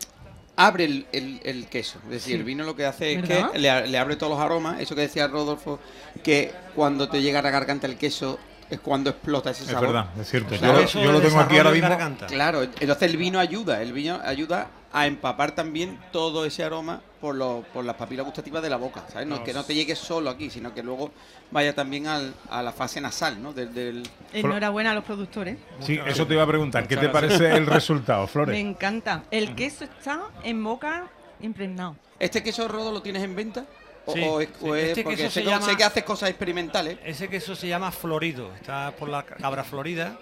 abre 0.57 0.85
el, 0.85 1.07
el- 1.13 1.41
el 1.45 1.67
queso. 1.69 1.99
Es 2.05 2.11
decir, 2.11 2.33
Sí. 2.35 2.39
el 2.39 2.45
vino 2.45 2.65
lo 2.65 2.75
que 2.77 2.87
hace 2.87 3.13
es 3.15 3.29
¿Verdad? 3.29 3.51
que 3.53 3.59
le, 3.59 3.99
abre 3.99 4.17
todos 4.17 4.33
los 4.33 4.41
aromas. 4.41 4.81
Eso 4.81 4.95
que 4.95 5.03
decía 5.03 5.27
Rodolfo, 5.29 5.79
que 6.23 6.53
cuando 6.75 7.09
te 7.09 7.21
llega 7.23 7.41
a 7.41 7.43
la 7.43 7.51
garganta 7.51 7.87
el 7.87 7.97
queso 7.97 8.39
es 8.71 8.81
cuando 8.81 9.11
explota 9.11 9.51
ese 9.51 9.63
Es 9.65 9.71
sabor. 9.71 9.89
verdad, 9.89 10.07
es 10.21 10.29
cierto. 10.29 10.57
Claro. 10.57 10.85
Yo 10.87 11.05
lo- 11.13 11.21
yo 11.21 11.29
tengo 11.29 11.41
aquí 11.41 11.57
ahora 11.59 11.71
mismo. 11.71 11.89
Claro, 12.27 12.63
entonces 12.63 13.03
el 13.11 13.17
vino 13.17 13.39
ayuda, 13.39 13.81
el 13.83 13.93
vino 13.93 14.19
ayuda 14.25 14.69
a 14.93 15.07
empapar 15.07 15.53
también 15.55 15.99
todo 16.11 16.45
ese 16.47 16.65
aroma 16.65 17.01
por, 17.27 17.35
los- 17.35 17.65
por 17.67 17.85
las 17.85 17.97
papilas 17.97 18.25
gustativas 18.25 18.63
de 18.63 18.71
la 18.71 18.77
boca, 18.77 19.03
¿sabes? 19.13 19.27
No, 19.27 19.39
No. 19.39 19.45
que 19.45 19.53
no 19.53 19.65
te 19.65 19.75
llegue 19.75 19.97
solo 19.97 20.31
aquí, 20.31 20.49
sino 20.49 20.73
que 20.73 20.81
luego 20.83 21.11
vaya 21.51 21.75
también 21.75 22.07
al- 22.07 22.33
a 22.49 22.63
la 22.63 22.71
fase 22.73 23.01
nasal, 23.01 23.43
¿no? 23.43 23.53
Del, 23.53 23.75
del- 23.75 24.09
Enhorabuena 24.33 24.93
a 24.93 24.95
los 24.95 25.03
productores. 25.03 25.59
Sí, 25.81 25.99
eso 26.07 26.25
te 26.25 26.35
iba 26.35 26.45
a 26.45 26.47
preguntar. 26.47 26.87
¿Qué 26.87 26.97
te 26.97 27.09
parece 27.09 27.51
el 27.57 27.67
resultado, 27.67 28.29
Flores? 28.29 28.53
Me 28.55 28.61
encanta. 28.61 29.25
El 29.33 29.57
queso 29.57 29.83
está 29.85 30.21
en 30.45 30.63
boca 30.63 31.09
impregnado. 31.41 31.97
¿Este 32.21 32.45
queso 32.45 32.69
rodo 32.69 32.93
lo 32.93 33.03
tienes 33.03 33.23
en 33.25 33.35
venta? 33.35 33.65
¿O, 34.07 34.13
Sí, 34.13 34.23
o 34.25 34.41
es, 34.41 34.49
sí. 34.49 34.55
o 34.69 34.75
es- 34.77 34.85
Este 34.91 35.03
porque 35.03 35.17
queso 35.17 35.31
sé, 35.31 35.41
se 35.41 35.45
que- 35.45 35.51
llama- 35.51 35.67
sé 35.67 35.77
que 35.77 35.83
haces 35.85 36.05
cosas 36.05 36.29
experimentales. 36.31 36.99
Ese 37.05 37.27
queso 37.29 37.57
se 37.57 37.67
llama 37.67 37.91
florido, 37.91 38.55
está 38.55 38.93
por 38.93 39.09
la 39.09 39.25
cabra 39.25 39.65
florida 39.65 40.17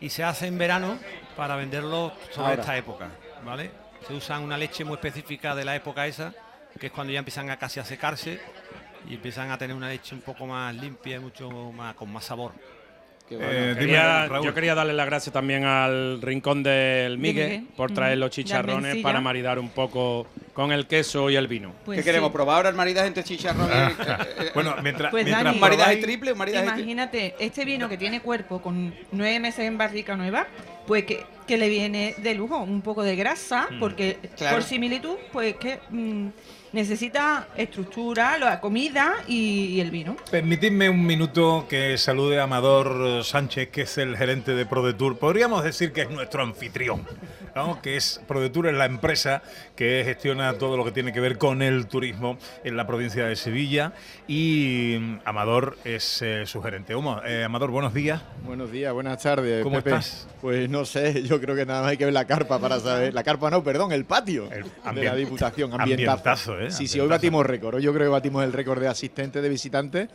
y 0.00 0.08
se 0.08 0.24
hace 0.24 0.46
en 0.46 0.56
verano 0.56 0.98
para 1.36 1.56
venderlo 1.56 2.10
sobre 2.30 2.48
Ahora. 2.48 2.62
esta 2.62 2.76
época, 2.78 3.08
¿vale? 3.44 3.81
Se 4.06 4.14
usa 4.14 4.38
una 4.40 4.56
leche 4.58 4.84
muy 4.84 4.94
específica 4.94 5.54
de 5.54 5.64
la 5.64 5.76
época 5.76 6.06
esa, 6.06 6.32
que 6.78 6.86
es 6.86 6.92
cuando 6.92 7.12
ya 7.12 7.18
empiezan 7.20 7.50
a 7.50 7.56
casi 7.58 7.80
a 7.80 7.84
secarse 7.84 8.40
y 9.08 9.14
empiezan 9.14 9.50
a 9.50 9.58
tener 9.58 9.76
una 9.76 9.88
leche 9.88 10.14
un 10.14 10.20
poco 10.22 10.46
más 10.46 10.74
limpia 10.74 11.16
y 11.16 11.20
mucho 11.20 11.50
más 11.72 11.94
con 11.94 12.12
más 12.12 12.24
sabor. 12.24 12.52
Eh, 13.30 13.74
Quería- 13.78 14.28
yo 14.42 14.52
quería 14.52 14.74
darle 14.74 14.92
las 14.92 15.06
gracias 15.06 15.32
también 15.32 15.64
al 15.64 16.20
rincón 16.20 16.62
del 16.62 17.16
Migue 17.16 17.44
Miguel. 17.44 17.66
por 17.76 17.90
traer 17.90 18.18
Mm. 18.18 18.20
los 18.20 18.30
De 18.30 18.34
chicharrones 18.34 18.96
para 18.98 19.22
maridar 19.22 19.58
un 19.58 19.70
poco 19.70 20.26
con 20.52 20.70
el 20.70 20.86
queso 20.86 21.30
y 21.30 21.36
el 21.36 21.46
vino. 21.48 21.72
Pues 21.86 21.98
¿Qué 22.00 22.04
queremos? 22.04 22.28
sí. 22.28 22.32
¿Probar 22.34 22.56
ahora 22.56 22.68
el 22.68 22.74
maridaje 22.74 23.06
entre 23.06 23.24
chicharrón 23.24 23.70
y 23.70 23.72
Ah. 23.72 24.18
Bueno, 24.54 24.74
mientras, 24.82 25.10
Pues 25.10 25.24
mientras 25.24 25.44
Dani, 25.44 25.54
¿Un 25.56 25.60
maridaje 25.62 25.96
triple? 25.96 26.32
¿Un 26.32 26.38
maridaje 26.38 26.66
Imagínate, 26.66 27.34
este 27.38 27.64
vino 27.64 27.88
que 27.88 27.96
tiene 27.96 28.20
cuerpo 28.20 28.60
con 28.60 28.92
nueve 29.12 29.40
meses 29.40 29.60
en 29.60 29.78
barrica 29.78 30.14
nueva, 30.14 30.46
pues 30.86 31.04
que, 31.06 31.24
que 31.52 31.58
le 31.58 31.68
viene 31.68 32.14
de 32.16 32.34
lujo 32.34 32.56
un 32.56 32.80
poco 32.80 33.02
de 33.02 33.14
grasa, 33.14 33.68
Mm. 33.72 33.78
porque 33.78 34.16
Claro. 34.38 34.56
por 34.56 34.62
similitud, 34.64 35.16
pues 35.34 35.54
que 35.56 35.80
mm, 35.90 36.28
necesita 36.72 37.48
estructura, 37.56 38.38
la 38.38 38.60
comida 38.60 39.14
y, 39.28 39.66
y 39.66 39.80
el 39.80 39.90
vino. 39.90 40.16
Permitidme 40.30 40.88
un 40.88 41.04
minuto 41.04 41.66
que 41.68 41.98
salude 41.98 42.40
a 42.40 42.44
Amador 42.44 43.24
Sánchez, 43.24 43.68
que 43.70 43.82
es 43.82 43.98
el 43.98 44.16
gerente 44.16 44.52
de 44.54 44.66
ProDetour. 44.66 45.18
Podríamos 45.18 45.64
decir 45.64 45.92
que 45.92 46.02
es 46.02 46.10
nuestro 46.10 46.42
anfitrión, 46.42 47.06
¿no? 47.54 47.80
que 47.82 47.96
es 47.96 48.20
ProDetour 48.26 48.68
es 48.68 48.74
la 48.74 48.86
empresa 48.86 49.42
que 49.76 50.02
gestiona 50.04 50.54
todo 50.54 50.76
lo 50.76 50.84
que 50.84 50.92
tiene 50.92 51.12
que 51.12 51.20
ver 51.20 51.38
con 51.38 51.62
el 51.62 51.86
turismo 51.86 52.38
en 52.64 52.76
la 52.76 52.86
provincia 52.86 53.26
de 53.26 53.36
Sevilla 53.36 53.92
y 54.26 55.18
Amador 55.24 55.76
es 55.84 56.22
eh, 56.22 56.44
su 56.46 56.62
gerente. 56.62 56.94
Humo, 56.96 57.20
eh, 57.26 57.44
Amador, 57.44 57.70
buenos 57.70 57.92
días. 57.94 58.22
Buenos 58.44 58.70
días, 58.72 58.92
buenas 58.92 59.22
tardes. 59.22 59.62
¿Cómo 59.62 59.76
Pepe. 59.76 59.90
estás? 59.90 60.26
Pues 60.40 60.68
no 60.70 60.84
sé, 60.84 61.22
yo 61.22 61.40
creo 61.40 61.54
que 61.54 61.66
nada 61.66 61.82
más 61.82 61.90
hay 61.90 61.96
que 61.96 62.04
ver 62.04 62.14
la 62.14 62.24
carpa 62.26 62.58
para 62.58 62.80
saber. 62.80 63.12
La 63.14 63.22
carpa 63.22 63.50
no, 63.50 63.62
perdón, 63.62 63.92
el 63.92 64.04
patio 64.04 64.48
de 64.48 64.64
ambien- 64.84 65.04
la 65.04 65.14
Diputación. 65.16 65.72
ambientazo, 65.80 66.58
¿eh? 66.60 66.61
Sí, 66.70 66.86
sí, 66.86 67.00
hoy 67.00 67.08
batimos 67.08 67.44
récord. 67.44 67.76
Hoy 67.76 67.82
yo 67.82 67.92
creo 67.92 68.06
que 68.06 68.12
batimos 68.12 68.44
el 68.44 68.52
récord 68.52 68.80
de 68.80 68.88
asistentes, 68.88 69.42
de 69.42 69.48
visitantes 69.48 70.08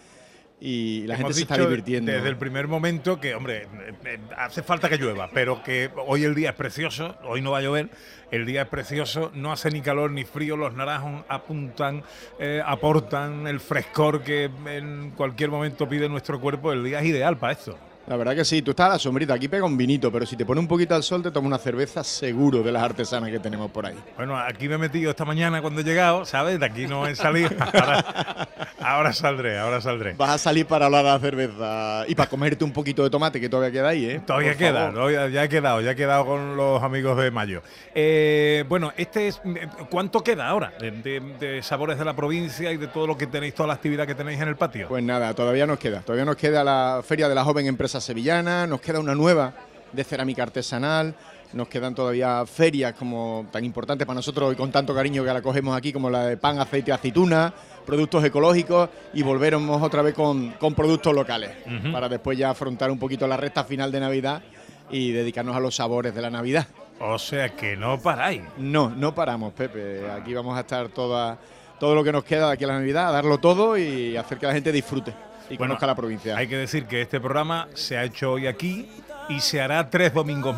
y 0.60 1.06
la 1.06 1.18
gente 1.18 1.34
se 1.34 1.42
está 1.42 1.58
divirtiendo. 1.58 2.12
Desde 2.12 2.30
el 2.30 2.38
primer 2.38 2.68
momento 2.68 3.20
que, 3.20 3.36
hombre, 3.36 3.64
eh, 3.64 3.94
eh, 4.06 4.20
hace 4.38 4.64
falta 4.64 4.90
que 4.90 4.98
llueva, 4.98 5.30
pero 5.32 5.62
que 5.62 5.92
hoy 6.08 6.24
el 6.24 6.34
día 6.34 6.50
es 6.50 6.56
precioso, 6.56 7.16
hoy 7.26 7.42
no 7.42 7.52
va 7.52 7.60
a 7.60 7.62
llover, 7.62 7.90
el 8.32 8.46
día 8.46 8.64
es 8.64 8.68
precioso, 8.68 9.32
no 9.36 9.52
hace 9.52 9.70
ni 9.70 9.82
calor 9.82 10.12
ni 10.12 10.26
frío, 10.26 10.58
los 10.58 10.74
naranjos 10.74 11.24
apuntan, 11.28 12.04
eh, 12.40 12.62
aportan 12.66 13.46
el 13.46 13.60
frescor 13.60 14.24
que 14.24 14.50
en 14.66 15.12
cualquier 15.12 15.52
momento 15.52 15.88
pide 15.88 16.10
nuestro 16.10 16.42
cuerpo, 16.42 16.74
el 16.74 16.84
día 16.84 17.00
es 17.00 17.06
ideal 17.06 17.38
para 17.38 17.54
esto. 17.54 17.78
La 18.08 18.16
verdad 18.16 18.36
que 18.36 18.46
sí, 18.46 18.62
tú 18.62 18.72
estás 18.72 18.86
a 18.86 18.90
la 18.94 19.00
sombrita, 19.00 19.34
aquí 19.34 19.50
pega 19.50 19.66
un 19.66 19.76
vinito, 19.76 20.10
pero 20.10 20.26
si 20.26 20.38
te 20.38 20.46
pone 20.46 20.62
un 20.62 20.68
poquito 20.68 20.96
al 20.96 21.04
sol 21.04 21.22
te 21.22 21.30
tomas 21.30 21.48
una 21.48 21.58
cerveza 21.58 22.06
seguro 22.06 22.64
de 22.64 22.72
las 22.72 22.82
artesanas 22.82 23.30
que 23.30 23.40
tenemos 23.40 23.70
por 23.70 23.86
ahí. 23.86 23.98
Bueno, 24.16 24.38
aquí 24.38 24.70
me 24.70 24.76
he 24.76 24.78
metido 24.78 25.12
esta 25.12 25.26
mañana 25.26 25.62
cuando 25.62 25.82
he 25.82 25.84
llegado, 25.84 26.24
¿sabes? 26.24 26.58
De 26.58 26.66
aquí 26.66 26.88
no 26.88 27.06
he 27.06 27.16
salido. 27.18 27.50
Ahora, 27.60 28.48
ahora 28.92 29.14
saldré, 29.14 29.58
ahora 29.58 29.82
saldré. 29.82 30.14
Vas 30.14 30.30
a 30.32 30.38
salir 30.38 30.66
para 30.66 30.86
hablar 30.86 31.04
de 31.06 31.12
la 31.12 31.20
cerveza 31.20 32.06
y 32.08 32.16
para 32.16 32.30
comerte 32.30 32.64
un 32.64 32.72
poquito 32.74 33.04
de 33.04 33.10
tomate 33.10 33.40
que 33.40 33.50
todavía 33.50 33.72
queda 33.72 33.90
ahí, 33.90 34.06
¿eh? 34.06 34.22
Todavía 34.26 34.52
Por 34.52 34.58
queda, 34.58 34.92
todavía- 34.94 35.28
ya 35.30 35.44
he 35.44 35.50
quedado, 35.50 35.82
ya 35.82 35.92
he 35.92 35.96
quedado 35.96 36.26
con 36.26 36.56
los 36.58 36.82
amigos 36.84 37.18
de 37.18 37.32
Mayo. 37.32 37.62
Eh, 37.96 38.64
bueno, 38.70 38.94
este 38.98 39.28
es 39.28 39.42
¿cuánto 39.90 40.24
queda 40.24 40.48
ahora 40.48 40.74
de, 40.80 40.92
de- 40.92 41.20
de 41.40 41.64
sabores 41.64 41.98
de 41.98 42.06
la 42.06 42.16
provincia 42.16 42.72
y 42.72 42.78
de 42.78 42.88
todo 42.88 43.08
lo 43.08 43.18
que 43.18 43.28
tenéis, 43.28 43.54
toda 43.54 43.68
la 43.68 43.74
actividad 43.74 44.06
que 44.08 44.16
tenéis 44.16 44.40
en 44.42 44.48
el 44.48 44.56
patio? 44.56 44.88
Pues 44.88 45.04
nada, 45.04 45.34
todavía 45.34 45.66
nos 45.66 45.80
queda. 45.80 46.02
Todavía 46.02 46.26
nos 46.26 46.36
queda 46.36 46.64
la 46.64 47.02
Feria 47.06 47.28
de 47.30 47.36
la 47.36 47.44
Joven 47.44 47.66
Empresa 47.68 48.00
Sevillana, 48.02 48.68
nos 48.68 48.82
queda 48.82 49.00
una 49.00 49.16
nueva 49.16 49.54
de 49.92 50.04
cerámica 50.04 50.44
artesanal, 50.44 51.16
nos 51.54 51.68
quedan 51.68 51.96
todavía 51.96 52.46
ferias 52.46 52.94
como 52.94 53.46
tan 53.52 53.64
importantes 53.64 54.06
para 54.06 54.16
nosotros 54.16 54.54
y 54.54 54.56
con 54.56 54.72
tanto 54.72 54.94
cariño 54.94 55.24
que 55.24 55.34
la 55.34 55.42
cogemos 55.42 55.76
aquí 55.76 55.94
como 55.94 56.10
la 56.10 56.26
de 56.26 56.38
pan, 56.38 56.60
aceite, 56.60 56.92
aceituna, 56.92 57.54
productos 57.86 58.24
ecológicos 58.24 58.90
y 59.14 59.24
volveremos 59.24 59.82
otra 59.82 60.02
vez 60.02 60.14
con, 60.14 60.52
con 60.54 60.74
productos 60.74 61.14
locales 61.14 61.52
para 61.92 62.10
después 62.10 62.38
ya 62.38 62.50
afrontar 62.50 62.92
un 62.92 63.00
poquito 63.00 63.28
la 63.28 63.38
recta 63.38 63.64
final 63.64 63.92
de 63.92 64.00
Navidad 64.00 64.42
y 64.90 65.12
dedicarnos 65.12 65.56
a 65.56 65.60
los 65.60 65.76
sabores 65.76 66.14
de 66.14 66.22
la 66.22 66.30
Navidad. 66.30 66.68
O 67.00 67.20
sea 67.20 67.50
que 67.50 67.78
no 67.78 68.00
paráis. 68.00 68.42
No, 68.58 68.90
no 68.90 69.14
paramos, 69.14 69.54
Pepe. 69.54 70.10
Aquí 70.10 70.34
vamos 70.34 70.58
a 70.58 70.62
estar 70.62 70.90
toda, 70.90 71.38
todo 71.80 71.94
lo 71.94 72.04
que 72.04 72.12
nos 72.12 72.24
queda 72.24 72.48
de 72.48 72.54
aquí 72.54 72.64
a 72.64 72.68
la 72.68 72.80
Navidad, 72.80 73.10
a 73.10 73.12
darlo 73.12 73.38
todo 73.38 73.78
y 73.78 74.18
hacer 74.18 74.38
que 74.38 74.48
la 74.48 74.54
gente 74.54 74.72
disfrute 74.72 75.27
y 75.50 75.58
Bueno, 75.58 75.72
conozca 75.74 75.88
la 75.88 75.96
provincia. 75.96 76.36
Hay 76.38 76.48
que 76.48 76.58
decir 76.58 76.86
que 76.86 77.02
este 77.02 77.20
programa 77.20 77.68
se 77.74 77.98
ha 77.98 78.04
hecho 78.04 78.34
hoy 78.34 78.48
aquí 78.48 78.90
y 79.30 79.40
se 79.42 79.60
hará 79.62 79.90
tres 79.90 80.14
domingos, 80.14 80.56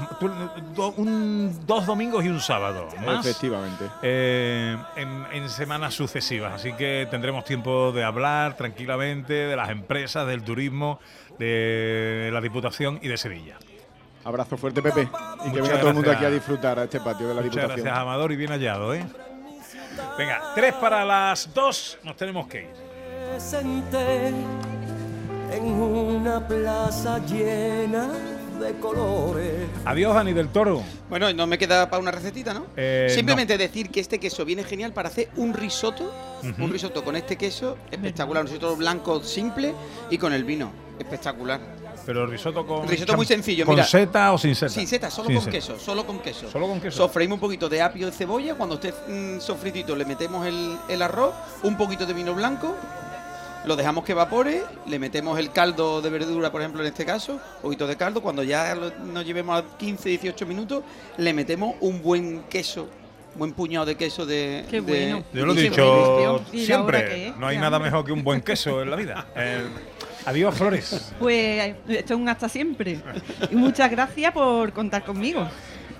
do- 0.75 0.93
un- 0.97 1.65
dos 1.65 1.85
domingos 1.87 2.23
y 2.23 2.29
un 2.29 2.39
sábado. 2.39 2.87
más, 3.05 3.25
Efectivamente. 3.25 3.85
eh, 4.03 4.77
en, 4.95 5.25
en 5.31 5.49
semanas 5.49 5.93
sucesivas. 5.95 6.53
Así 6.53 6.73
que 6.73 7.07
tendremos 7.09 7.43
tiempo 7.45 7.91
de 7.91 8.03
hablar 8.03 8.55
tranquilamente 8.57 9.33
de 9.33 9.55
las 9.55 9.69
empresas, 9.69 10.27
del 10.27 10.43
turismo, 10.43 10.99
de 11.39 12.29
la 12.31 12.41
Diputación 12.41 12.99
y 13.01 13.07
de 13.07 13.17
Sevilla. 13.17 13.57
Abrazo 14.25 14.57
fuerte, 14.57 14.81
Pepe. 14.81 15.07
Y 15.47 15.51
que 15.51 15.61
venga 15.61 15.79
todo 15.79 15.89
el 15.89 15.95
mundo 15.95 16.11
aquí 16.11 16.25
a 16.25 16.29
disfrutar 16.29 16.77
a 16.77 16.83
este 16.83 16.99
patio 16.99 17.27
de 17.29 17.33
la 17.35 17.41
Muchas 17.41 17.55
Diputación. 17.55 17.85
gracias, 17.85 18.01
Amador, 18.01 18.31
y 18.31 18.35
bien 18.35 18.51
hallado, 18.51 18.93
¿eh? 18.93 19.03
Venga, 20.17 20.41
tres 20.53 20.73
para 20.75 21.03
las 21.05 21.51
dos, 21.53 21.97
nos 22.03 22.15
tenemos 22.15 22.45
que 22.47 22.63
ir. 22.63 22.69
En 25.51 25.63
una 25.65 26.47
plaza 26.47 27.19
llena 27.25 28.09
de 28.59 28.73
colores. 28.79 29.67
Adiós, 29.85 30.13
Dani 30.13 30.33
del 30.33 30.49
Toro. 30.49 30.83
Bueno, 31.09 31.31
no 31.33 31.47
me 31.47 31.57
queda 31.57 31.89
para 31.89 32.01
una 32.01 32.11
recetita, 32.11 32.53
¿no? 32.53 32.65
Eh, 32.75 33.07
Simplemente 33.13 33.57
decir 33.57 33.89
que 33.89 33.99
este 34.01 34.19
queso 34.19 34.43
viene 34.45 34.63
genial 34.63 34.91
para 34.93 35.07
hacer 35.09 35.29
un 35.37 35.53
risotto, 35.53 36.11
un 36.57 36.71
risotto 36.71 37.03
con 37.03 37.15
este 37.15 37.37
queso 37.37 37.77
espectacular, 37.89 38.43
un 38.43 38.47
risotto 38.47 38.75
blanco 38.75 39.23
simple 39.23 39.73
y 40.09 40.17
con 40.17 40.33
el 40.33 40.43
vino 40.43 40.71
espectacular. 40.99 41.59
Pero 42.05 42.25
risotto 42.25 42.65
con. 42.65 42.87
Risotto 42.87 43.15
muy 43.15 43.25
sencillo, 43.25 43.65
¿Con 43.65 43.75
mira. 43.75 43.85
seta 43.85 44.33
o 44.33 44.37
sin 44.37 44.55
seta? 44.55 44.71
Sin 44.71 44.87
seta, 44.87 45.09
solo 45.11 45.27
Sin 45.27 45.35
con 45.35 45.43
seta. 45.45 45.51
queso, 45.51 45.79
solo 45.79 46.05
con 46.05 46.19
queso. 46.19 46.49
Solo 46.49 46.67
con 46.67 46.79
queso. 46.79 46.97
Sofreímos 46.97 47.35
un 47.35 47.39
poquito 47.41 47.69
de 47.69 47.81
apio 47.81 48.07
de 48.07 48.11
cebolla, 48.11 48.55
cuando 48.55 48.75
esté 48.75 48.93
mm, 49.07 49.39
sofritito 49.39 49.95
le 49.95 50.05
metemos 50.05 50.45
el, 50.47 50.77
el 50.89 51.01
arroz, 51.01 51.33
un 51.63 51.77
poquito 51.77 52.05
de 52.05 52.13
vino 52.13 52.33
blanco, 52.33 52.73
lo 53.69 53.75
dejamos 53.75 54.03
que 54.03 54.13
evapore, 54.13 54.63
le 54.87 54.97
metemos 54.97 55.37
el 55.37 55.51
caldo 55.51 56.01
de 56.01 56.09
verdura, 56.09 56.51
por 56.51 56.59
ejemplo, 56.59 56.81
en 56.81 56.87
este 56.87 57.05
caso, 57.05 57.39
poquito 57.61 57.85
de 57.85 57.95
caldo, 57.95 58.19
cuando 58.19 58.41
ya 58.41 58.73
lo- 58.73 58.91
nos 59.05 59.23
llevemos 59.23 59.61
a 59.61 59.77
15, 59.77 60.09
18 60.09 60.47
minutos, 60.47 60.83
le 61.17 61.31
metemos 61.33 61.75
un 61.81 62.01
buen 62.01 62.41
queso, 62.49 62.89
buen 63.35 63.53
puñado 63.53 63.85
de 63.85 63.95
queso 63.95 64.25
de... 64.25 64.65
Qué 64.71 64.81
de- 64.81 65.11
bueno. 65.11 65.23
Yo 65.33 65.45
lo 65.45 65.53
he 65.53 65.61
dicho 65.61 65.81
¿Y 65.81 65.85
la 65.85 66.31
hora 66.31 66.43
qué 66.51 66.65
siempre, 66.65 67.27
es? 67.27 67.37
no 67.37 67.45
hay 67.45 67.57
nada 67.59 67.77
mejor 67.77 68.03
que 68.03 68.11
un 68.11 68.23
buen 68.23 68.41
queso 68.41 68.81
en 68.81 68.89
la 68.89 68.95
vida. 68.95 69.27
Eh, 69.35 69.61
adiós, 70.25 70.55
Flores. 70.55 71.13
Pues 71.19 71.75
esto 71.87 72.13
es 72.15 72.19
un 72.19 72.27
hasta 72.27 72.49
siempre. 72.49 72.99
Y 73.51 73.55
muchas 73.55 73.89
gracias 73.91 74.33
por 74.33 74.73
contar 74.73 75.03
conmigo. 75.05 75.47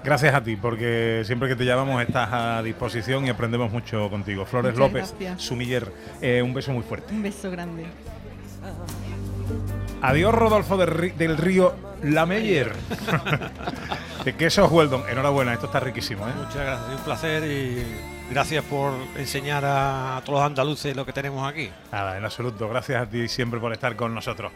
Gracias 0.04 0.34
a 0.34 0.41
ti, 0.41 0.56
porque 0.56 1.24
siempre 1.26 1.50
que 1.50 1.56
te 1.56 1.66
llamamos 1.66 2.02
estás 2.02 2.30
a 2.32 2.64
disposición 2.64 3.26
y 3.26 3.30
aprendemos 3.30 3.72
mucho 3.72 4.10
contigo. 4.10 4.45
Flores 4.45 4.74
Muchas 4.74 4.93
López, 4.93 5.16
gracias. 5.20 5.41
Sumiller, 5.41 5.91
eh, 6.22 6.41
un 6.41 6.54
beso 6.54 6.72
muy 6.72 6.84
fuerte. 6.84 7.14
Un 7.14 7.22
beso 7.22 7.52
grande. 7.52 7.86
Adiós, 10.02 10.34
Rodolfo 10.34 10.78
del, 10.78 11.18
del 11.18 11.38
Río 11.38 11.76
Lameyer. 12.04 12.72
de 14.24 14.36
Quesos 14.36 14.72
Weldon. 14.72 15.04
Enhorabuena, 15.10 15.54
esto 15.54 15.66
está 15.66 15.80
riquísimo. 15.80 16.28
¿eh? 16.28 16.32
Muchas 16.38 16.56
gracias, 16.56 16.89
un 16.97 17.04
placer 17.04 17.43
y 17.43 17.84
gracias 18.32 18.64
por 18.66 18.93
enseñar 19.18 19.64
a 19.66 20.22
todos 20.26 20.39
los 20.39 20.47
andaluces 20.47 20.95
lo 20.95 21.06
que 21.06 21.14
tenemos 21.14 21.50
aquí. 21.50 21.70
Nada, 21.91 22.18
en 22.18 22.24
absoluto. 22.24 22.70
Gracias 22.70 23.02
a 23.02 23.10
ti 23.10 23.28
siempre 23.28 23.60
por 23.60 23.74
estar 23.74 23.95
con 23.95 24.14
nosotros. 24.14 24.52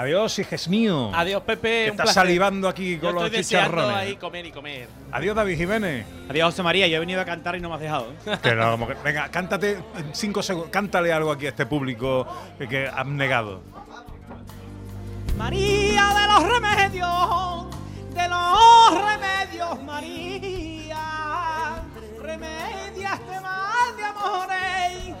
Adiós, 0.00 0.38
hijes 0.38 0.68
mío. 0.68 1.10
Adiós, 1.12 1.42
Pepe. 1.42 1.68
Que 1.68 1.84
un 1.86 1.90
estás 1.90 2.04
placer. 2.04 2.22
salivando 2.22 2.68
aquí 2.68 2.98
con 2.98 3.08
Yo 3.08 3.12
los 3.14 3.24
estoy 3.24 3.38
deseando 3.38 3.70
chicharrones. 3.78 3.96
ahí 3.96 4.16
comer 4.16 4.46
y 4.46 4.52
comer. 4.52 4.88
Adiós, 5.10 5.34
David 5.34 5.56
Jiménez. 5.58 6.06
Adiós, 6.30 6.44
José 6.52 6.62
María. 6.62 6.86
Yo 6.86 6.98
he 6.98 7.00
venido 7.00 7.20
a 7.20 7.24
cantar 7.24 7.56
y 7.56 7.60
no 7.60 7.68
me 7.68 7.74
has 7.74 7.80
dejado. 7.80 8.12
¿eh? 8.26 8.38
Que 8.40 8.54
no, 8.54 8.70
como 8.70 8.86
que- 8.86 8.94
venga, 9.04 9.28
cántate 9.28 9.78
cinco 10.12 10.40
segundos. 10.40 10.70
Cántale 10.70 11.12
algo 11.12 11.32
aquí 11.32 11.46
a 11.46 11.48
este 11.48 11.66
público 11.66 12.24
que, 12.58 12.68
que 12.68 12.86
han 12.86 13.16
negado. 13.16 13.60
María 15.36 16.06
de 16.14 16.26
los 16.32 16.42
remedios, 16.52 17.66
de 18.14 18.28
los 18.28 19.04
remedios, 19.04 19.82
María. 19.82 20.98
Remedia 22.22 23.14
este 23.14 23.40
mal 23.40 23.96
de 23.96 24.04
amor 24.04 24.48
amores, 24.48 25.14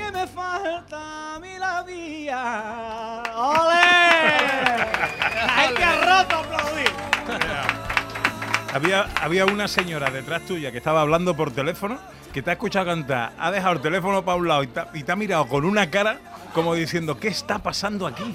que 0.00 0.12
me 0.12 0.26
falta 0.26 1.34
a 1.34 1.40
mí 1.40 1.58
la 1.58 1.82
vía. 1.82 3.22
¡Ole! 3.34 3.80
La 5.46 5.52
gente 5.62 5.84
ha 5.84 5.96
roto 5.96 6.36
aplaudir. 6.36 6.90
Había, 8.72 9.08
había 9.20 9.46
una 9.46 9.68
señora 9.68 10.10
detrás 10.10 10.42
tuya 10.46 10.70
que 10.70 10.78
estaba 10.78 11.00
hablando 11.00 11.36
por 11.36 11.50
teléfono, 11.50 11.98
que 12.32 12.42
te 12.42 12.50
ha 12.50 12.52
escuchado 12.52 12.86
cantar, 12.86 13.32
ha 13.38 13.50
dejado 13.50 13.74
el 13.74 13.80
teléfono 13.80 14.24
para 14.24 14.36
un 14.36 14.48
lado 14.48 14.62
y 14.62 14.68
te, 14.68 14.82
y 14.94 15.02
te 15.02 15.12
ha 15.12 15.16
mirado 15.16 15.48
con 15.48 15.64
una 15.64 15.90
cara 15.90 16.18
como 16.54 16.74
diciendo, 16.74 17.18
¿qué 17.18 17.28
está 17.28 17.58
pasando 17.58 18.06
aquí? 18.06 18.34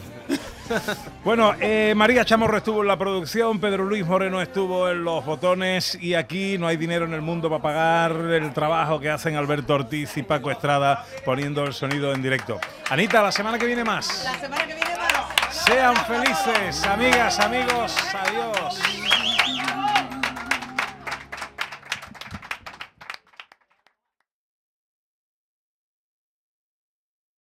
Bueno, 1.23 1.53
eh, 1.59 1.93
María 1.95 2.23
Chamorro 2.23 2.57
estuvo 2.57 2.81
en 2.81 2.87
la 2.87 2.97
producción, 2.97 3.59
Pedro 3.59 3.85
Luis 3.85 4.05
Moreno 4.05 4.41
estuvo 4.41 4.89
en 4.89 5.03
los 5.03 5.25
botones 5.25 5.97
y 5.99 6.13
aquí 6.13 6.57
no 6.57 6.67
hay 6.67 6.77
dinero 6.77 7.05
en 7.05 7.13
el 7.13 7.21
mundo 7.21 7.49
para 7.49 7.61
pagar 7.61 8.11
el 8.11 8.53
trabajo 8.53 8.99
que 8.99 9.09
hacen 9.09 9.35
Alberto 9.35 9.73
Ortiz 9.73 10.15
y 10.17 10.23
Paco 10.23 10.51
Estrada 10.51 11.05
poniendo 11.23 11.63
el 11.63 11.73
sonido 11.73 12.13
en 12.13 12.21
directo. 12.21 12.59
Anita, 12.89 13.21
la 13.21 13.31
semana 13.31 13.57
que 13.57 13.65
viene 13.65 13.83
más. 13.83 14.23
La 14.23 14.39
semana 14.39 14.67
que 14.67 14.75
viene 14.75 14.95
más. 14.97 15.55
Sean 15.65 15.95
felices, 15.95 16.85
amigas, 16.85 17.39
amigos. 17.39 17.95
Adiós. 18.13 19.14